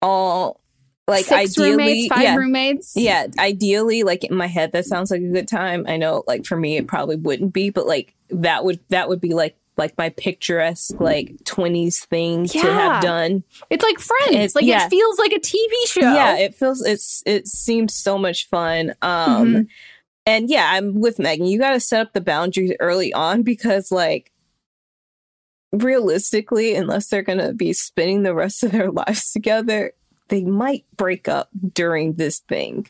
all 0.01 0.61
like 1.07 1.25
Six 1.25 1.57
ideally, 1.57 1.71
roommates, 1.71 2.07
five 2.07 2.21
yeah, 2.21 2.35
roommates. 2.35 2.93
Yeah, 2.95 3.27
ideally, 3.39 4.03
like 4.03 4.23
in 4.23 4.35
my 4.35 4.45
head, 4.45 4.71
that 4.73 4.85
sounds 4.85 5.09
like 5.09 5.21
a 5.21 5.27
good 5.27 5.47
time. 5.47 5.85
I 5.87 5.97
know, 5.97 6.23
like 6.27 6.45
for 6.45 6.55
me, 6.55 6.77
it 6.77 6.87
probably 6.87 7.15
wouldn't 7.15 7.51
be, 7.51 7.71
but 7.71 7.87
like 7.87 8.13
that 8.29 8.63
would 8.63 8.79
that 8.89 9.09
would 9.09 9.19
be 9.19 9.33
like 9.33 9.57
like 9.79 9.97
my 9.97 10.09
picturesque 10.09 10.99
like 10.99 11.33
twenties 11.45 12.05
thing 12.05 12.45
to 12.45 12.59
have 12.59 13.01
done. 13.01 13.43
It's 13.71 13.83
like 13.83 13.97
Friends. 13.99 14.29
It's- 14.35 14.55
like 14.55 14.65
yeah. 14.65 14.85
it 14.85 14.89
feels 14.89 15.17
like 15.17 15.31
a 15.31 15.39
TV 15.39 15.71
show. 15.87 16.01
Yeah, 16.01 16.37
it 16.37 16.53
feels 16.53 16.85
it's 16.85 17.23
it 17.25 17.47
seems 17.47 17.95
so 17.95 18.19
much 18.19 18.47
fun. 18.49 18.93
Um 19.01 19.47
Mhm. 19.47 19.67
and 20.27 20.49
yeah, 20.49 20.69
I'm 20.73 20.99
with 20.99 21.17
Megan. 21.17 21.47
You 21.47 21.57
got 21.57 21.71
to 21.73 21.79
set 21.79 22.01
up 22.01 22.13
the 22.13 22.21
boundaries 22.21 22.73
early 22.79 23.11
on 23.13 23.41
because 23.41 23.91
like 23.91 24.31
realistically, 25.71 26.75
unless 26.75 27.07
they're 27.07 27.21
going 27.23 27.39
to 27.39 27.53
be 27.53 27.73
spending 27.73 28.23
the 28.23 28.33
rest 28.33 28.63
of 28.63 28.71
their 28.71 28.91
lives 29.01 29.31
together, 29.31 29.93
they 30.29 30.43
might 30.43 30.85
break 30.97 31.27
up 31.27 31.49
during 31.73 32.13
this 32.13 32.39
thing. 32.39 32.87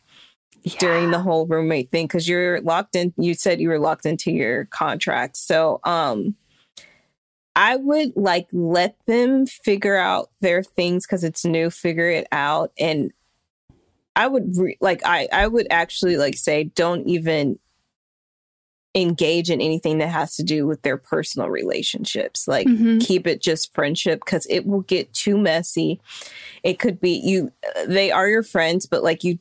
During 0.77 1.11
the 1.11 1.19
whole 1.19 1.45
roommate 1.47 1.89
thing 1.89 2.09
cuz 2.09 2.27
you're 2.27 2.59
locked 2.59 2.93
in 2.93 3.13
you 3.17 3.33
said 3.33 3.61
you 3.61 3.69
were 3.69 3.79
locked 3.79 4.05
into 4.05 4.29
your 4.29 4.65
contract. 4.65 5.37
So, 5.37 5.79
um 5.85 6.35
I 7.59 7.75
would 7.75 8.13
like 8.15 8.47
let 8.53 8.95
them 9.05 9.45
figure 9.45 9.97
out 9.97 10.29
their 10.39 10.63
things 10.63 11.05
because 11.05 11.25
it's 11.25 11.43
new, 11.43 11.69
figure 11.69 12.09
it 12.09 12.25
out. 12.31 12.71
And 12.79 13.11
I 14.15 14.27
would 14.27 14.55
re- 14.55 14.77
like, 14.79 15.01
I, 15.05 15.27
I 15.33 15.45
would 15.47 15.67
actually 15.69 16.15
like 16.15 16.37
say, 16.37 16.63
don't 16.63 17.05
even 17.05 17.59
engage 18.95 19.49
in 19.49 19.59
anything 19.59 19.97
that 19.97 20.07
has 20.07 20.37
to 20.37 20.43
do 20.43 20.65
with 20.65 20.83
their 20.83 20.95
personal 20.95 21.49
relationships. 21.49 22.47
Like, 22.47 22.65
Mhm. 22.65 23.05
keep 23.05 23.27
it 23.27 23.41
just 23.41 23.73
friendship 23.75 24.21
because 24.23 24.47
it 24.49 24.65
will 24.65 24.81
get 24.81 25.13
too 25.13 25.37
messy. 25.37 25.99
It 26.63 26.79
could 26.79 27.01
be 27.01 27.11
you, 27.11 27.51
they 27.85 28.09
are 28.09 28.29
your 28.29 28.43
friends, 28.43 28.85
but 28.85 29.03
like 29.03 29.25
you 29.25 29.37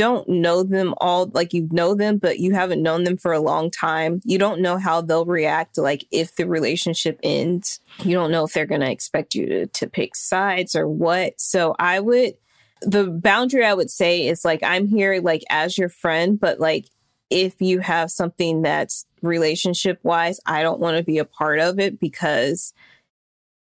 don't 0.00 0.26
know 0.30 0.62
them 0.62 0.94
all 0.96 1.30
like 1.34 1.52
you 1.52 1.68
know 1.70 1.94
them 1.94 2.16
but 2.16 2.38
you 2.38 2.54
haven't 2.54 2.82
known 2.82 3.04
them 3.04 3.18
for 3.18 3.34
a 3.34 3.38
long 3.38 3.70
time. 3.70 4.22
You 4.24 4.38
don't 4.38 4.62
know 4.62 4.78
how 4.78 5.02
they'll 5.02 5.26
react 5.26 5.76
like 5.76 6.06
if 6.10 6.36
the 6.36 6.48
relationship 6.48 7.20
ends. 7.22 7.80
You 8.02 8.14
don't 8.14 8.30
know 8.30 8.44
if 8.44 8.54
they're 8.54 8.64
going 8.64 8.80
to 8.80 8.90
expect 8.90 9.34
you 9.34 9.44
to, 9.44 9.66
to 9.66 9.86
pick 9.86 10.16
sides 10.16 10.74
or 10.74 10.88
what. 10.88 11.38
So 11.38 11.76
i 11.78 12.00
would 12.00 12.34
the 12.80 13.08
boundary 13.08 13.62
i 13.62 13.74
would 13.74 13.90
say 13.90 14.26
is 14.26 14.42
like 14.42 14.62
i'm 14.62 14.86
here 14.86 15.20
like 15.20 15.42
as 15.50 15.76
your 15.76 15.90
friend 15.90 16.40
but 16.40 16.58
like 16.58 16.86
if 17.28 17.60
you 17.60 17.80
have 17.80 18.10
something 18.10 18.62
that's 18.62 19.04
relationship 19.20 20.00
wise 20.02 20.40
i 20.46 20.62
don't 20.62 20.80
want 20.80 20.96
to 20.96 21.02
be 21.02 21.18
a 21.18 21.26
part 21.26 21.58
of 21.58 21.78
it 21.78 22.00
because 22.00 22.72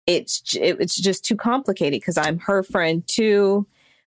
it's 0.07 0.39
j- 0.39 0.61
it's 0.79 0.95
just 0.95 1.25
too 1.25 1.35
complicated 1.35 1.99
because 1.99 2.17
i'm 2.17 2.39
her 2.39 2.63
friend 2.63 3.05
too 3.07 3.67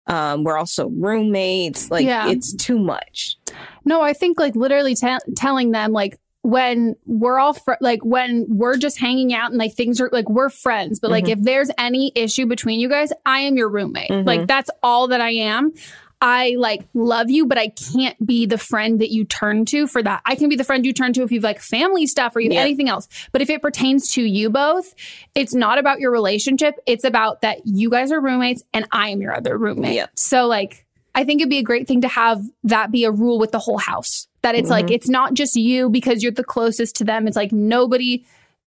um, 0.10 0.43
we're 0.43 0.57
also 0.57 0.89
roommates. 0.89 1.89
Like 1.89 2.05
Yeah. 2.05 2.30
it's 2.30 2.53
too 2.53 2.78
much. 2.78 3.38
No, 3.86 4.01
I 4.01 4.12
think 4.14 4.39
like 4.39 4.55
literally 4.55 4.95
te- 4.95 5.18
telling 5.38 5.72
them 5.72 5.91
like 5.93 6.20
when 6.41 6.95
we're 7.05 7.38
all 7.38 7.53
fr- 7.53 7.74
like 7.82 8.03
when 8.03 8.45
we're 8.49 8.78
just 8.78 8.97
hanging 8.99 9.34
out 9.34 9.49
and 9.51 9.57
like 9.60 9.74
things 9.76 9.99
are 10.01 10.10
like 10.12 10.30
we're 10.30 10.49
friends, 10.49 10.99
but 10.99 11.12
like 11.12 11.26
Mhm. 11.26 11.32
if 11.34 11.41
there's 11.43 11.70
any 11.78 12.12
issue 12.16 12.45
between 12.45 12.80
you 12.80 12.89
guys, 12.89 13.12
I 13.26 13.39
am 13.41 13.55
your 13.57 13.70
roommate. 13.70 14.10
Mhm. 14.10 14.26
Like 14.26 14.47
that's 14.47 14.70
all 14.84 15.10
that 15.10 15.22
I 15.22 15.32
am. 15.32 15.74
I 16.22 16.55
like 16.57 16.86
love 16.93 17.30
you, 17.30 17.45
but 17.45 17.57
I 17.57 17.70
can't 17.70 18.26
be 18.26 18.45
the 18.45 18.57
friend 18.57 18.99
that 18.99 19.09
you 19.09 19.24
turn 19.24 19.63
to 19.65 19.88
for 19.88 20.03
that. 20.03 20.22
I 20.26 20.36
can 20.36 20.49
be 20.49 20.57
the 20.57 20.63
friend 20.65 20.86
you 20.86 20.91
turn 20.91 21.13
to 21.13 21.24
if 21.24 21.32
you've 21.32 21.43
like 21.43 21.61
family 21.61 22.05
stuff 22.07 22.36
or 22.36 22.41
you 22.41 22.49
have 22.49 22.55
Yeah. 22.55 22.61
anything 22.61 22.89
else. 22.89 23.07
But 23.32 23.41
if 23.41 23.49
it 23.49 23.61
pertains 23.61 24.11
to 24.13 24.22
you 24.24 24.49
both, 24.49 24.93
it's 25.34 25.53
not 25.53 25.78
about 25.78 25.99
your 26.01 26.11
relationship. 26.11 26.76
It's 26.86 27.05
about 27.05 27.41
that 27.41 27.59
you 27.65 27.89
guys 27.89 28.11
are 28.11 28.20
roommates 28.20 28.63
and 28.74 28.86
I 28.91 29.09
am 29.09 29.22
your 29.22 29.34
other 29.36 29.57
roommate. 29.57 29.95
Yeah. 29.95 30.07
So 30.15 30.47
like 30.47 30.86
I 31.15 31.24
think 31.24 31.41
it'd 31.41 31.49
be 31.49 31.57
a 31.57 31.63
great 31.63 31.88
thing 31.88 32.01
to 32.01 32.07
have 32.07 32.41
that 32.63 32.91
be 32.91 33.03
a 33.05 33.11
rule 33.11 33.39
with 33.39 33.51
the 33.51 33.59
whole 33.59 33.78
house. 33.80 34.28
That 34.41 34.55
it's 34.55 34.70
like 34.70 34.88
Mhm. 34.88 34.91
it's 34.91 35.09
not 35.09 35.34
just 35.34 35.55
you 35.55 35.89
because 35.89 36.22
you're 36.22 36.32
the 36.32 36.43
closest 36.43 36.97
to 36.97 37.03
them. 37.03 37.28
It's 37.28 37.36
like 37.38 37.51
nobody 37.51 38.26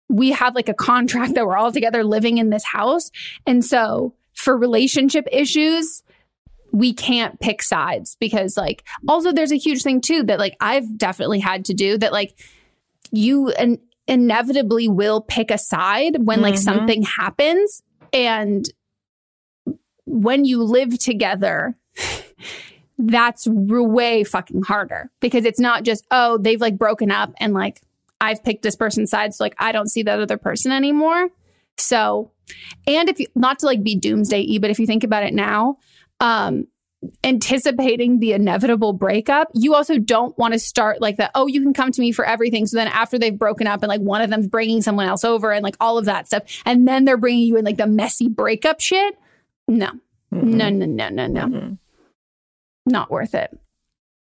we 0.08 0.30
have 0.32 0.54
like 0.56 0.68
a 0.68 0.74
contract 0.74 1.34
that 1.34 1.46
we're 1.46 1.56
all 1.56 1.70
together 1.72 2.02
living 2.04 2.38
in 2.38 2.50
this 2.50 2.64
house. 2.64 3.10
And 3.46 3.64
so 3.64 4.14
for 4.34 4.56
relationship 4.56 5.28
issues, 5.30 6.02
we 6.72 6.92
can't 6.92 7.38
pick 7.40 7.62
sides 7.62 8.16
because 8.20 8.56
like 8.56 8.84
also 9.08 9.32
there's 9.32 9.52
a 9.52 9.56
huge 9.56 9.82
thing 9.82 10.00
too 10.00 10.22
that 10.24 10.38
like 10.38 10.56
I've 10.60 10.96
definitely 10.96 11.40
had 11.40 11.64
to 11.66 11.74
do 11.74 11.98
that 11.98 12.12
like 12.12 12.38
you 13.10 13.48
in- 13.58 13.80
inevitably 14.06 14.88
will 14.88 15.20
pick 15.20 15.50
a 15.50 15.58
side 15.58 16.16
when 16.26 16.40
like 16.40 16.54
Mhm. 16.54 16.58
something 16.58 17.02
happens 17.02 17.82
and 18.12 18.66
when 20.06 20.44
you 20.44 20.62
live 20.62 20.98
together 20.98 21.74
that's 22.98 23.46
way 23.48 24.24
fucking 24.24 24.62
harder 24.62 25.10
because 25.20 25.44
it's 25.44 25.60
not 25.60 25.84
just 25.84 26.04
oh 26.10 26.36
they've 26.38 26.60
like 26.60 26.76
broken 26.76 27.10
up 27.10 27.32
and 27.38 27.54
like 27.54 27.80
I've 28.20 28.44
picked 28.44 28.62
this 28.62 28.76
person's 28.76 29.10
side 29.10 29.32
so 29.32 29.42
like 29.44 29.54
I 29.58 29.72
don't 29.72 29.88
see 29.88 30.02
that 30.02 30.20
other 30.20 30.36
person 30.36 30.70
anymore 30.70 31.28
so 31.78 32.30
and 32.86 33.08
if 33.08 33.18
you 33.18 33.26
not 33.34 33.58
to 33.60 33.66
like 33.66 33.82
be 33.82 33.96
doomsday 33.96 34.58
but 34.58 34.70
if 34.70 34.78
you 34.78 34.86
think 34.86 35.02
about 35.04 35.22
it 35.22 35.32
now 35.32 35.78
um 36.20 36.66
anticipating 37.24 38.18
the 38.20 38.32
inevitable 38.32 38.92
breakup 38.92 39.48
you 39.54 39.74
also 39.74 39.98
don't 39.98 40.36
want 40.38 40.52
to 40.52 40.58
start 40.58 41.00
like 41.00 41.16
that 41.16 41.30
oh 41.34 41.46
you 41.46 41.62
can 41.62 41.72
come 41.72 41.90
to 41.90 42.00
me 42.02 42.12
for 42.12 42.26
everything 42.26 42.66
so 42.66 42.76
then 42.76 42.88
after 42.88 43.18
they've 43.18 43.38
broken 43.38 43.66
up 43.66 43.82
and 43.82 43.88
like 43.88 44.02
one 44.02 44.20
of 44.20 44.28
them's 44.28 44.46
bringing 44.46 44.82
someone 44.82 45.06
else 45.06 45.24
over 45.24 45.50
and 45.50 45.62
like 45.64 45.76
all 45.80 45.96
of 45.96 46.04
that 46.04 46.26
stuff 46.26 46.42
and 46.66 46.86
then 46.86 47.06
they're 47.06 47.16
bringing 47.16 47.46
you 47.46 47.56
in 47.56 47.64
like 47.64 47.78
the 47.78 47.86
messy 47.86 48.28
breakup 48.28 48.80
shit 48.80 49.16
no 49.66 49.90
no 50.30 50.68
no 50.68 50.86
no 50.86 51.08
no 51.08 51.26
no 51.26 51.78
not 52.84 53.10
worth 53.10 53.34
it 53.34 53.50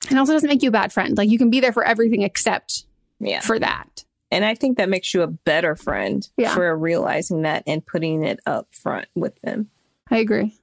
and 0.10 0.18
also 0.18 0.32
doesn't 0.32 0.50
make 0.50 0.64
you 0.64 0.70
a 0.70 0.72
bad 0.72 0.94
friend 0.94 1.18
like 1.18 1.30
you 1.30 1.38
can 1.38 1.50
be 1.50 1.60
there 1.60 1.74
for 1.74 1.84
everything 1.84 2.22
except 2.22 2.86
Yeah. 3.20 3.42
for 3.42 3.60
that 3.60 4.06
And 4.32 4.46
I 4.46 4.56
think 4.56 4.78
that 4.78 4.90
makes 4.90 5.14
you 5.14 5.22
a 5.22 5.28
better 5.28 5.76
friend 5.76 6.28
Yeah. 6.38 6.54
for 6.56 6.78
realizing 6.78 7.42
that 7.44 7.64
and 7.68 7.86
putting 7.86 8.24
it 8.24 8.40
up 8.46 8.68
front 8.74 9.08
with 9.16 9.40
them. 9.42 9.70
I 10.10 10.18
agree. 10.18 10.58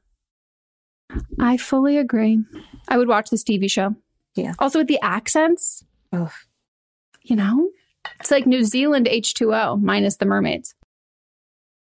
I 1.38 1.56
fully 1.56 1.96
agree. 1.98 2.44
I 2.88 2.98
would 2.98 3.08
watch 3.08 3.30
this 3.30 3.44
TV 3.44 3.70
show. 3.70 3.96
Yeah. 4.34 4.54
Also 4.58 4.78
with 4.78 4.88
the 4.88 5.00
accents, 5.02 5.84
Ugh. 6.12 6.30
you 7.22 7.36
know, 7.36 7.70
it's 8.20 8.30
like 8.30 8.46
New 8.46 8.64
Zealand 8.64 9.06
H2O 9.06 9.80
minus 9.80 10.16
the 10.16 10.26
mermaids. 10.26 10.74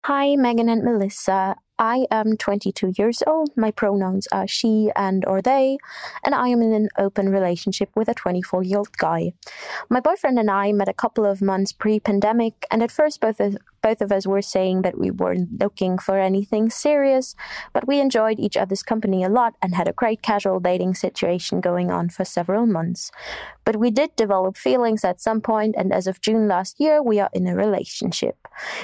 Hi, 0.05 0.35
Megan 0.35 0.67
and 0.69 0.83
Melissa. 0.83 1.55
I 1.77 2.05
am 2.11 2.37
22 2.37 2.93
years 2.97 3.23
old. 3.25 3.49
My 3.55 3.71
pronouns 3.71 4.27
are 4.31 4.47
she 4.47 4.91
and 4.95 5.25
or 5.25 5.41
they, 5.41 5.77
and 6.23 6.35
I 6.35 6.47
am 6.49 6.61
in 6.61 6.73
an 6.73 6.89
open 6.97 7.29
relationship 7.29 7.89
with 7.95 8.07
a 8.07 8.13
24 8.13 8.63
year 8.63 8.77
old 8.79 8.97
guy. 8.97 9.33
My 9.89 9.99
boyfriend 9.99 10.37
and 10.37 10.49
I 10.49 10.71
met 10.73 10.89
a 10.89 10.93
couple 10.93 11.25
of 11.25 11.41
months 11.41 11.71
pre 11.71 11.99
pandemic, 11.99 12.67
and 12.69 12.83
at 12.83 12.91
first, 12.91 13.19
both 13.19 13.39
of, 13.39 13.57
both 13.81 14.01
of 14.01 14.11
us 14.11 14.27
were 14.27 14.41
saying 14.41 14.83
that 14.83 14.97
we 14.97 15.11
weren't 15.11 15.59
looking 15.59 15.97
for 15.97 16.19
anything 16.19 16.69
serious, 16.69 17.35
but 17.73 17.87
we 17.87 17.99
enjoyed 17.99 18.39
each 18.39 18.57
other's 18.57 18.83
company 18.83 19.23
a 19.23 19.29
lot 19.29 19.55
and 19.61 19.75
had 19.75 19.87
a 19.87 19.93
great 19.93 20.21
casual 20.21 20.59
dating 20.59 20.95
situation 20.95 21.61
going 21.61 21.91
on 21.91 22.09
for 22.09 22.23
several 22.23 22.65
months. 22.65 23.11
But 23.63 23.77
we 23.77 23.91
did 23.91 24.15
develop 24.15 24.57
feelings 24.57 25.03
at 25.03 25.21
some 25.21 25.41
point, 25.41 25.75
and 25.77 25.93
as 25.93 26.07
of 26.07 26.21
June 26.21 26.47
last 26.47 26.79
year, 26.79 27.01
we 27.01 27.19
are 27.19 27.29
in 27.33 27.47
a 27.47 27.55
relationship. 27.55 28.35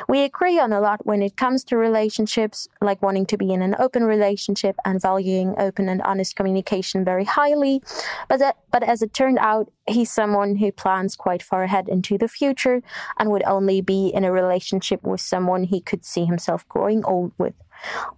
We 0.08 0.24
agree 0.24 0.60
on 0.60 0.72
a 0.72 0.80
lot 0.80 1.06
when 1.06 1.22
it 1.22 1.36
comes 1.36 1.64
to 1.66 1.78
relationships, 1.78 2.68
like 2.82 3.02
wanting 3.02 3.26
to 3.28 3.38
be 3.38 3.52
in 3.52 3.62
an 3.62 3.76
open 3.80 4.04
relationship 4.04 4.76
and 4.86 5.02
valuing 5.02 5.56
open 5.58 5.90
and 5.90 6.02
honest 6.04 6.36
communication 6.36 7.04
very 7.04 7.26
highly. 7.26 7.82
But 8.30 8.40
that, 8.40 8.58
but 8.72 8.84
as 8.84 9.02
it 9.02 9.14
turned 9.14 9.40
out, 9.40 9.72
he's 9.88 10.12
someone 10.12 10.58
who 10.58 10.72
plans 10.72 11.16
quite 11.16 11.42
far 11.42 11.64
ahead 11.64 11.88
into 11.90 12.18
the 12.18 12.28
future 12.28 12.82
and 13.18 13.32
would 13.32 13.44
only 13.44 13.82
be 13.82 14.08
in 14.08 14.24
a 14.24 14.32
relationship 14.32 14.87
with 15.04 15.22
someone 15.22 15.64
he 15.64 15.82
could 15.82 16.06
see 16.06 16.26
himself 16.26 16.68
growing 16.70 17.04
old 17.06 17.32
with. 17.38 17.54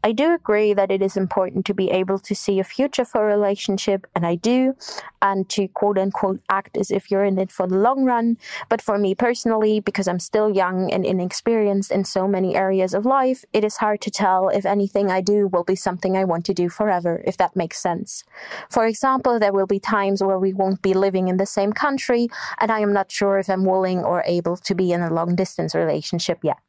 I 0.03 0.11
do 0.11 0.33
agree 0.33 0.73
that 0.73 0.91
it 0.91 1.01
is 1.01 1.17
important 1.17 1.65
to 1.65 1.73
be 1.73 1.89
able 1.91 2.19
to 2.19 2.35
see 2.35 2.59
a 2.59 2.63
future 2.63 3.05
for 3.05 3.29
a 3.29 3.37
relationship, 3.37 4.07
and 4.15 4.25
I 4.25 4.35
do, 4.35 4.75
and 5.21 5.47
to 5.49 5.67
quote 5.67 5.97
unquote 5.97 6.39
act 6.49 6.77
as 6.77 6.91
if 6.91 7.11
you're 7.11 7.25
in 7.25 7.37
it 7.37 7.51
for 7.51 7.67
the 7.67 7.77
long 7.77 8.05
run. 8.05 8.37
But 8.69 8.81
for 8.81 8.97
me 8.97 9.15
personally, 9.15 9.79
because 9.79 10.07
I'm 10.07 10.19
still 10.19 10.49
young 10.49 10.91
and 10.91 11.05
inexperienced 11.05 11.91
in 11.91 12.05
so 12.05 12.27
many 12.27 12.55
areas 12.55 12.93
of 12.93 13.05
life, 13.05 13.43
it 13.53 13.63
is 13.63 13.77
hard 13.77 14.01
to 14.01 14.11
tell 14.11 14.49
if 14.49 14.65
anything 14.65 15.11
I 15.11 15.21
do 15.21 15.47
will 15.47 15.63
be 15.63 15.75
something 15.75 16.15
I 16.15 16.23
want 16.23 16.45
to 16.45 16.53
do 16.53 16.69
forever, 16.69 17.21
if 17.25 17.37
that 17.37 17.55
makes 17.55 17.81
sense. 17.81 18.23
For 18.69 18.85
example, 18.85 19.39
there 19.39 19.53
will 19.53 19.67
be 19.67 19.79
times 19.79 20.23
where 20.23 20.39
we 20.39 20.53
won't 20.53 20.81
be 20.81 20.93
living 20.93 21.27
in 21.27 21.37
the 21.37 21.45
same 21.45 21.73
country, 21.73 22.29
and 22.59 22.71
I 22.71 22.79
am 22.79 22.93
not 22.93 23.11
sure 23.11 23.37
if 23.39 23.49
I'm 23.49 23.65
willing 23.65 24.03
or 24.03 24.23
able 24.25 24.57
to 24.57 24.75
be 24.75 24.91
in 24.91 25.01
a 25.01 25.13
long 25.13 25.35
distance 25.35 25.75
relationship 25.75 26.39
yet. 26.43 26.59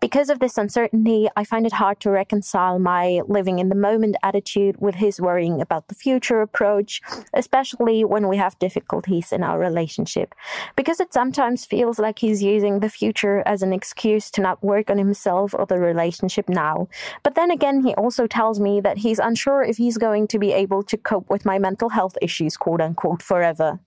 Because 0.00 0.30
of 0.30 0.38
this 0.38 0.58
uncertainty, 0.58 1.28
I 1.36 1.44
find 1.44 1.66
it 1.66 1.72
hard 1.72 2.00
to 2.00 2.10
reconcile 2.10 2.78
my 2.78 3.20
living 3.26 3.58
in 3.58 3.68
the 3.68 3.74
moment 3.74 4.16
attitude 4.22 4.80
with 4.80 4.96
his 4.96 5.20
worrying 5.20 5.60
about 5.60 5.88
the 5.88 5.94
future 5.94 6.40
approach, 6.40 7.00
especially 7.32 8.04
when 8.04 8.28
we 8.28 8.36
have 8.36 8.58
difficulties 8.58 9.32
in 9.32 9.42
our 9.42 9.58
relationship. 9.58 10.34
Because 10.76 11.00
it 11.00 11.12
sometimes 11.12 11.64
feels 11.64 11.98
like 11.98 12.18
he's 12.18 12.42
using 12.42 12.80
the 12.80 12.88
future 12.88 13.42
as 13.46 13.62
an 13.62 13.72
excuse 13.72 14.30
to 14.32 14.40
not 14.40 14.62
work 14.62 14.90
on 14.90 14.98
himself 14.98 15.54
or 15.54 15.66
the 15.66 15.78
relationship 15.78 16.48
now. 16.48 16.88
But 17.22 17.34
then 17.34 17.50
again, 17.50 17.82
he 17.82 17.94
also 17.94 18.26
tells 18.26 18.60
me 18.60 18.80
that 18.80 18.98
he's 18.98 19.18
unsure 19.18 19.62
if 19.62 19.76
he's 19.76 19.98
going 19.98 20.28
to 20.28 20.38
be 20.38 20.52
able 20.52 20.82
to 20.84 20.96
cope 20.96 21.28
with 21.30 21.44
my 21.44 21.58
mental 21.58 21.90
health 21.90 22.16
issues, 22.20 22.56
quote 22.56 22.80
unquote, 22.80 23.22
forever. 23.22 23.80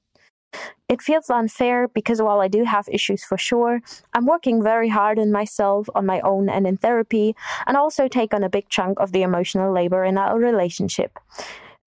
It 0.90 1.02
feels 1.02 1.30
unfair 1.30 1.90
because 1.90 2.22
while 2.22 2.40
I 2.40 2.48
do 2.48 2.64
have 2.64 2.88
issues 2.90 3.24
for 3.24 3.38
sure, 3.38 3.82
I'm 4.14 4.26
working 4.26 4.64
very 4.64 4.88
hard 4.88 5.20
on 5.20 5.32
myself, 5.32 5.90
on 5.94 6.06
my 6.06 6.22
own, 6.22 6.48
and 6.48 6.66
in 6.66 6.78
therapy, 6.78 7.36
and 7.66 7.76
also 7.76 8.08
take 8.08 8.34
on 8.34 8.44
a 8.44 8.50
big 8.50 8.70
chunk 8.70 9.00
of 9.00 9.12
the 9.12 9.22
emotional 9.22 9.74
labor 9.74 10.06
in 10.06 10.18
our 10.18 10.40
relationship. 10.40 11.20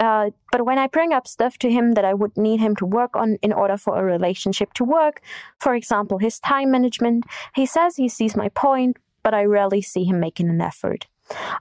Uh, 0.01 0.31
but 0.53 0.65
when 0.65 0.79
I 0.79 0.87
bring 0.87 1.13
up 1.13 1.27
stuff 1.27 1.59
to 1.59 1.71
him 1.71 1.93
that 1.93 2.05
I 2.05 2.15
would 2.15 2.37
need 2.37 2.61
him 2.61 2.75
to 2.77 2.87
work 2.87 3.17
on 3.17 3.37
in 3.43 3.53
order 3.53 3.77
for 3.77 3.99
a 3.99 4.05
relationship 4.05 4.73
to 4.75 4.85
work, 4.85 5.21
for 5.59 5.75
example, 5.75 6.19
his 6.19 6.39
time 6.41 6.71
management, 6.71 7.25
he 7.55 7.67
says 7.67 7.97
he 7.97 8.09
sees 8.09 8.37
my 8.37 8.49
point, 8.51 8.97
but 9.23 9.35
I 9.35 9.45
rarely 9.45 9.83
see 9.83 10.05
him 10.05 10.21
making 10.21 10.49
an 10.49 10.61
effort. 10.61 11.07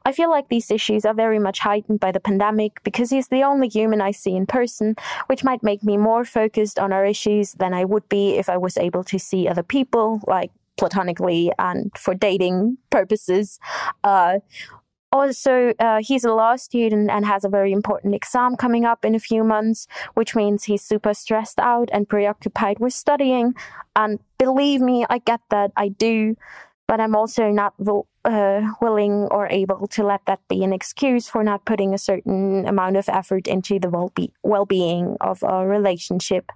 I 0.05 0.11
feel 0.11 0.29
like 0.29 0.49
these 0.49 0.71
issues 0.71 1.05
are 1.05 1.13
very 1.13 1.39
much 1.39 1.59
heightened 1.59 1.99
by 1.99 2.11
the 2.11 2.19
pandemic 2.19 2.83
because 2.83 3.09
he's 3.09 3.27
the 3.27 3.43
only 3.43 3.67
human 3.67 4.01
I 4.01 4.11
see 4.11 4.35
in 4.35 4.45
person, 4.45 4.95
which 5.27 5.43
might 5.43 5.63
make 5.63 5.83
me 5.83 5.97
more 5.97 6.25
focused 6.25 6.79
on 6.79 6.91
our 6.93 7.05
issues 7.05 7.53
than 7.53 7.73
I 7.73 7.85
would 7.85 8.07
be 8.09 8.35
if 8.35 8.49
I 8.49 8.57
was 8.57 8.77
able 8.77 9.03
to 9.05 9.19
see 9.19 9.47
other 9.47 9.63
people, 9.63 10.21
like 10.27 10.51
platonically 10.77 11.51
and 11.59 11.91
for 11.97 12.15
dating 12.15 12.77
purposes. 12.89 13.59
Uh, 14.03 14.39
also, 15.11 15.73
uh, 15.79 15.99
he's 16.01 16.23
a 16.23 16.33
law 16.33 16.55
student 16.55 17.09
and 17.09 17.25
has 17.25 17.43
a 17.43 17.49
very 17.49 17.71
important 17.71 18.13
exam 18.13 18.55
coming 18.55 18.85
up 18.85 19.03
in 19.03 19.15
a 19.15 19.19
few 19.19 19.43
months, 19.43 19.87
which 20.13 20.35
means 20.35 20.65
he's 20.65 20.83
super 20.83 21.13
stressed 21.13 21.59
out 21.59 21.89
and 21.91 22.07
preoccupied 22.07 22.79
with 22.79 22.93
studying. 22.93 23.55
And 23.95 24.19
believe 24.37 24.81
me, 24.81 25.05
I 25.09 25.17
get 25.17 25.41
that, 25.49 25.71
I 25.75 25.89
do 25.89 26.35
but 26.89 26.99
I'm 26.99 27.15
also 27.15 27.51
not 27.51 27.75
uh, 28.25 28.61
willing 28.81 29.27
or 29.29 29.47
able 29.51 29.85
to 29.89 30.03
let 30.03 30.25
that 30.25 30.39
be 30.47 30.63
an 30.63 30.73
excuse 30.73 31.29
for 31.29 31.43
not 31.43 31.63
putting 31.63 31.93
a 31.93 31.99
certain 31.99 32.67
amount 32.67 32.97
of 32.97 33.07
effort 33.07 33.45
into 33.45 33.77
the 33.77 33.91
well 34.41 34.65
being 34.65 35.15
of 35.21 35.43
a 35.43 35.67
relationship. 35.67 36.51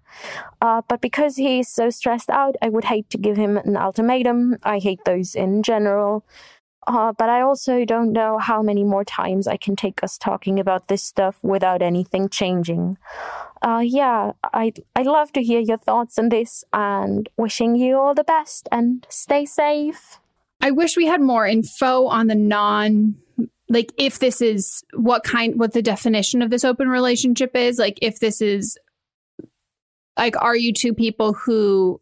Uh, 0.59 0.81
but 0.89 1.01
because 1.01 1.36
he's 1.36 1.69
so 1.69 1.91
stressed 1.91 2.31
out, 2.31 2.55
I 2.63 2.69
would 2.69 2.86
hate 2.86 3.11
to 3.11 3.19
give 3.19 3.38
him 3.38 3.57
an 3.57 3.77
ultimatum. 3.77 4.57
I 4.63 4.79
hate 4.79 5.05
those 5.05 5.36
in 5.36 5.61
general. 5.61 6.25
Uh, 6.88 7.13
but 7.13 7.29
I 7.29 7.41
also 7.41 7.86
don't 7.86 8.11
know 8.11 8.39
how 8.39 8.63
many 8.63 8.84
more 8.84 9.05
times 9.05 9.47
I 9.47 9.57
can 9.57 9.75
take 9.75 10.03
us 10.03 10.17
talking 10.17 10.59
about 10.59 10.88
this 10.88 11.03
stuff 11.03 11.38
without 11.43 11.84
anything 11.84 12.27
changing. 12.27 12.97
Uh, 13.61 13.84
yeah, 13.86 14.31
I'd, 14.51 14.81
I'd 14.95 15.05
love 15.05 15.31
to 15.34 15.43
hear 15.43 15.59
your 15.59 15.77
thoughts 15.77 16.17
on 16.17 16.29
this 16.29 16.63
and 16.73 17.29
wishing 17.38 17.75
you 17.75 17.97
all 17.99 18.15
the 18.15 18.23
best 18.23 18.67
and 18.71 19.05
stay 19.09 19.45
safe. 19.45 20.19
I 20.64 20.72
wish 20.72 20.95
we 20.95 21.05
had 21.05 21.20
more 21.20 21.45
info 21.45 22.05
on 22.05 22.28
the 22.28 22.36
non 22.36 23.16
like 23.68 23.91
if 23.97 24.20
this 24.20 24.39
is 24.39 24.82
what 24.93 25.26
kind 25.26 25.59
what 25.59 25.74
the 25.74 25.82
definition 25.82 26.41
of 26.41 26.49
this 26.49 26.64
open 26.64 26.88
relationship 26.88 27.53
is, 27.53 27.78
like 27.78 27.99
if 28.01 28.20
this 28.20 28.41
is 28.41 28.78
like 30.18 30.41
are 30.41 30.55
you 30.55 30.72
two 30.72 30.93
people 30.93 31.34
who 31.34 31.99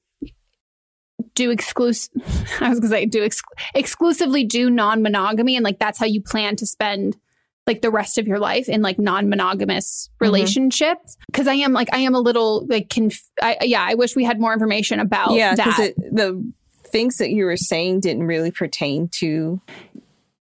do 1.33 1.49
exclusive 1.49 2.11
I 2.61 2.69
was 2.69 2.79
going 2.79 2.81
to 2.81 2.87
say 2.89 3.05
do 3.07 3.23
ex- 3.23 3.41
exclusively 3.73 4.43
do 4.43 4.69
non-monogamy 4.69 5.55
and 5.55 5.63
like 5.63 5.79
that's 5.79 5.97
how 5.97 6.05
you 6.05 6.21
plan 6.21 6.55
to 6.57 6.67
spend 6.67 7.17
like 7.65 7.81
the 7.81 7.89
rest 7.89 8.19
of 8.19 8.27
your 8.27 8.39
life 8.39 8.69
in 8.69 8.83
like 8.83 8.99
non-monogamous 8.99 10.07
mm-hmm. 10.07 10.25
relationships? 10.25 11.17
Because 11.25 11.47
i 11.47 11.53
am 11.53 11.73
like 11.73 11.89
i 11.93 11.99
am 11.99 12.13
a 12.13 12.19
little 12.19 12.67
like 12.67 12.89
conf- 12.89 13.31
I, 13.41 13.57
yeah 13.61 13.83
i 13.87 13.95
wish 13.95 14.15
we 14.15 14.23
had 14.23 14.39
more 14.39 14.53
information 14.53 14.99
about 14.99 15.31
yeah 15.31 15.55
that. 15.55 15.95
the 16.11 16.53
things 16.91 17.17
that 17.17 17.31
you 17.31 17.45
were 17.45 17.57
saying 17.57 17.99
didn't 17.99 18.27
really 18.27 18.51
pertain 18.51 19.09
to 19.09 19.61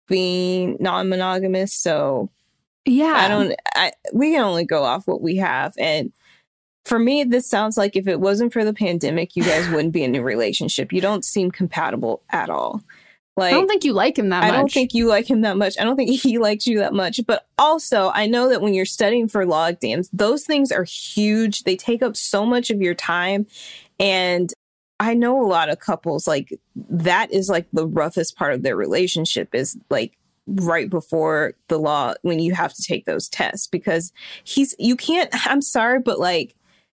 being 0.08 0.76
non-monogamous 0.80 1.74
so 1.74 2.28
yeah 2.84 3.14
i 3.16 3.28
don't 3.28 3.54
I, 3.74 3.92
we 4.12 4.32
can 4.32 4.42
only 4.42 4.64
go 4.64 4.82
off 4.82 5.06
what 5.06 5.22
we 5.22 5.36
have 5.36 5.72
and 5.78 6.12
for 6.84 6.98
me 6.98 7.24
this 7.24 7.48
sounds 7.48 7.76
like 7.76 7.96
if 7.96 8.08
it 8.08 8.20
wasn't 8.20 8.52
for 8.52 8.64
the 8.64 8.74
pandemic 8.74 9.36
you 9.36 9.44
guys 9.44 9.68
wouldn't 9.68 9.92
be 9.92 10.02
in 10.02 10.14
a 10.14 10.22
relationship 10.22 10.92
you 10.92 11.00
don't 11.00 11.24
seem 11.24 11.50
compatible 11.50 12.22
at 12.30 12.50
all 12.50 12.82
like 13.36 13.54
I 13.54 13.56
don't 13.56 13.66
think 13.66 13.84
you 13.84 13.94
like 13.94 14.18
him 14.18 14.28
that 14.28 14.44
I 14.44 14.48
much. 14.48 14.54
I 14.54 14.58
don't 14.58 14.72
think 14.72 14.92
you 14.92 15.06
like 15.06 15.28
him 15.28 15.40
that 15.42 15.56
much. 15.56 15.78
I 15.80 15.84
don't 15.84 15.96
think 15.96 16.10
he 16.22 16.38
likes 16.38 16.66
you 16.66 16.78
that 16.80 16.92
much. 16.92 17.20
But 17.26 17.46
also, 17.58 18.10
I 18.14 18.26
know 18.26 18.48
that 18.50 18.60
when 18.60 18.74
you're 18.74 18.84
studying 18.84 19.28
for 19.28 19.46
law 19.46 19.66
exams, 19.66 20.10
those 20.12 20.44
things 20.44 20.70
are 20.70 20.84
huge. 20.84 21.62
They 21.62 21.76
take 21.76 22.02
up 22.02 22.16
so 22.16 22.44
much 22.44 22.70
of 22.70 22.82
your 22.82 22.94
time. 22.94 23.46
And 23.98 24.52
I 25.02 25.14
know 25.14 25.40
a 25.40 25.46
lot 25.46 25.68
of 25.68 25.80
couples 25.80 26.26
like 26.26 26.58
that 26.76 27.32
is 27.32 27.48
like 27.48 27.66
the 27.72 27.86
roughest 27.86 28.36
part 28.36 28.54
of 28.54 28.62
their 28.62 28.76
relationship 28.76 29.54
is 29.54 29.76
like 29.90 30.16
right 30.46 30.88
before 30.88 31.54
the 31.68 31.78
law 31.78 32.14
when 32.22 32.38
you 32.38 32.54
have 32.54 32.72
to 32.74 32.82
take 32.82 33.04
those 33.04 33.28
tests 33.28 33.66
because 33.66 34.12
he's 34.44 34.74
you 34.78 34.96
can't 34.96 35.30
I'm 35.48 35.62
sorry 35.62 36.00
but 36.00 36.18
like 36.18 36.54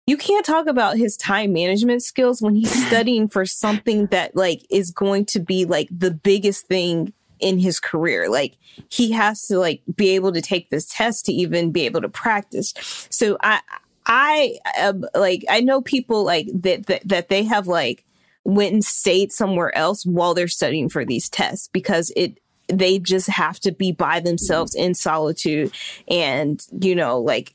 you 0.05 0.17
can't 0.17 0.45
talk 0.45 0.67
about 0.67 0.97
his 0.97 1.15
time 1.15 1.53
management 1.53 2.03
skills 2.03 2.41
when 2.41 2.55
he's 2.55 2.87
studying 2.87 3.27
for 3.27 3.45
something 3.45 4.07
that 4.07 4.35
like 4.35 4.65
is 4.69 4.91
going 4.91 5.25
to 5.27 5.39
be 5.39 5.65
like 5.65 5.87
the 5.91 6.11
biggest 6.11 6.67
thing 6.67 7.13
in 7.39 7.59
his 7.59 7.79
career. 7.79 8.29
Like 8.29 8.57
he 8.89 9.11
has 9.11 9.45
to 9.47 9.59
like 9.59 9.81
be 9.95 10.09
able 10.09 10.31
to 10.31 10.41
take 10.41 10.69
this 10.69 10.87
test 10.87 11.25
to 11.25 11.33
even 11.33 11.71
be 11.71 11.85
able 11.85 12.01
to 12.01 12.09
practice. 12.09 12.73
So 13.09 13.37
i 13.41 13.61
I 14.05 14.57
um, 14.79 15.05
like 15.15 15.45
I 15.49 15.61
know 15.61 15.81
people 15.81 16.23
like 16.23 16.47
that, 16.53 16.87
that 16.87 17.07
that 17.07 17.29
they 17.29 17.43
have 17.43 17.67
like 17.67 18.03
went 18.43 18.73
and 18.73 18.83
stayed 18.83 19.31
somewhere 19.31 19.75
else 19.77 20.05
while 20.05 20.33
they're 20.33 20.47
studying 20.47 20.89
for 20.89 21.05
these 21.05 21.29
tests 21.29 21.69
because 21.69 22.11
it 22.15 22.39
they 22.67 22.99
just 22.99 23.27
have 23.27 23.59
to 23.61 23.71
be 23.71 23.91
by 23.91 24.19
themselves 24.19 24.73
in 24.75 24.93
solitude 24.95 25.71
and 26.07 26.65
you 26.79 26.95
know 26.95 27.19
like 27.19 27.53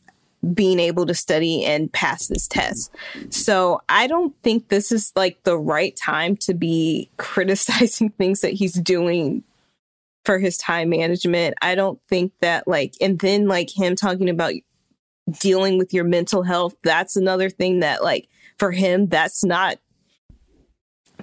being 0.55 0.79
able 0.79 1.05
to 1.07 1.15
study 1.15 1.65
and 1.65 1.93
pass 1.93 2.29
this 2.29 2.47
test. 2.47 2.95
So 3.31 3.81
I 3.89 4.07
don't 4.07 4.35
think 4.43 4.69
this 4.69 4.93
is 4.93 5.13
like 5.17 5.43
the 5.43 5.59
right 5.59 5.97
time 5.97 6.37
to 6.39 6.55
be 6.55 7.11
criticizing 7.17 8.11
things 8.11 8.41
that 8.41 8.53
he's 8.53 8.75
doing 8.75 9.43
for 10.25 10.39
his 10.39 10.57
time 10.57 10.91
management. 10.91 11.55
I 11.61 11.75
don't 11.75 12.01
think 12.09 12.33
that 12.41 12.69
like 12.69 12.95
and 13.01 13.19
then 13.19 13.49
like 13.49 13.71
him 13.77 13.97
talking 13.97 14.29
about 14.29 14.53
dealing 15.31 15.79
with 15.79 15.93
your 15.93 16.05
mental 16.05 16.43
health, 16.43 16.75
that's 16.83 17.17
another 17.17 17.51
thing 17.51 17.81
that, 17.81 18.03
like, 18.03 18.29
for 18.59 18.71
him, 18.73 19.07
that's 19.07 19.45
not, 19.45 19.79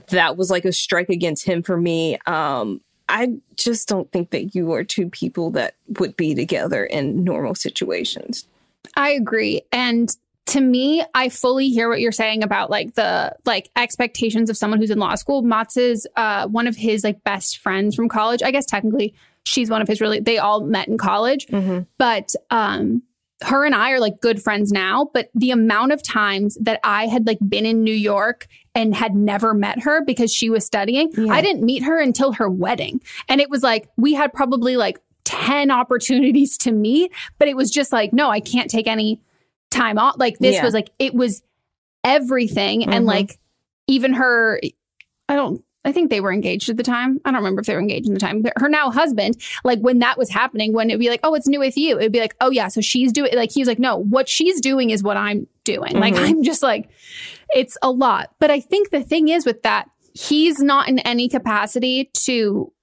that 0.09 0.37
was 0.37 0.49
like 0.49 0.65
a 0.65 0.71
strike 0.71 1.09
against 1.09 1.45
him 1.45 1.63
for 1.63 1.77
me. 1.77 2.17
Um, 2.25 2.81
I 3.07 3.35
just 3.55 3.87
don't 3.87 4.11
think 4.11 4.31
that 4.31 4.55
you 4.55 4.73
are 4.73 4.83
two 4.83 5.09
people 5.09 5.51
that 5.51 5.75
would 5.99 6.15
be 6.17 6.33
together 6.33 6.83
in 6.83 7.23
normal 7.23 7.55
situations. 7.55 8.47
I 8.95 9.11
agree. 9.11 9.61
And 9.71 10.09
to 10.47 10.61
me, 10.61 11.03
I 11.13 11.29
fully 11.29 11.69
hear 11.69 11.89
what 11.89 11.99
you're 11.99 12.11
saying 12.11 12.43
about 12.43 12.69
like 12.69 12.93
the 12.93 13.35
like 13.45 13.69
expectations 13.75 14.49
of 14.49 14.57
someone 14.57 14.79
who's 14.79 14.91
in 14.91 14.99
law 14.99 15.15
school. 15.15 15.41
Mats 15.41 15.75
is 15.75 16.07
uh, 16.15 16.47
one 16.47 16.67
of 16.67 16.75
his 16.75 17.03
like 17.03 17.23
best 17.23 17.57
friends 17.57 17.95
from 17.95 18.09
college. 18.09 18.43
I 18.43 18.51
guess 18.51 18.65
technically 18.65 19.15
she's 19.43 19.69
one 19.69 19.81
of 19.81 19.87
his 19.87 20.01
really 20.01 20.19
they 20.19 20.37
all 20.37 20.61
met 20.61 20.87
in 20.87 20.97
college. 20.97 21.47
Mm-hmm. 21.47 21.83
But 21.97 22.33
um 22.51 23.01
her 23.43 23.65
and 23.65 23.75
I 23.75 23.91
are 23.91 23.99
like 23.99 24.21
good 24.21 24.41
friends 24.41 24.71
now, 24.71 25.09
but 25.13 25.29
the 25.35 25.51
amount 25.51 25.91
of 25.91 26.01
times 26.01 26.57
that 26.61 26.79
I 26.83 27.07
had 27.07 27.27
like 27.27 27.39
been 27.47 27.65
in 27.65 27.83
New 27.83 27.93
York 27.93 28.47
and 28.73 28.95
had 28.95 29.13
never 29.13 29.53
met 29.53 29.81
her 29.81 30.03
because 30.03 30.33
she 30.33 30.49
was 30.49 30.65
studying, 30.65 31.11
yeah. 31.17 31.33
I 31.33 31.41
didn't 31.41 31.63
meet 31.63 31.83
her 31.83 31.99
until 31.99 32.33
her 32.33 32.49
wedding. 32.49 33.01
And 33.27 33.41
it 33.41 33.49
was 33.49 33.61
like 33.61 33.89
we 33.97 34.13
had 34.13 34.31
probably 34.33 34.77
like 34.77 34.99
10 35.25 35.69
opportunities 35.69 36.57
to 36.59 36.71
meet, 36.71 37.11
but 37.37 37.47
it 37.47 37.57
was 37.57 37.71
just 37.71 37.91
like, 37.91 38.13
no, 38.13 38.29
I 38.29 38.39
can't 38.39 38.69
take 38.69 38.87
any 38.87 39.21
time 39.69 39.97
off. 39.97 40.15
Like 40.17 40.39
this 40.39 40.55
yeah. 40.55 40.63
was 40.63 40.73
like, 40.73 40.91
it 40.97 41.13
was 41.13 41.43
everything. 42.03 42.81
Mm-hmm. 42.81 42.93
And 42.93 43.05
like 43.05 43.37
even 43.87 44.13
her, 44.13 44.61
I 45.27 45.35
don't, 45.35 45.63
I 45.85 45.91
think 45.91 46.09
they 46.09 46.19
were 46.19 46.33
engaged 46.33 46.67
at 46.69 46.77
the 46.77 46.83
time. 46.83 47.21
I 47.23 47.29
don't 47.29 47.37
remember 47.37 47.61
if 47.61 47.67
they 47.67 47.75
were 47.75 47.79
engaged 47.79 48.09
at 48.09 48.13
the 48.13 48.19
time. 48.19 48.43
Her 48.57 48.67
now 48.67 48.89
husband, 48.89 49.37
like 49.63 49.79
when 49.79 49.99
that 49.99 50.17
was 50.17 50.29
happening, 50.29 50.73
when 50.73 50.89
it'd 50.89 50.99
be 50.99 51.09
like, 51.09 51.19
oh, 51.23 51.35
it's 51.35 51.47
new 51.47 51.59
with 51.59 51.77
you. 51.77 51.97
It'd 51.97 52.11
be 52.11 52.19
like, 52.19 52.35
oh 52.41 52.49
yeah, 52.49 52.67
so 52.67 52.81
she's 52.81 53.13
doing 53.13 53.33
like 53.35 53.51
he 53.51 53.61
was 53.61 53.67
like, 53.67 53.79
no, 53.79 53.95
what 53.97 54.27
she's 54.27 54.59
doing 54.59 54.89
is 54.89 55.03
what 55.03 55.15
I'm 55.15 55.47
doing. 55.63 55.93
Mm-hmm. 55.93 55.99
Like 55.99 56.15
I'm 56.15 56.43
just 56.43 56.63
like, 56.63 56.89
it's 57.53 57.77
a 57.81 57.91
lot. 57.91 58.31
But 58.39 58.49
I 58.49 58.59
think 58.59 58.89
the 58.89 59.03
thing 59.03 59.27
is 59.27 59.45
with 59.45 59.61
that, 59.63 59.89
he's 60.13 60.59
not 60.59 60.89
in 60.89 60.99
any 60.99 61.29
capacity 61.29 62.09
to 62.25 62.73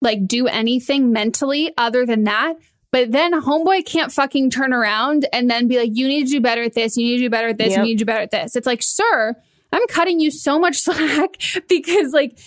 like 0.00 0.26
do 0.26 0.46
anything 0.46 1.12
mentally 1.12 1.72
other 1.76 2.06
than 2.06 2.24
that. 2.24 2.56
But 2.92 3.12
then 3.12 3.38
homeboy 3.38 3.84
can't 3.84 4.12
fucking 4.12 4.50
turn 4.50 4.72
around 4.72 5.26
and 5.32 5.50
then 5.50 5.68
be 5.68 5.76
like, 5.76 5.90
you 5.92 6.08
need 6.08 6.24
to 6.26 6.30
do 6.30 6.40
better 6.40 6.62
at 6.62 6.72
this. 6.72 6.96
You 6.96 7.04
need 7.04 7.16
to 7.18 7.24
do 7.24 7.30
better 7.30 7.48
at 7.48 7.58
this. 7.58 7.70
Yep. 7.70 7.78
You 7.78 7.82
need 7.84 7.94
to 7.94 7.98
do 7.98 8.06
better 8.06 8.22
at 8.22 8.30
this. 8.30 8.56
It's 8.56 8.66
like, 8.66 8.82
sir, 8.82 9.34
I'm 9.72 9.86
cutting 9.88 10.20
you 10.20 10.30
so 10.30 10.58
much 10.58 10.76
slack 10.80 11.36
because 11.68 12.12
like 12.12 12.38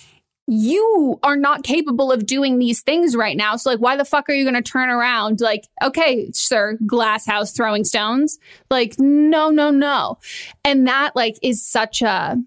you 0.51 1.19
are 1.21 1.35
not 1.35 1.61
capable 1.61 2.11
of 2.11 2.25
doing 2.25 2.57
these 2.57 2.81
things 2.81 3.15
right 3.15 3.37
now. 3.37 3.55
So 3.55 3.69
like, 3.69 3.79
why 3.79 3.95
the 3.95 4.03
fuck 4.03 4.27
are 4.29 4.33
you 4.33 4.43
going 4.43 4.61
to 4.61 4.63
turn 4.63 4.89
around? 4.89 5.41
Like, 5.41 5.67
okay, 5.83 6.31
sir, 6.33 6.75
glass 6.87 7.27
house 7.27 7.51
throwing 7.51 7.83
stones. 7.83 8.39
Like, 8.71 8.95
no, 8.97 9.51
no, 9.51 9.69
no. 9.69 10.17
And 10.65 10.87
that 10.87 11.15
like 11.15 11.37
is 11.43 11.63
such 11.63 12.01
a, 12.01 12.37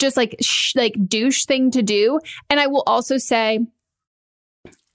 just 0.00 0.16
like, 0.16 0.34
sh- 0.40 0.74
like 0.74 0.94
douche 1.06 1.44
thing 1.44 1.70
to 1.70 1.82
do. 1.82 2.18
And 2.50 2.58
I 2.58 2.66
will 2.66 2.82
also 2.88 3.18
say, 3.18 3.60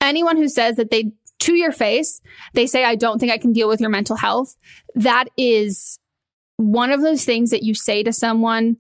anyone 0.02 0.36
who 0.36 0.50
says 0.50 0.76
that 0.76 0.92
they, 0.92 1.14
to 1.40 1.56
your 1.56 1.72
face, 1.72 2.20
they 2.54 2.68
say, 2.68 2.84
I 2.84 2.96
don't 2.96 3.20
think 3.20 3.32
I 3.32 3.38
can 3.38 3.54
deal 3.54 3.70
with 3.70 3.80
your 3.80 3.90
mental 3.90 4.18
health. 4.18 4.58
That 4.96 5.30
is 5.38 5.98
one 6.62 6.92
of 6.92 7.02
those 7.02 7.26
things 7.26 7.50
that 7.50 7.64
you 7.64 7.74
say 7.74 8.04
to 8.04 8.14
someone 8.14 8.78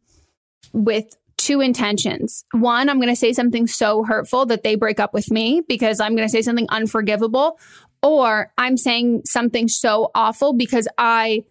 with 0.73 1.15
two 1.38 1.61
intentions. 1.61 2.45
One, 2.51 2.89
I'm 2.89 2.97
going 2.97 3.09
to 3.09 3.15
say 3.15 3.34
something 3.34 3.65
so 3.65 4.03
hurtful 4.03 4.45
that 4.45 4.63
they 4.63 4.75
break 4.75 4.99
up 4.99 5.13
with 5.13 5.32
me 5.32 5.61
because 5.67 5.99
I'm 5.99 6.15
going 6.15 6.27
to 6.27 6.32
say 6.32 6.43
something 6.43 6.67
unforgivable, 6.69 7.59
or 8.03 8.51
I'm 8.57 8.77
saying 8.77 9.23
something 9.25 9.67
so 9.67 10.11
awful 10.13 10.53
because 10.53 10.88
I 10.97 11.43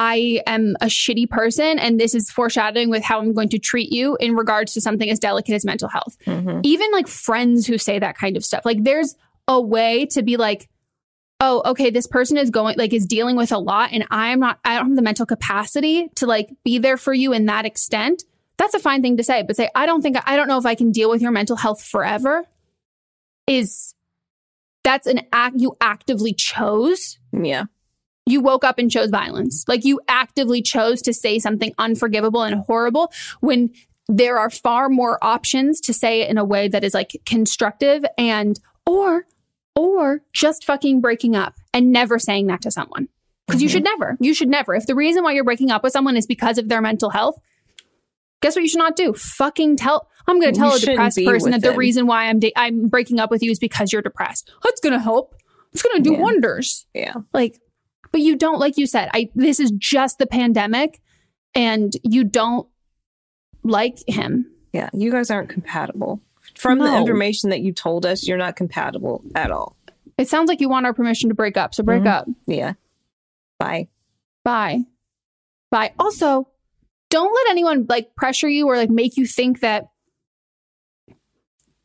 I 0.00 0.42
am 0.46 0.76
a 0.80 0.86
shitty 0.86 1.28
person 1.28 1.78
and 1.80 1.98
this 1.98 2.14
is 2.14 2.30
foreshadowing 2.30 2.88
with 2.88 3.02
how 3.02 3.18
I'm 3.18 3.32
going 3.32 3.48
to 3.48 3.58
treat 3.58 3.90
you 3.90 4.16
in 4.20 4.36
regards 4.36 4.72
to 4.74 4.80
something 4.80 5.10
as 5.10 5.18
delicate 5.18 5.54
as 5.54 5.64
mental 5.64 5.88
health. 5.88 6.16
Mm-hmm. 6.24 6.60
Even 6.62 6.92
like 6.92 7.08
friends 7.08 7.66
who 7.66 7.78
say 7.78 7.98
that 7.98 8.16
kind 8.16 8.36
of 8.36 8.44
stuff. 8.44 8.64
Like 8.64 8.84
there's 8.84 9.16
a 9.48 9.60
way 9.60 10.06
to 10.12 10.22
be 10.22 10.36
like 10.36 10.68
oh, 11.40 11.62
okay, 11.64 11.90
this 11.90 12.06
person 12.06 12.36
is 12.36 12.50
going, 12.50 12.76
like, 12.76 12.92
is 12.92 13.06
dealing 13.06 13.36
with 13.36 13.52
a 13.52 13.58
lot 13.58 13.90
and 13.92 14.04
I'm 14.10 14.40
not, 14.40 14.58
I 14.64 14.76
don't 14.76 14.88
have 14.88 14.96
the 14.96 15.02
mental 15.02 15.26
capacity 15.26 16.08
to 16.16 16.26
like 16.26 16.50
be 16.64 16.78
there 16.78 16.96
for 16.96 17.14
you 17.14 17.32
in 17.32 17.46
that 17.46 17.64
extent. 17.64 18.24
That's 18.56 18.74
a 18.74 18.80
fine 18.80 19.02
thing 19.02 19.16
to 19.18 19.22
say, 19.22 19.44
but 19.44 19.56
say, 19.56 19.70
I 19.74 19.86
don't 19.86 20.02
think, 20.02 20.16
I 20.26 20.36
don't 20.36 20.48
know 20.48 20.58
if 20.58 20.66
I 20.66 20.74
can 20.74 20.90
deal 20.90 21.10
with 21.10 21.22
your 21.22 21.30
mental 21.30 21.56
health 21.56 21.82
forever 21.82 22.44
is 23.46 23.94
that's 24.82 25.06
an 25.06 25.20
act 25.32 25.56
you 25.58 25.76
actively 25.80 26.32
chose. 26.34 27.18
Yeah. 27.32 27.64
You 28.26 28.40
woke 28.40 28.64
up 28.64 28.78
and 28.78 28.90
chose 28.90 29.10
violence. 29.10 29.64
Like 29.68 29.84
you 29.84 30.00
actively 30.08 30.60
chose 30.60 31.00
to 31.02 31.14
say 31.14 31.38
something 31.38 31.72
unforgivable 31.78 32.42
and 32.42 32.56
horrible 32.56 33.12
when 33.40 33.70
there 34.08 34.38
are 34.38 34.50
far 34.50 34.88
more 34.88 35.22
options 35.22 35.80
to 35.82 35.94
say 35.94 36.22
it 36.22 36.30
in 36.30 36.36
a 36.36 36.44
way 36.44 36.68
that 36.68 36.82
is 36.82 36.94
like 36.94 37.20
constructive 37.26 38.04
and, 38.16 38.58
or 38.86 39.26
or 39.78 40.22
just 40.32 40.64
fucking 40.64 41.00
breaking 41.00 41.36
up 41.36 41.54
and 41.72 41.92
never 41.92 42.18
saying 42.18 42.48
that 42.48 42.60
to 42.62 42.70
someone. 42.70 43.08
Because 43.46 43.62
you 43.62 43.68
mm-hmm. 43.68 43.74
should 43.76 43.84
never, 43.84 44.16
you 44.20 44.34
should 44.34 44.48
never. 44.48 44.74
If 44.74 44.86
the 44.86 44.96
reason 44.96 45.22
why 45.22 45.32
you're 45.32 45.44
breaking 45.44 45.70
up 45.70 45.84
with 45.84 45.92
someone 45.92 46.16
is 46.16 46.26
because 46.26 46.58
of 46.58 46.68
their 46.68 46.82
mental 46.82 47.10
health, 47.10 47.38
guess 48.42 48.56
what 48.56 48.62
you 48.62 48.68
should 48.68 48.78
not 48.78 48.96
do? 48.96 49.14
Fucking 49.14 49.76
tell. 49.76 50.08
I'm 50.26 50.40
going 50.40 50.52
to 50.52 50.58
tell 50.58 50.70
You 50.70 50.76
a 50.76 50.80
depressed 50.80 51.24
person 51.24 51.52
that 51.52 51.62
the 51.62 51.76
reason 51.76 52.08
why 52.08 52.24
I'm 52.24 52.40
da- 52.40 52.52
I'm 52.56 52.88
breaking 52.88 53.20
up 53.20 53.30
with 53.30 53.40
you 53.40 53.52
is 53.52 53.60
because 53.60 53.92
you're 53.92 54.02
depressed. 54.02 54.50
That's 54.64 54.80
going 54.80 54.94
to 54.94 54.98
help. 54.98 55.36
It's 55.72 55.82
going 55.82 55.96
to 55.96 56.02
do 56.02 56.16
Yeah. 56.16 56.20
wonders. 56.20 56.86
Yeah. 56.92 57.14
Like, 57.32 57.60
but 58.10 58.20
you 58.20 58.34
don't, 58.36 58.58
like 58.58 58.78
you 58.78 58.86
said, 58.86 59.08
I 59.14 59.30
this 59.36 59.60
is 59.60 59.70
just 59.78 60.18
the 60.18 60.26
pandemic, 60.26 61.00
and 61.54 61.92
you 62.02 62.24
don't 62.24 62.66
like 63.62 63.98
him. 64.08 64.50
Yeah. 64.72 64.90
You 64.92 65.12
guys 65.12 65.30
aren't 65.30 65.50
compatible. 65.50 66.20
From 66.58 66.78
the 66.78 66.96
information 66.96 67.50
that 67.50 67.60
you 67.60 67.72
told 67.72 68.04
us, 68.04 68.26
you're 68.26 68.36
not 68.38 68.56
compatible 68.56 69.22
at 69.34 69.50
all. 69.50 69.76
It 70.18 70.28
sounds 70.28 70.48
like 70.48 70.60
you 70.60 70.68
want 70.68 70.86
our 70.86 70.92
permission 70.92 71.28
to 71.28 71.34
break 71.34 71.56
up. 71.56 71.74
So 71.74 71.82
break 71.84 72.02
Mhm. 72.02 72.08
up. 72.08 72.28
Yeah. 72.46 72.72
Bye. 73.58 73.88
Bye. 74.44 74.80
Bye. 75.70 75.92
Also, 75.98 76.48
don't 77.10 77.32
let 77.32 77.50
anyone 77.50 77.86
like 77.88 78.14
pressure 78.16 78.48
you 78.48 78.66
or 78.66 78.76
like 78.76 78.90
make 78.90 79.16
you 79.16 79.26
think 79.26 79.60
that 79.60 79.88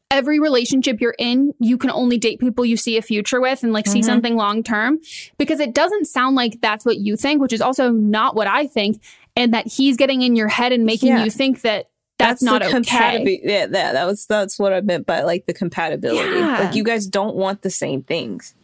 every 0.10 0.40
relationship 0.40 1.02
you're 1.02 1.16
in, 1.18 1.54
you 1.60 1.78
can 1.78 1.90
only 1.90 2.18
date 2.18 2.40
people 2.40 2.64
you 2.64 2.78
see 2.78 2.98
a 2.98 3.02
future 3.02 3.42
with 3.42 3.64
and 3.64 3.74
like 3.74 3.88
see 3.88 4.00
Mhm. 4.02 4.06
something 4.06 4.36
long 4.36 4.62
term 4.64 5.00
because 5.40 5.60
it 5.60 5.74
doesn't 5.74 6.06
sound 6.06 6.36
like 6.36 6.62
that's 6.62 6.86
what 6.86 6.98
you 6.98 7.16
think, 7.16 7.42
which 7.42 7.54
is 7.54 7.62
also 7.62 7.90
not 7.92 8.36
what 8.36 8.46
I 8.48 8.68
think. 8.68 9.02
And 9.36 9.54
that 9.56 9.68
he's 9.68 9.98
getting 9.98 10.22
in 10.22 10.36
your 10.36 10.50
head 10.50 10.72
and 10.72 10.86
making 10.86 11.10
Yeah. 11.10 11.24
you 11.24 11.32
think 11.32 11.62
that 11.62 11.88
that's, 12.24 12.42
not 12.42 12.62
the 12.64 12.78
okay. 12.78 13.42
Yeah, 13.44 13.68
that, 13.68 13.94
that 13.94 14.06
was 14.06 14.26
that's 14.26 14.58
what 14.60 14.74
I 14.74 14.82
meant 14.82 15.06
by 15.06 15.22
like 15.22 15.46
the 15.46 15.54
compatibility. 15.54 16.40
Yeah. 16.40 16.60
Like 16.64 16.76
you 16.76 16.84
guys 16.84 17.08
don't 17.08 17.36
want 17.36 17.62
the 17.62 17.70
same 17.70 18.04
things 18.04 18.56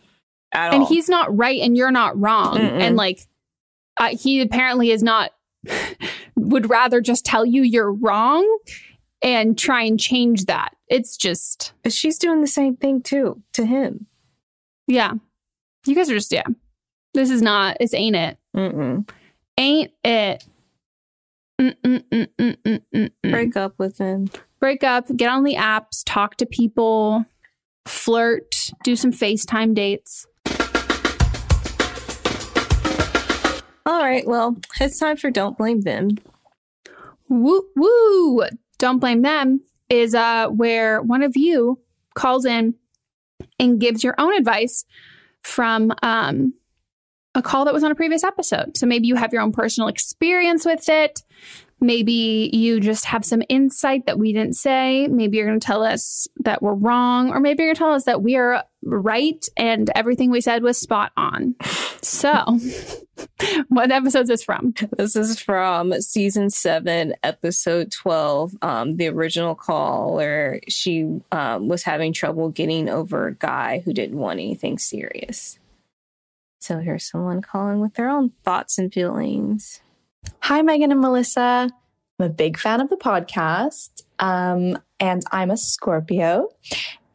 at 0.51 0.73
and 0.73 0.83
all. 0.83 0.89
he's 0.89 1.09
not 1.09 1.35
right 1.35 1.61
and 1.61 1.77
you're 1.77 1.91
not 1.91 2.19
wrong 2.19 2.57
Mm-mm. 2.57 2.81
and 2.81 2.95
like 2.95 3.27
uh, 3.97 4.15
he 4.17 4.41
apparently 4.41 4.91
is 4.91 5.03
not 5.03 5.31
would 6.35 6.69
rather 6.69 7.01
just 7.01 7.25
tell 7.25 7.45
you 7.45 7.61
you're 7.63 7.91
wrong 7.91 8.45
and 9.21 9.57
try 9.57 9.83
and 9.83 9.99
change 9.99 10.45
that 10.45 10.75
it's 10.87 11.17
just 11.17 11.73
but 11.83 11.93
she's 11.93 12.17
doing 12.17 12.41
the 12.41 12.47
same 12.47 12.75
thing 12.75 13.01
too 13.01 13.41
to 13.53 13.65
him. 13.65 14.07
yeah 14.87 15.13
you 15.85 15.93
guys 15.93 16.09
are 16.09 16.15
just 16.15 16.31
yeah 16.31 16.43
this 17.13 17.29
is 17.29 17.41
not 17.41 17.77
this 17.79 17.93
ain't 17.93 18.15
it 18.15 18.37
Mm-mm. 18.55 19.07
ain't 19.57 19.91
it. 20.03 20.43
Break 23.23 23.55
up 23.57 23.73
with 23.77 23.97
him. 23.97 24.29
break 24.59 24.83
up 24.83 25.05
get 25.15 25.29
on 25.29 25.43
the 25.43 25.55
apps 25.55 26.03
talk 26.05 26.35
to 26.37 26.45
people 26.45 27.25
flirt 27.85 28.71
do 28.83 28.95
some 28.95 29.11
facetime 29.11 29.73
dates 29.73 30.25
All 33.85 34.01
right. 34.03 34.27
Well, 34.27 34.55
it's 34.79 34.99
time 34.99 35.17
for 35.17 35.31
don't 35.31 35.57
blame 35.57 35.81
them. 35.81 36.09
woo 37.27 37.63
woo 37.75 38.43
don't 38.77 38.99
blame 38.99 39.23
them 39.23 39.61
is 39.89 40.13
uh 40.13 40.47
where 40.49 41.01
one 41.01 41.23
of 41.23 41.35
you 41.35 41.79
calls 42.13 42.45
in 42.45 42.75
and 43.59 43.79
gives 43.79 44.03
your 44.03 44.13
own 44.19 44.35
advice 44.35 44.85
from 45.41 45.91
um 46.03 46.53
a 47.39 47.41
call 47.41 47.65
that 47.65 47.73
was 47.73 47.83
on 47.83 47.91
a 47.91 47.95
previous 47.95 48.23
episode. 48.23 48.77
So 48.77 48.85
maybe 48.85 49.07
you 49.07 49.15
have 49.15 49.33
your 49.33 49.41
own 49.41 49.51
personal 49.51 49.87
experience 49.87 50.65
with 50.65 50.87
it. 50.89 51.23
Maybe 51.81 52.49
you 52.51 52.81
just 52.81 53.05
have 53.05 53.23
some 53.23 53.41
insight 53.47 54.05
that 54.05 54.19
we 54.19 54.33
didn't 54.33 54.55
say. 54.55 55.07
Maybe 55.07 55.37
you're 55.37 55.47
going 55.47 55.59
to 55.59 55.65
tell 55.65 55.83
us 55.83 56.27
that 56.43 56.61
we're 56.61 56.73
wrong 56.73 57.31
or 57.31 57.39
maybe 57.39 57.63
you're 57.63 57.69
going 57.69 57.75
to 57.75 57.79
tell 57.79 57.93
us 57.93 58.03
that 58.03 58.21
we 58.21 58.35
are 58.35 58.63
right 58.83 59.45
and 59.55 59.89
everything 59.95 60.29
we 60.29 60.41
said 60.41 60.61
was 60.61 60.77
spot 60.77 61.13
on. 61.15 61.55
So 62.01 62.59
what 63.69 63.91
episode 63.91 64.21
is 64.21 64.27
this 64.27 64.43
from? 64.43 64.73
This 64.97 65.15
is 65.15 65.39
from 65.39 65.93
season 66.01 66.49
seven, 66.49 67.13
episode 67.23 67.91
12. 67.91 68.55
Um, 68.61 68.97
the 68.97 69.07
original 69.07 69.55
caller, 69.55 70.59
she 70.67 71.21
um, 71.31 71.67
was 71.69 71.83
having 71.83 72.11
trouble 72.13 72.49
getting 72.49 72.89
over 72.89 73.27
a 73.27 73.35
guy 73.35 73.81
who 73.85 73.93
didn't 73.93 74.17
want 74.17 74.39
anything 74.39 74.77
serious. 74.77 75.58
So 76.59 76.79
here's 76.79 77.09
someone 77.09 77.41
calling 77.41 77.79
with 77.79 77.93
their 77.93 78.09
own 78.09 78.31
thoughts 78.43 78.77
and 78.77 78.93
feelings. 78.93 79.81
Hi, 80.41 80.61
Megan 80.61 80.91
and 80.91 80.99
Melissa. 80.99 81.69
I'm 82.19 82.25
a 82.25 82.29
big 82.29 82.57
fan 82.57 82.81
of 82.81 82.89
the 82.89 82.97
podcast, 82.97 84.03
um, 84.19 84.77
and 84.99 85.23
I'm 85.31 85.51
a 85.51 85.57
Scorpio. 85.57 86.49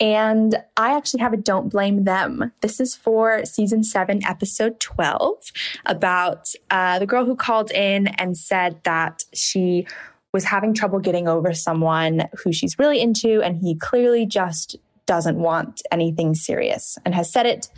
And 0.01 0.57
I 0.77 0.97
actually 0.97 1.21
have 1.21 1.35
a 1.35 1.37
Don't 1.37 1.69
Blame 1.69 2.05
Them. 2.05 2.53
This 2.63 2.81
is 2.81 2.95
for 2.97 3.45
season 3.45 3.85
seven, 3.85 4.25
episode 4.25 4.81
12, 4.81 5.53
about 5.87 6.49
uh, 6.71 6.99
the 6.99 7.07
girl 7.07 7.27
who 7.27 7.37
called 7.37 7.71
in 7.71 8.09
and 8.19 8.37
said 8.37 8.81
that 8.85 9.25
she 9.35 9.87
was 10.33 10.45
having 10.45 10.75
trouble 10.75 10.99
getting 10.99 11.29
over 11.29 11.53
someone 11.53 12.29
who 12.43 12.53
she's 12.53 12.79
really 12.79 13.01
into, 13.01 13.43
and 13.43 13.59
he 13.59 13.75
clearly 13.77 14.25
just 14.25 14.77
doesn't 15.07 15.37
want 15.37 15.83
anything 15.93 16.35
serious 16.35 16.97
and 17.05 17.15
has 17.15 17.31
said 17.31 17.45
it, 17.45 17.69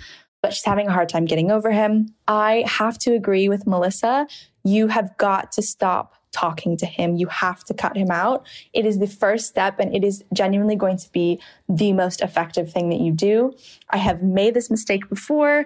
but 0.43 0.53
she's 0.53 0.65
having 0.65 0.87
a 0.87 0.93
hard 0.93 1.09
time 1.09 1.25
getting 1.25 1.51
over 1.51 1.73
him. 1.73 2.15
I 2.29 2.65
have 2.67 2.99
to 2.99 3.15
agree 3.15 3.49
with 3.49 3.67
Melissa. 3.67 4.27
You 4.65 4.89
have 4.89 5.17
got 5.19 5.53
to 5.53 5.63
stop 5.63 6.15
talking 6.37 6.77
to 6.77 6.87
him. 6.87 7.17
You 7.17 7.27
have 7.29 7.65
to 7.65 7.75
cut 7.75 7.97
him 7.97 8.11
out. 8.11 8.47
It 8.75 8.85
is 8.85 8.99
the 8.99 9.07
first 9.07 9.47
step, 9.47 9.81
and 9.81 9.95
it 9.95 10.05
is 10.05 10.23
genuinely 10.33 10.77
going 10.77 10.99
to 10.99 11.11
be 11.11 11.41
the 11.69 11.93
most 11.93 12.21
effective 12.21 12.71
thing 12.71 12.91
that 12.91 13.01
you 13.01 13.13
do. 13.13 13.55
I 13.91 13.97
have 13.97 14.23
made 14.23 14.55
this 14.55 14.71
mistake 14.71 15.09
before. 15.09 15.65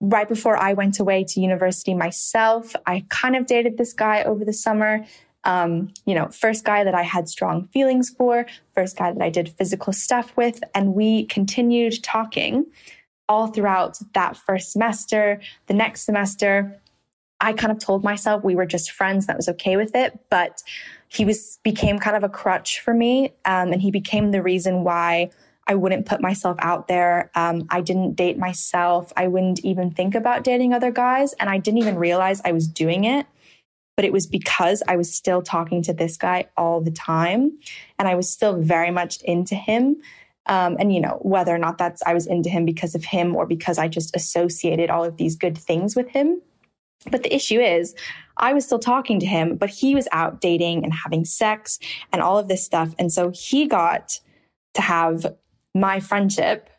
Right 0.00 0.28
before 0.28 0.56
I 0.56 0.74
went 0.74 1.00
away 1.00 1.24
to 1.24 1.40
university 1.40 1.94
myself, 1.94 2.74
I 2.86 3.04
kind 3.08 3.34
of 3.34 3.46
dated 3.46 3.78
this 3.78 3.92
guy 3.92 4.22
over 4.22 4.44
the 4.44 4.52
summer. 4.52 5.04
Um, 5.44 5.92
you 6.04 6.14
know, 6.14 6.28
first 6.28 6.64
guy 6.64 6.84
that 6.84 6.94
I 6.94 7.02
had 7.02 7.28
strong 7.28 7.68
feelings 7.68 8.10
for, 8.10 8.46
first 8.74 8.96
guy 8.96 9.12
that 9.12 9.22
I 9.22 9.30
did 9.30 9.48
physical 9.48 9.92
stuff 9.92 10.36
with, 10.36 10.62
and 10.74 10.94
we 10.94 11.26
continued 11.26 12.02
talking 12.02 12.66
all 13.28 13.48
throughout 13.48 13.98
that 14.14 14.36
first 14.36 14.72
semester, 14.72 15.40
the 15.66 15.74
next 15.74 16.02
semester. 16.02 16.80
I 17.40 17.52
kind 17.52 17.70
of 17.70 17.78
told 17.78 18.02
myself 18.02 18.42
we 18.42 18.56
were 18.56 18.66
just 18.66 18.90
friends, 18.90 19.26
that 19.26 19.36
was 19.36 19.48
okay 19.48 19.76
with 19.76 19.94
it, 19.94 20.18
but 20.28 20.62
he 21.08 21.24
was 21.24 21.58
became 21.62 21.98
kind 21.98 22.16
of 22.16 22.24
a 22.24 22.28
crutch 22.28 22.80
for 22.80 22.92
me, 22.92 23.32
um, 23.44 23.72
and 23.72 23.80
he 23.80 23.90
became 23.90 24.30
the 24.30 24.42
reason 24.42 24.82
why 24.84 25.30
I 25.66 25.74
wouldn't 25.74 26.06
put 26.06 26.20
myself 26.20 26.56
out 26.60 26.88
there. 26.88 27.30
Um, 27.34 27.66
I 27.70 27.80
didn't 27.82 28.14
date 28.14 28.38
myself. 28.38 29.12
I 29.16 29.28
wouldn't 29.28 29.60
even 29.64 29.90
think 29.90 30.14
about 30.14 30.42
dating 30.42 30.72
other 30.72 30.90
guys, 30.90 31.34
and 31.34 31.48
I 31.48 31.58
didn't 31.58 31.78
even 31.78 31.96
realize 31.96 32.40
I 32.44 32.52
was 32.52 32.66
doing 32.66 33.04
it. 33.04 33.26
but 33.98 34.04
it 34.04 34.12
was 34.12 34.28
because 34.28 34.80
I 34.86 34.96
was 34.96 35.12
still 35.12 35.42
talking 35.42 35.82
to 35.82 35.92
this 35.92 36.16
guy 36.16 36.46
all 36.56 36.80
the 36.80 36.92
time 36.92 37.58
and 37.98 38.06
I 38.06 38.14
was 38.14 38.30
still 38.30 38.54
very 38.56 38.92
much 38.92 39.20
into 39.22 39.56
him. 39.56 39.96
Um, 40.48 40.76
and 40.80 40.94
you 40.94 41.00
know 41.00 41.18
whether 41.22 41.54
or 41.54 41.58
not 41.58 41.78
that's 41.78 42.02
I 42.04 42.14
was 42.14 42.26
into 42.26 42.48
him 42.48 42.64
because 42.64 42.94
of 42.94 43.04
him 43.04 43.36
or 43.36 43.46
because 43.46 43.78
I 43.78 43.86
just 43.86 44.16
associated 44.16 44.88
all 44.90 45.04
of 45.04 45.18
these 45.18 45.36
good 45.36 45.56
things 45.56 45.94
with 45.94 46.08
him. 46.08 46.40
But 47.10 47.22
the 47.22 47.34
issue 47.34 47.60
is, 47.60 47.94
I 48.38 48.52
was 48.52 48.64
still 48.64 48.78
talking 48.78 49.20
to 49.20 49.26
him, 49.26 49.56
but 49.56 49.70
he 49.70 49.94
was 49.94 50.08
out 50.10 50.40
dating 50.40 50.84
and 50.84 50.92
having 50.92 51.24
sex 51.24 51.78
and 52.12 52.22
all 52.22 52.38
of 52.38 52.48
this 52.48 52.64
stuff. 52.64 52.94
And 52.98 53.12
so 53.12 53.30
he 53.30 53.66
got 53.66 54.18
to 54.74 54.82
have 54.82 55.34
my 55.74 56.00
friendship 56.00 56.70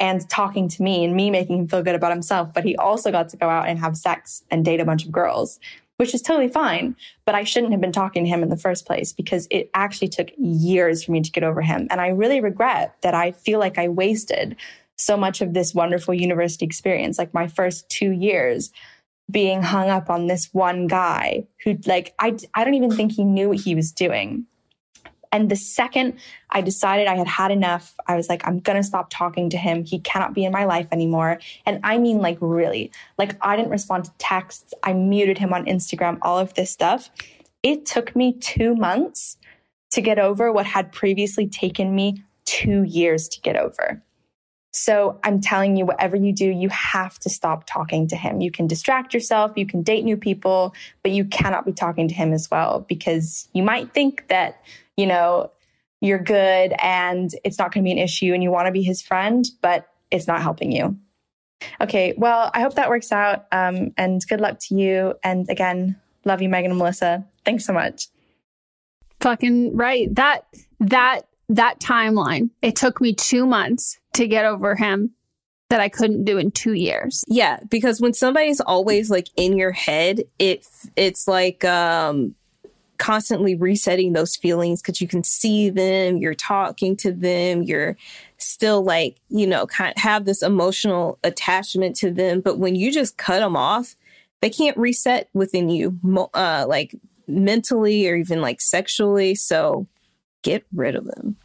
and 0.00 0.28
talking 0.28 0.68
to 0.68 0.82
me 0.82 1.04
and 1.04 1.14
me 1.14 1.30
making 1.30 1.58
him 1.58 1.68
feel 1.68 1.82
good 1.82 1.94
about 1.94 2.12
himself. 2.12 2.52
But 2.54 2.64
he 2.64 2.76
also 2.76 3.10
got 3.10 3.28
to 3.30 3.36
go 3.36 3.48
out 3.48 3.68
and 3.68 3.78
have 3.78 3.96
sex 3.96 4.44
and 4.50 4.64
date 4.64 4.80
a 4.80 4.84
bunch 4.84 5.04
of 5.04 5.12
girls, 5.12 5.58
which 5.98 6.14
is 6.14 6.22
totally 6.22 6.48
fine. 6.48 6.96
But 7.26 7.34
I 7.34 7.44
shouldn't 7.44 7.72
have 7.72 7.80
been 7.80 7.92
talking 7.92 8.24
to 8.24 8.30
him 8.30 8.42
in 8.42 8.48
the 8.48 8.56
first 8.56 8.86
place 8.86 9.12
because 9.12 9.46
it 9.50 9.70
actually 9.74 10.08
took 10.08 10.30
years 10.38 11.04
for 11.04 11.12
me 11.12 11.20
to 11.20 11.30
get 11.30 11.44
over 11.44 11.60
him. 11.60 11.86
And 11.90 12.00
I 12.00 12.08
really 12.08 12.40
regret 12.40 12.96
that 13.02 13.14
I 13.14 13.32
feel 13.32 13.58
like 13.58 13.78
I 13.78 13.88
wasted 13.88 14.56
so 14.96 15.16
much 15.16 15.40
of 15.40 15.54
this 15.54 15.74
wonderful 15.74 16.14
university 16.14 16.64
experience, 16.64 17.18
like 17.18 17.34
my 17.34 17.46
first 17.46 17.88
two 17.88 18.10
years 18.10 18.72
being 19.30 19.62
hung 19.62 19.90
up 19.90 20.08
on 20.08 20.26
this 20.26 20.48
one 20.52 20.86
guy 20.86 21.46
who 21.62 21.78
like 21.86 22.14
I 22.18 22.36
I 22.54 22.64
don't 22.64 22.74
even 22.74 22.90
think 22.90 23.12
he 23.12 23.24
knew 23.24 23.48
what 23.48 23.60
he 23.60 23.74
was 23.74 23.92
doing. 23.92 24.46
And 25.32 25.50
the 25.50 25.56
second 25.56 26.18
I 26.50 26.60
decided 26.60 27.06
I 27.06 27.16
had 27.16 27.26
had 27.26 27.50
enough, 27.50 27.94
I 28.06 28.16
was 28.16 28.28
like, 28.28 28.46
I'm 28.46 28.60
going 28.60 28.76
to 28.76 28.82
stop 28.82 29.10
talking 29.10 29.50
to 29.50 29.58
him. 29.58 29.84
He 29.84 29.98
cannot 29.98 30.34
be 30.34 30.44
in 30.44 30.52
my 30.52 30.64
life 30.64 30.88
anymore. 30.92 31.38
And 31.66 31.80
I 31.84 31.98
mean, 31.98 32.18
like, 32.18 32.38
really, 32.40 32.90
like, 33.18 33.36
I 33.40 33.56
didn't 33.56 33.70
respond 33.70 34.06
to 34.06 34.12
texts. 34.18 34.72
I 34.82 34.92
muted 34.92 35.38
him 35.38 35.52
on 35.52 35.66
Instagram, 35.66 36.18
all 36.22 36.38
of 36.38 36.54
this 36.54 36.70
stuff. 36.70 37.10
It 37.62 37.86
took 37.86 38.14
me 38.16 38.32
two 38.32 38.74
months 38.74 39.36
to 39.90 40.00
get 40.00 40.18
over 40.18 40.52
what 40.52 40.66
had 40.66 40.92
previously 40.92 41.46
taken 41.46 41.94
me 41.94 42.22
two 42.44 42.82
years 42.82 43.28
to 43.28 43.40
get 43.40 43.56
over. 43.56 44.02
So 44.72 45.18
I'm 45.24 45.40
telling 45.40 45.76
you, 45.76 45.86
whatever 45.86 46.16
you 46.16 46.32
do, 46.32 46.46
you 46.46 46.68
have 46.68 47.18
to 47.20 47.30
stop 47.30 47.64
talking 47.66 48.06
to 48.08 48.16
him. 48.16 48.40
You 48.40 48.50
can 48.50 48.66
distract 48.66 49.14
yourself, 49.14 49.52
you 49.56 49.66
can 49.66 49.82
date 49.82 50.04
new 50.04 50.16
people, 50.16 50.74
but 51.02 51.12
you 51.12 51.24
cannot 51.24 51.66
be 51.66 51.72
talking 51.72 52.06
to 52.08 52.14
him 52.14 52.32
as 52.32 52.50
well 52.50 52.84
because 52.88 53.48
you 53.52 53.62
might 53.62 53.92
think 53.92 54.28
that, 54.28 54.62
you 54.98 55.06
know, 55.06 55.50
you're 56.00 56.18
good 56.18 56.74
and 56.78 57.30
it's 57.44 57.58
not 57.58 57.72
going 57.72 57.84
to 57.84 57.88
be 57.88 57.92
an 57.92 57.98
issue 57.98 58.34
and 58.34 58.42
you 58.42 58.50
want 58.50 58.66
to 58.66 58.72
be 58.72 58.82
his 58.82 59.00
friend, 59.00 59.46
but 59.62 59.88
it's 60.10 60.26
not 60.26 60.42
helping 60.42 60.72
you. 60.72 60.98
Okay, 61.80 62.14
well, 62.18 62.50
I 62.52 62.60
hope 62.60 62.74
that 62.74 62.88
works 62.88 63.12
out. 63.12 63.46
Um, 63.52 63.92
and 63.96 64.20
good 64.28 64.40
luck 64.40 64.58
to 64.68 64.74
you. 64.74 65.14
And 65.22 65.48
again, 65.48 65.96
love 66.24 66.42
you, 66.42 66.48
Megan 66.48 66.72
and 66.72 66.78
Melissa. 66.78 67.24
Thanks 67.44 67.64
so 67.64 67.72
much. 67.72 68.08
Fucking 69.20 69.76
right. 69.76 70.12
That, 70.14 70.46
that, 70.80 71.22
that 71.48 71.80
timeline, 71.80 72.50
it 72.60 72.76
took 72.76 73.00
me 73.00 73.14
two 73.14 73.46
months 73.46 73.98
to 74.14 74.26
get 74.26 74.44
over 74.44 74.74
him 74.74 75.12
that 75.70 75.80
I 75.80 75.88
couldn't 75.88 76.24
do 76.24 76.38
in 76.38 76.50
two 76.50 76.72
years. 76.72 77.24
Yeah, 77.28 77.60
because 77.68 78.00
when 78.00 78.14
somebody's 78.14 78.60
always 78.60 79.10
like 79.10 79.28
in 79.36 79.58
your 79.58 79.72
head, 79.72 80.22
it 80.38 80.66
it's 80.96 81.28
like 81.28 81.64
um 81.64 82.34
constantly 82.98 83.54
resetting 83.54 84.12
those 84.12 84.36
feelings 84.36 84.82
because 84.82 85.00
you 85.00 85.08
can 85.08 85.22
see 85.22 85.70
them, 85.70 86.16
you're 86.16 86.34
talking 86.34 86.96
to 86.96 87.12
them, 87.12 87.62
you're 87.62 87.96
still 88.36 88.82
like, 88.82 89.16
you 89.28 89.46
know, 89.46 89.66
kind 89.66 89.94
of 89.96 90.02
have 90.02 90.24
this 90.24 90.42
emotional 90.42 91.18
attachment 91.24 91.96
to 91.96 92.10
them. 92.10 92.40
But 92.40 92.58
when 92.58 92.74
you 92.74 92.92
just 92.92 93.16
cut 93.16 93.40
them 93.40 93.56
off, 93.56 93.94
they 94.40 94.50
can't 94.50 94.76
reset 94.76 95.28
within 95.32 95.68
you, 95.68 95.98
uh, 96.34 96.66
like 96.68 96.94
mentally 97.26 98.08
or 98.08 98.16
even 98.16 98.40
like 98.40 98.60
sexually. 98.60 99.34
So 99.34 99.86
get 100.42 100.64
rid 100.72 100.94
of 100.94 101.04
them. 101.04 101.36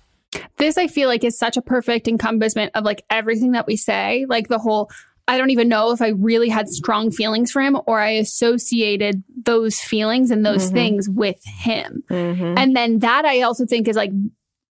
This 0.57 0.77
I 0.77 0.87
feel 0.87 1.07
like 1.07 1.23
is 1.23 1.37
such 1.37 1.57
a 1.57 1.61
perfect 1.61 2.07
encompassment 2.07 2.71
of 2.75 2.83
like 2.83 3.03
everything 3.09 3.51
that 3.51 3.67
we 3.67 3.75
say, 3.75 4.25
like 4.27 4.47
the 4.47 4.57
whole 4.57 4.89
I 5.27 5.37
don't 5.37 5.51
even 5.51 5.69
know 5.69 5.91
if 5.91 6.01
I 6.01 6.09
really 6.09 6.49
had 6.49 6.67
strong 6.67 7.09
feelings 7.09 7.51
for 7.51 7.61
him 7.61 7.79
or 7.87 7.99
I 7.99 8.11
associated 8.11 9.23
those 9.45 9.79
feelings 9.79 10.31
and 10.31 10.45
those 10.45 10.65
mm-hmm. 10.65 10.75
things 10.75 11.09
with 11.09 11.41
him. 11.45 12.03
Mm-hmm. 12.09 12.57
And 12.57 12.75
then 12.75 12.99
that 12.99 13.23
I 13.25 13.41
also 13.41 13.65
think 13.65 13.87
is 13.87 13.95
like 13.95 14.11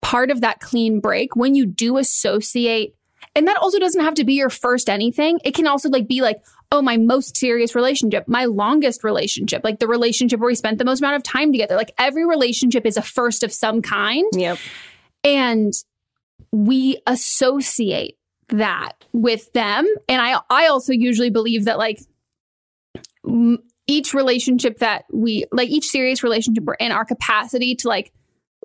part 0.02 0.32
of 0.32 0.42
that 0.42 0.60
clean 0.60 1.00
break 1.00 1.36
when 1.36 1.56
you 1.56 1.66
do 1.66 1.98
associate 1.98 2.96
and 3.36 3.48
that 3.48 3.58
also 3.58 3.80
doesn't 3.80 4.04
have 4.04 4.14
to 4.16 4.24
be 4.24 4.34
your 4.34 4.50
first 4.50 4.90
anything. 4.90 5.40
It 5.44 5.56
can 5.56 5.66
also 5.66 5.90
like 5.90 6.08
be 6.08 6.22
like, 6.22 6.44
oh, 6.72 6.82
my 6.82 6.98
most 6.98 7.38
serious 7.38 7.76
relationship, 7.76 8.28
my 8.28 8.46
longest 8.46 9.04
relationship, 9.04 9.64
like 9.64 9.80
the 9.80 9.88
relationship 9.88 10.40
where 10.40 10.48
we 10.48 10.56
spent 10.56 10.78
the 10.78 10.86
most 10.86 11.00
amount 11.00 11.16
of 11.16 11.24
time 11.24 11.52
together. 11.52 11.76
Like 11.76 11.94
every 11.98 12.26
relationship 12.26 12.86
is 12.86 12.98
a 12.98 13.02
first 13.02 13.44
of 13.44 13.52
some 13.52 13.82
kind. 13.82 14.26
Yep. 14.34 14.58
And 15.24 15.74
we 16.52 17.02
associate 17.08 18.18
that 18.50 19.06
with 19.14 19.52
them. 19.54 19.86
And 20.08 20.22
I, 20.22 20.40
I 20.50 20.68
also 20.68 20.94
usually 20.94 21.30
believe 21.30 21.66
that 21.66 21.78
like 21.78 22.00
each 23.88 24.14
relationship 24.14 24.80
that 24.80 25.06
we, 25.12 25.46
like 25.52 25.70
each 25.70 25.86
serious 25.86 26.24
relationship 26.24 26.64
we're 26.64 26.74
in, 26.76 26.92
our 26.92 27.06
capacity 27.06 27.76
to 27.76 27.88
like 27.88 28.12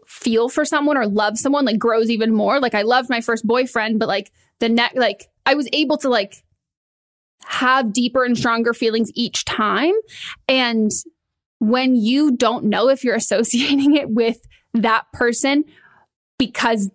feel 0.07 0.49
for 0.49 0.65
someone 0.65 0.97
or 0.97 1.07
love 1.07 1.39
someone 1.39 1.65
like 1.65 1.79
grows 1.79 2.11
even 2.11 2.33
more. 2.33 2.61
Like 2.61 2.75
I 2.75 2.83
loved 2.83 3.11
my 3.11 3.21
first 3.21 3.47
boyfriend, 3.47 3.99
but 3.99 4.09
like 4.09 4.33
the 4.59 4.69
next, 4.69 4.97
like 4.97 5.29
I 5.47 5.55
was 5.55 5.69
able 5.73 5.99
to 5.99 6.09
like 6.09 6.45
have 7.45 7.93
deeper 7.93 8.25
and 8.25 8.37
stronger 8.37 8.75
feelings 8.75 9.11
each 9.15 9.45
time. 9.45 9.95
And 10.49 10.91
when 11.61 11.97
you 11.97 12.37
don't 12.37 12.65
know 12.65 12.89
if 12.89 13.05
you're 13.05 13.17
associating 13.17 13.95
it 13.97 14.11
with 14.11 14.39
that 14.75 15.05
person 15.13 15.65
because 16.39 16.91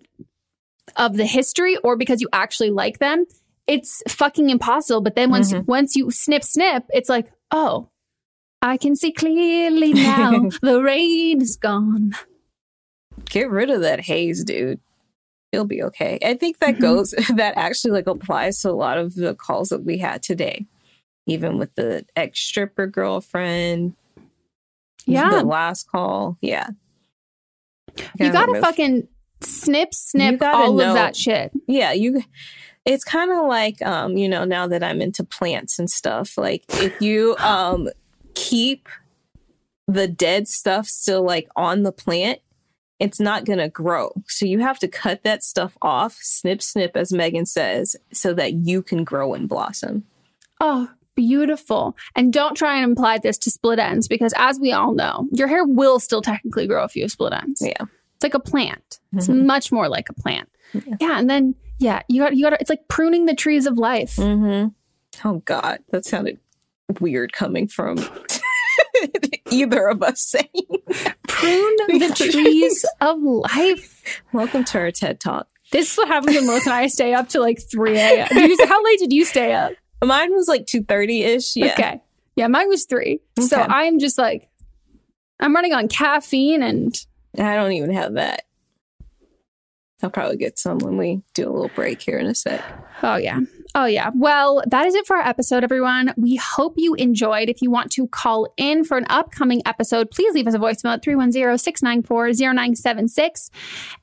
of 0.98 1.18
the 1.18 1.26
history 1.26 1.78
or 1.78 1.96
because 1.96 2.22
you 2.22 2.30
actually 2.34 2.72
like 2.72 3.00
them, 3.00 3.26
it's 3.68 4.04
fucking 4.08 4.50
impossible. 4.50 5.02
But 5.02 5.16
then 5.16 5.30
once 5.30 5.54
mm-hmm. 5.54 5.66
once 5.66 5.96
you 5.96 6.12
snip 6.12 6.44
snip, 6.44 6.86
it's 6.94 7.10
like, 7.10 7.32
oh, 7.52 7.90
I 8.62 8.78
can 8.78 8.96
see 8.96 9.12
clearly 9.12 9.94
now. 9.94 10.50
the 10.62 10.82
rain 10.82 11.42
is 11.42 11.58
gone. 11.58 12.14
Get 13.26 13.50
rid 13.50 13.70
of 13.70 13.82
that 13.82 14.02
haze, 14.02 14.44
dude. 14.44 14.80
You'll 15.52 15.66
be 15.66 15.84
okay. 15.84 16.18
I 16.24 16.34
think 16.34 16.60
that 16.60 16.76
mm-hmm. 16.76 16.82
goes 16.82 17.12
that 17.36 17.54
actually 17.58 17.92
like 17.92 18.08
applies 18.08 18.60
to 18.62 18.70
a 18.70 18.72
lot 18.72 18.98
of 18.98 19.16
the 19.16 19.36
calls 19.36 19.70
that 19.70 19.84
we 19.84 19.98
had 20.00 20.24
today. 20.24 20.66
Even 21.26 21.58
with 21.58 21.74
the 21.76 22.06
ex 22.16 22.40
stripper 22.40 22.88
girlfriend. 22.88 23.94
Yeah. 25.06 25.30
The 25.30 25.44
last 25.44 25.90
call. 25.90 26.38
Yeah. 26.42 26.70
You 28.20 28.32
gotta 28.32 28.60
fucking 28.60 29.08
snip, 29.46 29.94
snip 29.94 30.42
all 30.42 30.74
know. 30.74 30.90
of 30.90 30.94
that 30.96 31.16
shit. 31.16 31.52
Yeah, 31.68 31.92
you. 31.94 32.24
It's 32.86 33.06
kind 33.06 33.32
of 33.32 33.48
like, 33.48 33.82
um, 33.82 34.18
you 34.18 34.28
know, 34.28 34.44
now 34.44 34.68
that 34.68 34.84
I'm 34.84 35.02
into 35.02 35.24
plants 35.24 35.80
and 35.80 35.90
stuff. 35.90 36.38
Like, 36.38 36.64
if 36.70 37.02
you 37.02 37.36
um 37.40 37.90
keep 38.34 38.90
the 39.88 40.08
dead 40.08 40.48
stuff 40.48 40.88
still 40.88 41.24
like 41.24 41.48
on 41.56 41.84
the 41.84 41.92
plant, 41.92 42.40
it's 43.00 43.20
not 43.20 43.46
going 43.46 43.60
to 43.60 43.70
grow. 43.70 44.12
So 44.28 44.46
you 44.46 44.60
have 44.60 44.80
to 44.80 44.88
cut 44.88 45.24
that 45.24 45.44
stuff 45.44 45.78
off, 45.82 46.18
snip, 46.22 46.62
snip, 46.62 46.96
as 46.96 47.12
Megan 47.12 47.46
says, 47.46 47.96
so 48.12 48.34
that 48.34 48.54
you 48.54 48.82
can 48.82 49.04
grow 49.04 49.34
and 49.34 49.50
blossom. 49.50 50.06
Oh, 50.62 50.90
beautiful. 51.16 51.98
And 52.16 52.32
don't 52.32 52.56
try 52.56 52.76
and 52.78 52.86
imply 52.86 53.18
this 53.18 53.38
to 53.40 53.52
split 53.52 53.80
ends 53.80 54.08
because, 54.08 54.34
as 54.38 54.60
we 54.60 54.72
all 54.72 54.94
know, 54.94 55.28
your 55.32 55.48
hair 55.48 55.66
will 55.66 56.00
still 56.00 56.22
technically 56.22 56.68
grow 56.68 56.84
if 56.86 56.96
you 56.96 57.04
have 57.04 57.12
split 57.12 57.34
ends. 57.34 57.62
Yeah. 57.62 57.86
It's 58.24 58.34
like 58.34 58.42
a 58.42 58.50
plant. 58.50 59.02
It's 59.12 59.28
mm-hmm. 59.28 59.46
much 59.46 59.70
more 59.70 59.90
like 59.90 60.08
a 60.08 60.14
plant. 60.14 60.50
Yeah. 60.74 60.96
yeah. 61.02 61.20
and 61.20 61.30
then 61.30 61.56
yeah, 61.78 62.04
you 62.08 62.22
got 62.22 62.34
you 62.34 62.50
got 62.50 62.62
it's 62.62 62.70
like 62.70 62.88
pruning 62.88 63.26
the 63.26 63.36
trees 63.36 63.66
of 63.66 63.78
life. 63.78 64.16
Mm-hmm. 64.16 64.70
Oh 65.28 65.40
God, 65.40 65.80
that 65.90 66.06
sounded 66.06 66.40
weird 67.02 67.34
coming 67.34 67.68
from 67.68 67.98
either 69.52 69.90
of 69.90 70.02
us 70.02 70.22
saying 70.22 70.48
prune 71.28 71.76
the 71.90 72.14
trees 72.32 72.86
of 73.02 73.22
life. 73.22 74.24
Welcome 74.32 74.64
to 74.64 74.78
our 74.78 74.92
TED 74.92 75.20
Talk. 75.20 75.50
This 75.74 75.92
is 75.92 75.98
what 75.98 76.08
happens 76.08 76.38
when 76.38 76.46
Melissa 76.46 76.70
and 76.70 76.80
I 76.80 76.88
stay 76.88 77.14
up 77.14 77.28
to 77.30 77.42
like 77.42 77.60
3 77.70 77.98
a.m. 77.98 78.28
how 78.32 78.84
late 78.86 79.00
did 79.00 79.12
you 79.12 79.26
stay 79.26 79.52
up? 79.52 79.74
Mine 80.02 80.32
was 80.32 80.48
like 80.48 80.66
2.30 80.66 81.26
ish. 81.26 81.58
Yeah. 81.58 81.74
Okay. 81.74 82.02
Yeah, 82.38 82.48
mine 82.48 82.70
was 82.70 82.86
3. 82.86 83.20
Okay. 83.38 83.48
So 83.48 83.58
I'm 83.58 84.00
just 84.00 84.18
like, 84.18 84.48
I'm 85.42 85.54
running 85.54 85.74
on 85.74 85.90
caffeine 85.90 86.64
and 86.64 86.96
I 87.38 87.56
don't 87.56 87.72
even 87.72 87.92
have 87.94 88.14
that. 88.14 88.44
I'll 90.02 90.10
probably 90.10 90.38
get 90.38 90.60
some 90.60 90.80
when 90.80 90.98
we 90.98 91.24
do 91.34 91.48
a 91.48 91.52
little 91.52 91.72
break 91.74 92.02
here 92.02 92.18
in 92.18 92.26
a 92.26 92.36
sec. 92.36 92.62
Oh 93.02 93.16
yeah. 93.16 93.40
Oh, 93.76 93.86
yeah. 93.86 94.12
Well, 94.14 94.62
that 94.68 94.86
is 94.86 94.94
it 94.94 95.08
for 95.08 95.18
our 95.18 95.28
episode, 95.28 95.64
everyone. 95.64 96.14
We 96.16 96.36
hope 96.36 96.76
you 96.78 96.94
enjoyed. 96.94 97.50
If 97.50 97.60
you 97.60 97.72
want 97.72 97.92
to 97.94 98.08
call 98.08 98.54
in 98.56 98.84
for 98.84 98.98
an 98.98 99.08
upcoming 99.10 99.64
episode, 99.66 100.12
please 100.12 100.36
leave 100.36 100.46
us 100.46 100.54
a 100.54 100.60
voicemail 100.60 100.94
at 100.94 101.04
310 101.04 101.58
694 101.58 102.34
0976. 102.34 103.50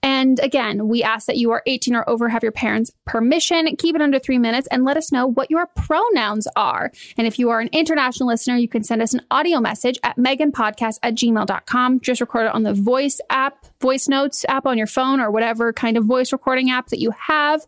And 0.02 0.40
again, 0.40 0.88
we 0.88 1.04
ask 1.04 1.28
that 1.28 1.36
you 1.36 1.52
are 1.52 1.62
18 1.66 1.94
or 1.94 2.08
over, 2.10 2.28
have 2.28 2.42
your 2.42 2.50
parents' 2.50 2.90
permission, 3.06 3.76
keep 3.76 3.94
it 3.94 4.02
under 4.02 4.18
three 4.18 4.38
minutes, 4.38 4.66
and 4.72 4.84
let 4.84 4.96
us 4.96 5.12
know 5.12 5.28
what 5.28 5.52
your 5.52 5.68
pronouns 5.76 6.48
are. 6.56 6.90
And 7.16 7.28
if 7.28 7.38
you 7.38 7.50
are 7.50 7.60
an 7.60 7.70
international 7.72 8.28
listener, 8.28 8.56
you 8.56 8.68
can 8.68 8.82
send 8.82 9.00
us 9.02 9.14
an 9.14 9.22
audio 9.30 9.60
message 9.60 10.00
at 10.02 10.16
meganpodcast 10.16 10.98
at 11.04 11.14
gmail.com. 11.14 12.00
Just 12.00 12.20
record 12.20 12.46
it 12.46 12.54
on 12.54 12.64
the 12.64 12.74
voice 12.74 13.20
app, 13.30 13.66
voice 13.80 14.08
notes 14.08 14.44
app 14.48 14.66
on 14.66 14.76
your 14.76 14.88
phone, 14.88 15.20
or 15.20 15.30
whatever 15.30 15.72
kind 15.72 15.96
of 15.96 16.04
voice 16.06 16.32
recording 16.32 16.72
app 16.72 16.88
that 16.88 16.98
you 16.98 17.12
have. 17.12 17.64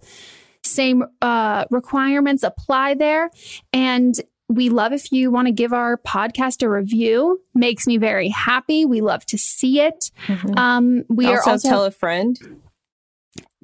Same 0.64 1.04
uh, 1.20 1.64
requirements 1.70 2.42
apply 2.42 2.94
there. 2.94 3.30
And 3.72 4.14
we 4.48 4.68
love 4.68 4.92
if 4.92 5.10
you 5.12 5.30
want 5.30 5.46
to 5.48 5.52
give 5.52 5.72
our 5.72 5.96
podcast 5.96 6.62
a 6.62 6.68
review. 6.68 7.40
Makes 7.54 7.86
me 7.86 7.96
very 7.96 8.28
happy. 8.28 8.84
We 8.84 9.00
love 9.00 9.24
to 9.26 9.38
see 9.38 9.80
it. 9.80 10.10
Mhm. 10.26 10.56
Um, 10.58 11.04
we 11.08 11.26
also, 11.26 11.50
are 11.50 11.52
also 11.52 11.68
tell 11.68 11.84
a 11.84 11.90
friend. 11.90 12.38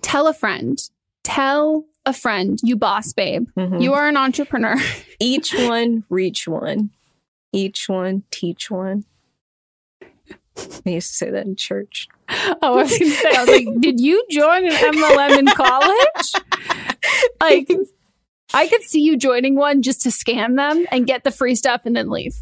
tell 0.03 0.27
a 0.27 0.33
friend. 0.35 0.79
Tell 1.25 1.85
a 2.07 2.13
friend. 2.15 2.59
You 2.63 2.77
boss 2.77 3.13
babe. 3.13 3.49
Mhm. 3.57 3.83
You 3.83 3.93
are 3.93 4.09
an 4.09 4.17
entrepreneur. 4.17 4.77
Each 5.21 5.53
one, 5.55 6.05
reach 6.09 6.49
one. 6.49 6.91
Each 7.53 7.89
one, 7.89 8.23
teach 8.31 8.71
one. 8.71 9.05
I 10.87 10.91
used 10.91 11.11
to 11.11 11.15
say 11.15 11.31
that 11.31 11.47
in 11.47 11.55
church. 11.55 12.09
Oh, 12.29 12.57
I 12.63 12.71
was 12.71 12.99
going 12.99 13.11
to 13.13 13.17
say, 13.17 13.31
I 13.31 13.45
was 13.45 13.49
like, 13.51 13.81
did 13.81 14.01
you 14.01 14.25
join 14.31 14.65
an 14.67 14.73
MLM 14.73 15.39
in 15.39 15.47
college? 15.47 16.33
Like, 17.41 17.71
I 18.53 18.67
could 18.67 18.83
see 18.83 19.01
you 19.01 19.17
joining 19.17 19.55
one 19.55 19.83
just 19.83 20.03
to 20.03 20.09
scam 20.09 20.57
them 20.57 20.87
and 20.91 21.07
get 21.07 21.25
the 21.25 21.31
free 21.31 21.55
stuff 21.55 21.83
and 21.85 21.95
then 21.95 22.11
leave. 22.11 22.35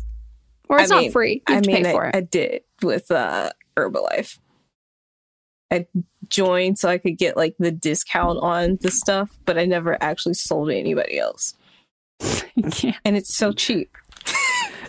Or 0.69 0.81
it's 0.81 0.91
I 0.91 1.03
not 1.03 1.13
free. 1.13 1.43
I 1.47 1.61
mean, 1.61 1.83
pay 1.83 1.91
I, 1.91 1.93
for 1.93 2.07
it. 2.07 2.17
I 2.17 2.21
did 2.21 2.63
with 2.83 3.11
uh, 3.11 3.51
Herbalife. 3.77 4.39
I 5.71 5.87
joined 6.29 6.79
so 6.79 6.89
I 6.89 6.99
could 6.99 7.19
get 7.19 7.37
like 7.37 7.57
the 7.59 7.71
discount 7.71 8.39
on 8.41 8.79
the 8.81 8.91
stuff, 8.91 9.37
but 9.45 9.59
I 9.59 9.65
never 9.65 10.01
actually 10.03 10.35
sold 10.35 10.69
to 10.69 10.77
anybody 10.77 11.19
else. 11.19 11.55
And 13.05 13.17
it's 13.17 13.37
so 13.37 13.53
cheap. 13.53 13.97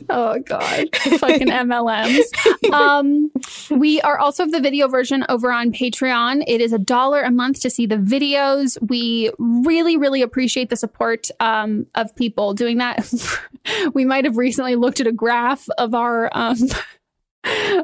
Oh 0.09 0.39
god, 0.39 0.95
fucking 0.95 1.47
MLMs. 1.47 2.23
Um, 2.67 3.31
we 3.71 4.01
are 4.01 4.19
also 4.19 4.45
the 4.45 4.59
video 4.59 4.87
version 4.87 5.25
over 5.29 5.51
on 5.51 5.71
Patreon. 5.71 6.43
It 6.47 6.59
is 6.59 6.73
a 6.73 6.77
dollar 6.77 7.21
a 7.21 7.31
month 7.31 7.61
to 7.61 7.69
see 7.69 7.85
the 7.85 7.95
videos. 7.95 8.77
We 8.81 9.31
really, 9.37 9.95
really 9.95 10.21
appreciate 10.21 10.69
the 10.69 10.75
support 10.75 11.29
um, 11.39 11.85
of 11.95 12.13
people 12.15 12.53
doing 12.53 12.77
that. 12.79 13.09
we 13.93 14.03
might 14.03 14.25
have 14.25 14.37
recently 14.37 14.75
looked 14.75 14.99
at 14.99 15.07
a 15.07 15.13
graph 15.13 15.67
of 15.77 15.93
our 15.93 16.29
um, 16.33 16.57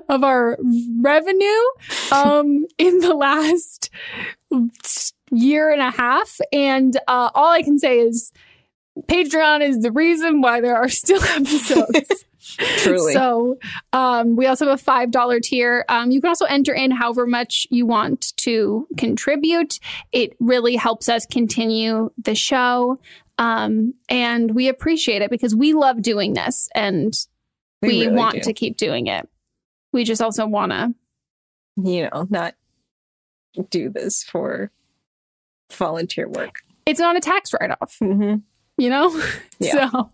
of 0.09 0.23
our 0.23 0.57
revenue 1.01 1.63
um, 2.11 2.65
in 2.77 2.99
the 2.99 3.13
last 3.13 3.89
year 5.31 5.71
and 5.71 5.81
a 5.81 5.91
half, 5.91 6.39
and 6.51 6.97
uh, 7.07 7.29
all 7.33 7.51
I 7.51 7.61
can 7.61 7.79
say 7.79 7.99
is. 7.99 8.31
Patreon 9.01 9.61
is 9.67 9.79
the 9.79 9.91
reason 9.91 10.41
why 10.41 10.61
there 10.61 10.75
are 10.75 10.89
still 10.89 11.21
episodes. 11.35 12.25
Truly. 12.77 13.13
So 13.13 13.57
um, 13.93 14.35
we 14.35 14.45
also 14.45 14.67
have 14.67 14.79
a 14.79 14.83
five 14.83 15.09
dollar 15.11 15.39
tier. 15.39 15.85
Um, 15.89 16.11
you 16.11 16.21
can 16.21 16.27
also 16.27 16.45
enter 16.45 16.73
in 16.73 16.91
however 16.91 17.25
much 17.25 17.65
you 17.71 17.85
want 17.85 18.35
to 18.37 18.87
contribute. 18.97 19.79
It 20.11 20.35
really 20.39 20.75
helps 20.75 21.09
us 21.09 21.25
continue 21.25 22.11
the 22.21 22.35
show, 22.35 22.99
um, 23.39 23.93
and 24.09 24.53
we 24.53 24.67
appreciate 24.67 25.21
it 25.21 25.31
because 25.31 25.55
we 25.55 25.73
love 25.73 26.01
doing 26.01 26.33
this 26.33 26.69
and 26.75 27.13
We 27.81 27.87
we, 27.87 27.99
really 28.05 28.15
want 28.15 28.35
do. 28.35 28.41
to 28.41 28.53
keep 28.53 28.77
doing 28.77 29.07
it. 29.07 29.27
We 29.91 30.03
just 30.03 30.21
also 30.21 30.45
want 30.45 30.71
to. 30.73 30.93
You 31.81 32.09
know, 32.13 32.27
not 32.29 32.53
do 33.71 33.89
this 33.89 34.23
for 34.23 34.69
volunteer 35.71 36.27
work. 36.27 36.57
It's 36.85 36.99
not 36.99 37.15
a 37.15 37.19
tax 37.19 37.51
write 37.53 37.71
off. 37.71 37.97
Mm-hmm. 38.01 38.35
You 38.77 38.89
know? 38.89 39.21
Yeah. 39.59 39.89
so 39.91 40.09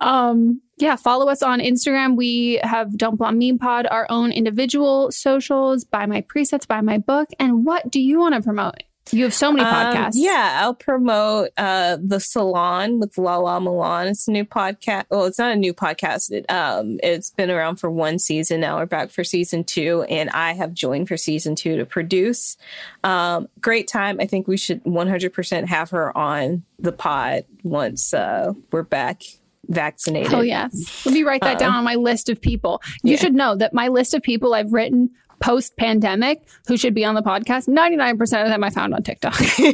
um 0.00 0.60
yeah 0.78 0.94
follow 0.94 1.28
us 1.28 1.42
on 1.42 1.58
instagram. 1.58 2.14
We 2.14 2.60
have 2.62 2.96
don't 2.96 3.16
blame 3.16 3.38
me 3.38 3.56
pod 3.56 3.88
our 3.90 4.06
own 4.08 4.30
individual 4.30 5.10
socials 5.10 5.84
buy 5.84 6.06
my 6.06 6.20
presets 6.22 6.68
buy 6.68 6.80
my 6.82 6.98
book. 6.98 7.28
And 7.40 7.64
what 7.64 7.90
do 7.90 8.00
you 8.00 8.20
want 8.20 8.36
to 8.36 8.42
promote 8.42 8.82
you 9.12 9.24
have 9.24 9.34
so 9.34 9.52
many 9.52 9.64
Um, 9.64 9.74
podcasts 9.74 10.12
yeah, 10.14 10.60
I'll 10.62 10.74
promote 10.74 11.50
uh, 11.56 11.98
the 12.02 12.20
Salon 12.20 13.00
with 13.00 13.16
Lala 13.18 13.60
Milan. 13.60 14.08
It's 14.08 14.28
a 14.28 14.30
new 14.30 14.44
podcast. 14.44 15.04
Well, 15.10 15.24
it's 15.26 15.38
not 15.38 15.52
a 15.52 15.56
new 15.56 15.74
podcast. 15.74 16.30
It 16.30 16.50
um, 16.50 16.98
it's 17.02 17.30
been 17.30 17.50
around 17.50 17.76
for 17.76 17.90
one 17.90 18.18
season. 18.18 18.60
Now 18.60 18.78
we're 18.78 18.86
back 18.86 19.10
for 19.10 19.24
season 19.24 19.64
two, 19.64 20.02
and 20.08 20.30
I 20.30 20.52
have 20.52 20.72
joined 20.72 21.08
for 21.08 21.16
season 21.16 21.54
two 21.54 21.76
to 21.76 21.86
produce. 21.86 22.56
Um, 23.04 23.48
great 23.60 23.88
time. 23.88 24.20
I 24.20 24.26
think 24.26 24.46
we 24.48 24.56
should 24.56 24.82
100% 24.84 25.66
have 25.66 25.90
her 25.90 26.16
on 26.16 26.62
the 26.78 26.92
pod 26.92 27.44
once 27.62 28.14
uh, 28.14 28.52
we're 28.70 28.82
back 28.82 29.22
vaccinated. 29.68 30.34
oh 30.34 30.40
yes 30.40 31.04
let 31.06 31.12
me 31.12 31.22
write 31.22 31.42
that 31.42 31.58
down 31.58 31.72
on 31.74 31.84
my 31.84 31.94
list 31.94 32.28
of 32.28 32.40
people 32.40 32.82
you 33.04 33.12
yeah. 33.12 33.16
should 33.18 33.34
know 33.34 33.54
that 33.54 33.72
my 33.72 33.86
list 33.86 34.14
of 34.14 34.22
people 34.22 34.52
i've 34.52 34.72
written 34.72 35.10
post 35.40 35.76
pandemic 35.76 36.46
who 36.66 36.76
should 36.76 36.94
be 36.94 37.04
on 37.04 37.14
the 37.14 37.22
podcast. 37.22 37.68
99% 37.68 38.20
of 38.42 38.48
them 38.48 38.62
i 38.62 38.70
found 38.70 38.94
on 38.94 39.02
tiktok. 39.02 39.38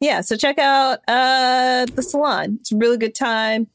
Yeah 0.00 0.20
so 0.20 0.36
check 0.36 0.58
out 0.58 0.98
uh 1.08 1.86
the 1.86 2.02
salon. 2.02 2.58
It's 2.60 2.72
a 2.72 2.76
really 2.76 2.98
good 2.98 3.14
time. 3.14 3.68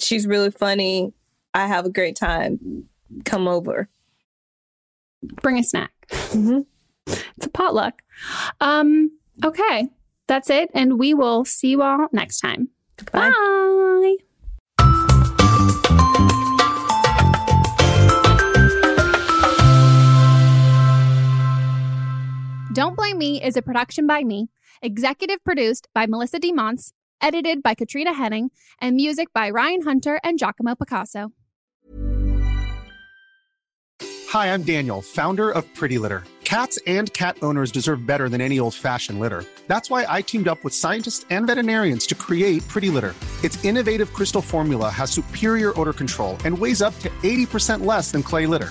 She's 0.00 0.26
really 0.26 0.50
funny. 0.50 1.12
I 1.54 1.66
have 1.66 1.86
a 1.86 1.90
great 1.90 2.16
time. 2.16 2.84
Come 3.24 3.48
over. 3.48 3.88
Bring 5.22 5.58
a 5.58 5.62
snack. 5.64 5.92
Mm-hmm. 6.08 6.60
it's 7.06 7.46
a 7.46 7.50
potluck. 7.50 8.02
Um 8.60 9.12
okay. 9.44 9.88
That's 10.26 10.50
it 10.50 10.70
and 10.74 10.98
we 10.98 11.14
will 11.14 11.44
see 11.44 11.70
you 11.70 11.82
all 11.82 12.08
next 12.12 12.40
time. 12.40 12.68
Bye. 13.10 13.30
Bye. 13.30 14.16
Don't 22.72 22.96
Blame 22.96 23.18
Me 23.18 23.42
is 23.42 23.58
a 23.58 23.60
production 23.60 24.06
by 24.06 24.24
me, 24.24 24.48
executive 24.80 25.44
produced 25.44 25.88
by 25.94 26.06
Melissa 26.06 26.40
DeMonts, 26.40 26.92
edited 27.20 27.62
by 27.62 27.74
Katrina 27.74 28.14
Henning, 28.14 28.50
and 28.80 28.96
music 28.96 29.28
by 29.34 29.50
Ryan 29.50 29.82
Hunter 29.82 30.18
and 30.24 30.38
Giacomo 30.38 30.74
Picasso. 30.74 31.32
Hi, 34.30 34.54
I'm 34.54 34.62
Daniel, 34.62 35.02
founder 35.02 35.50
of 35.50 35.66
Pretty 35.74 35.98
Litter. 35.98 36.24
Cats 36.44 36.78
and 36.86 37.12
cat 37.12 37.36
owners 37.42 37.72
deserve 37.72 38.06
better 38.06 38.30
than 38.30 38.40
any 38.40 38.58
old 38.58 38.74
fashioned 38.74 39.20
litter. 39.20 39.44
That's 39.66 39.90
why 39.90 40.06
I 40.08 40.22
teamed 40.22 40.48
up 40.48 40.64
with 40.64 40.72
scientists 40.72 41.26
and 41.28 41.46
veterinarians 41.46 42.06
to 42.06 42.14
create 42.14 42.66
Pretty 42.68 42.88
Litter. 42.88 43.14
Its 43.44 43.62
innovative 43.66 44.14
crystal 44.14 44.40
formula 44.40 44.88
has 44.88 45.10
superior 45.10 45.78
odor 45.78 45.92
control 45.92 46.38
and 46.46 46.58
weighs 46.58 46.80
up 46.80 46.98
to 47.00 47.10
80% 47.10 47.84
less 47.84 48.12
than 48.12 48.22
clay 48.22 48.46
litter. 48.46 48.70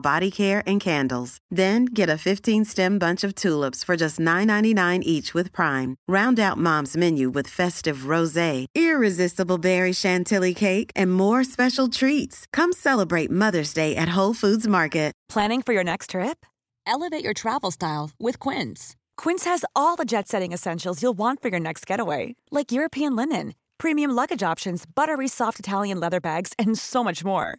body 0.00 0.30
care 0.30 0.62
and 0.66 0.80
candles. 0.80 1.38
Then 1.50 1.84
get 1.84 2.10
a 2.10 2.22
15-stem 2.28 2.98
bunch 2.98 3.24
of 3.24 3.34
tulips 3.34 3.84
for 3.84 3.96
just 3.96 4.18
$9.99 4.18 4.98
each 5.04 5.32
with 5.32 5.52
Prime. 5.52 5.94
Round 6.08 6.38
out 6.40 6.58
Mom's 6.58 6.96
menu 6.96 7.30
with 7.30 7.46
festive 7.46 8.12
rosé, 8.12 8.66
irresistible 8.74 9.58
berry 9.58 9.92
chantilly 9.92 10.54
cake, 10.54 10.90
and 10.96 11.14
more 11.14 11.44
special 11.44 11.86
treats. 11.88 12.46
Come 12.52 12.72
celebrate 12.72 13.30
Mother's 13.30 13.74
Day 13.74 13.96
at 13.96 14.10
Whole 14.10 14.34
Foods 14.34 14.66
Market. 14.66 15.14
Planning 15.28 15.62
for 15.62 15.72
your 15.72 15.84
next 15.84 16.10
trip? 16.10 16.46
Elevate 16.86 17.24
your 17.24 17.34
travel 17.34 17.70
style 17.70 18.10
with 18.20 18.38
Quince. 18.38 18.94
Quince 19.16 19.44
has 19.44 19.64
all 19.74 19.96
the 19.96 20.04
jet 20.04 20.28
setting 20.28 20.52
essentials 20.52 21.02
you'll 21.02 21.18
want 21.18 21.40
for 21.42 21.48
your 21.48 21.60
next 21.60 21.86
getaway, 21.86 22.36
like 22.50 22.72
European 22.72 23.16
linen, 23.16 23.54
premium 23.78 24.10
luggage 24.12 24.42
options, 24.42 24.84
buttery 24.86 25.28
soft 25.28 25.58
Italian 25.58 25.98
leather 25.98 26.20
bags, 26.20 26.52
and 26.58 26.78
so 26.78 27.02
much 27.02 27.24
more. 27.24 27.58